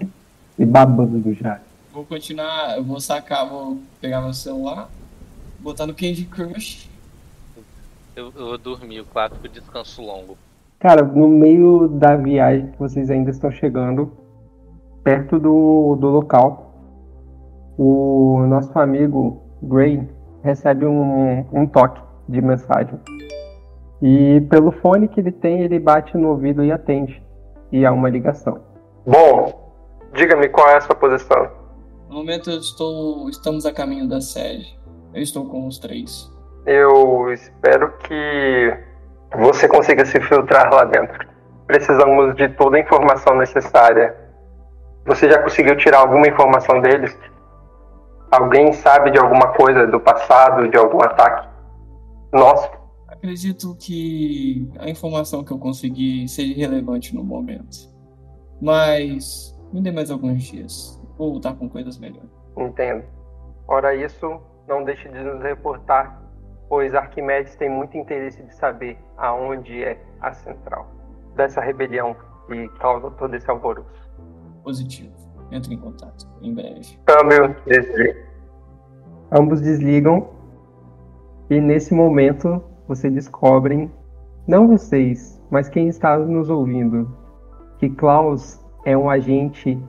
e 0.59 0.65
babando 0.65 1.33
já. 1.33 1.59
Vou 1.93 2.03
continuar, 2.03 2.75
eu 2.75 2.83
vou 2.83 2.99
sacar, 2.99 3.47
vou 3.47 3.79
pegar 4.01 4.21
meu 4.21 4.33
celular, 4.33 4.89
botar 5.59 5.87
no 5.87 5.93
Candy 5.93 6.25
Crush. 6.25 6.89
Eu, 8.15 8.33
eu 8.35 8.45
vou 8.47 8.57
dormir, 8.57 8.99
o 8.99 9.05
clássico 9.05 9.47
descanso 9.47 10.01
longo. 10.01 10.37
Cara, 10.79 11.03
no 11.03 11.27
meio 11.29 11.87
da 11.87 12.15
viagem 12.15 12.67
que 12.67 12.77
vocês 12.77 13.09
ainda 13.09 13.31
estão 13.31 13.49
chegando, 13.51 14.11
perto 15.05 15.39
do, 15.39 15.95
do 16.01 16.07
local, 16.07 16.73
o 17.77 18.43
nosso 18.47 18.77
amigo 18.77 19.39
Gray 19.61 20.09
recebe 20.43 20.85
um, 20.85 21.45
um 21.53 21.67
toque 21.67 22.01
de 22.27 22.41
mensagem. 22.41 22.99
E 24.01 24.41
pelo 24.49 24.71
fone 24.71 25.07
que 25.07 25.19
ele 25.19 25.31
tem, 25.31 25.61
ele 25.61 25.79
bate 25.79 26.17
no 26.17 26.29
ouvido 26.29 26.63
e 26.63 26.71
atende. 26.71 27.23
E 27.71 27.85
há 27.85 27.91
uma 27.91 28.09
ligação. 28.09 28.59
Bom, 29.05 29.71
diga-me 30.13 30.49
qual 30.49 30.69
é 30.69 30.77
a 30.77 30.81
sua 30.81 30.95
posição. 30.95 31.49
No 32.09 32.15
momento 32.15 32.49
eu 32.49 32.57
estou. 32.57 33.29
estamos 33.29 33.65
a 33.65 33.71
caminho 33.71 34.09
da 34.09 34.19
sede. 34.19 34.77
Eu 35.13 35.21
estou 35.21 35.45
com 35.45 35.67
os 35.67 35.77
três. 35.77 36.31
Eu 36.65 37.31
espero 37.31 37.95
que 37.99 38.77
você 39.37 39.67
consiga 39.67 40.03
se 40.03 40.19
filtrar 40.19 40.73
lá 40.73 40.83
dentro. 40.85 41.27
Precisamos 41.67 42.35
de 42.35 42.49
toda 42.49 42.77
a 42.77 42.79
informação 42.79 43.37
necessária. 43.37 44.24
Você 45.05 45.29
já 45.29 45.41
conseguiu 45.41 45.77
tirar 45.77 45.99
alguma 45.99 46.27
informação 46.27 46.81
deles? 46.81 47.17
Alguém 48.31 48.73
sabe 48.73 49.11
de 49.11 49.19
alguma 49.19 49.53
coisa 49.53 49.85
do 49.85 49.99
passado, 49.99 50.67
de 50.67 50.77
algum 50.77 51.01
ataque? 51.03 51.47
Nosso? 52.33 52.69
Acredito 53.07 53.75
que 53.79 54.67
a 54.79 54.89
informação 54.89 55.43
que 55.43 55.51
eu 55.51 55.59
consegui 55.59 56.27
seja 56.27 56.55
relevante 56.55 57.15
no 57.15 57.23
momento. 57.23 57.93
Mas 58.59 59.55
me 59.71 59.79
dê 59.81 59.91
mais 59.91 60.09
alguns 60.09 60.43
dias. 60.43 60.99
Vou 61.17 61.33
voltar 61.33 61.53
com 61.53 61.69
coisas 61.69 61.99
melhores. 61.99 62.29
Entendo. 62.57 63.03
Ora, 63.67 63.95
isso 63.95 64.41
não 64.67 64.83
deixe 64.83 65.07
de 65.07 65.19
nos 65.19 65.41
reportar, 65.41 66.21
pois 66.67 66.95
Arquimedes 66.95 67.55
tem 67.55 67.69
muito 67.69 67.95
interesse 67.95 68.41
de 68.43 68.55
saber 68.55 68.97
aonde 69.17 69.83
é 69.83 70.01
a 70.19 70.33
central 70.33 70.87
dessa 71.35 71.61
rebelião 71.61 72.15
que 72.47 72.67
causa 72.79 73.11
todo 73.11 73.35
esse 73.35 73.49
alvoroço. 73.49 74.04
Positivo. 74.65 75.13
Entre 75.51 75.75
em 75.75 75.77
contato 75.77 76.27
em 76.41 76.53
breve. 76.53 76.99
Câmbio, 77.05 77.55
desliga. 77.65 78.25
Ambos 79.31 79.61
desligam 79.61 80.35
e 81.49 81.61
nesse 81.61 81.93
momento 81.93 82.63
vocês 82.87 83.13
descobrem, 83.13 83.91
não 84.47 84.67
vocês, 84.67 85.39
mas 85.51 85.69
quem 85.69 85.87
está 85.87 86.17
nos 86.17 86.49
ouvindo, 86.49 87.15
que 87.77 87.89
Klaus 87.89 88.59
é 88.83 88.97
um 88.97 89.09
agente 89.09 89.79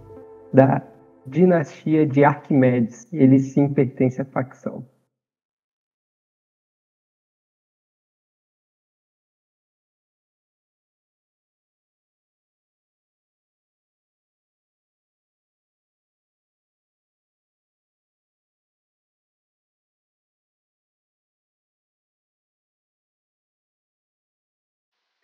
da 0.53 0.83
dinastia 1.27 2.07
de 2.07 2.25
Arquimedes. 2.25 3.11
Ele 3.13 3.39
sim 3.39 3.69
pertence 3.69 4.21
à 4.21 4.25
facção. 4.27 4.85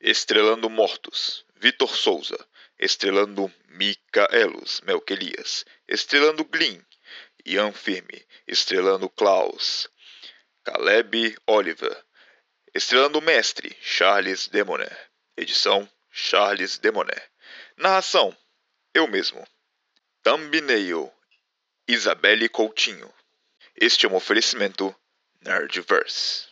Estrelando 0.05 0.69
Mortos, 0.69 1.47
Vitor 1.55 1.95
Souza. 1.95 2.37
Estrelando 2.77 3.53
Micaelos 3.69 4.81
Melquelias. 4.81 5.65
Estrelando 5.87 6.45
Glyn, 6.45 6.85
Ian 7.47 7.73
Firme. 7.73 8.27
Estrelando 8.45 9.09
Klaus. 9.09 9.89
Caleb 10.65 11.37
Oliver. 11.47 11.97
Estrelando 12.75 13.23
Mestre, 13.23 13.77
Charles 13.81 14.49
Demoné. 14.49 14.91
Edição, 15.37 15.89
Charles 16.11 16.79
Demoné. 16.79 17.23
Narração, 17.77 18.37
eu 18.93 19.07
mesmo. 19.07 19.47
Thumbnail, 20.25 21.13
Isabelle 21.87 22.49
Coutinho. 22.49 23.09
Este 23.77 24.07
é 24.07 24.09
um 24.09 24.17
oferecimento 24.17 24.93
Nerdverse. 25.41 26.52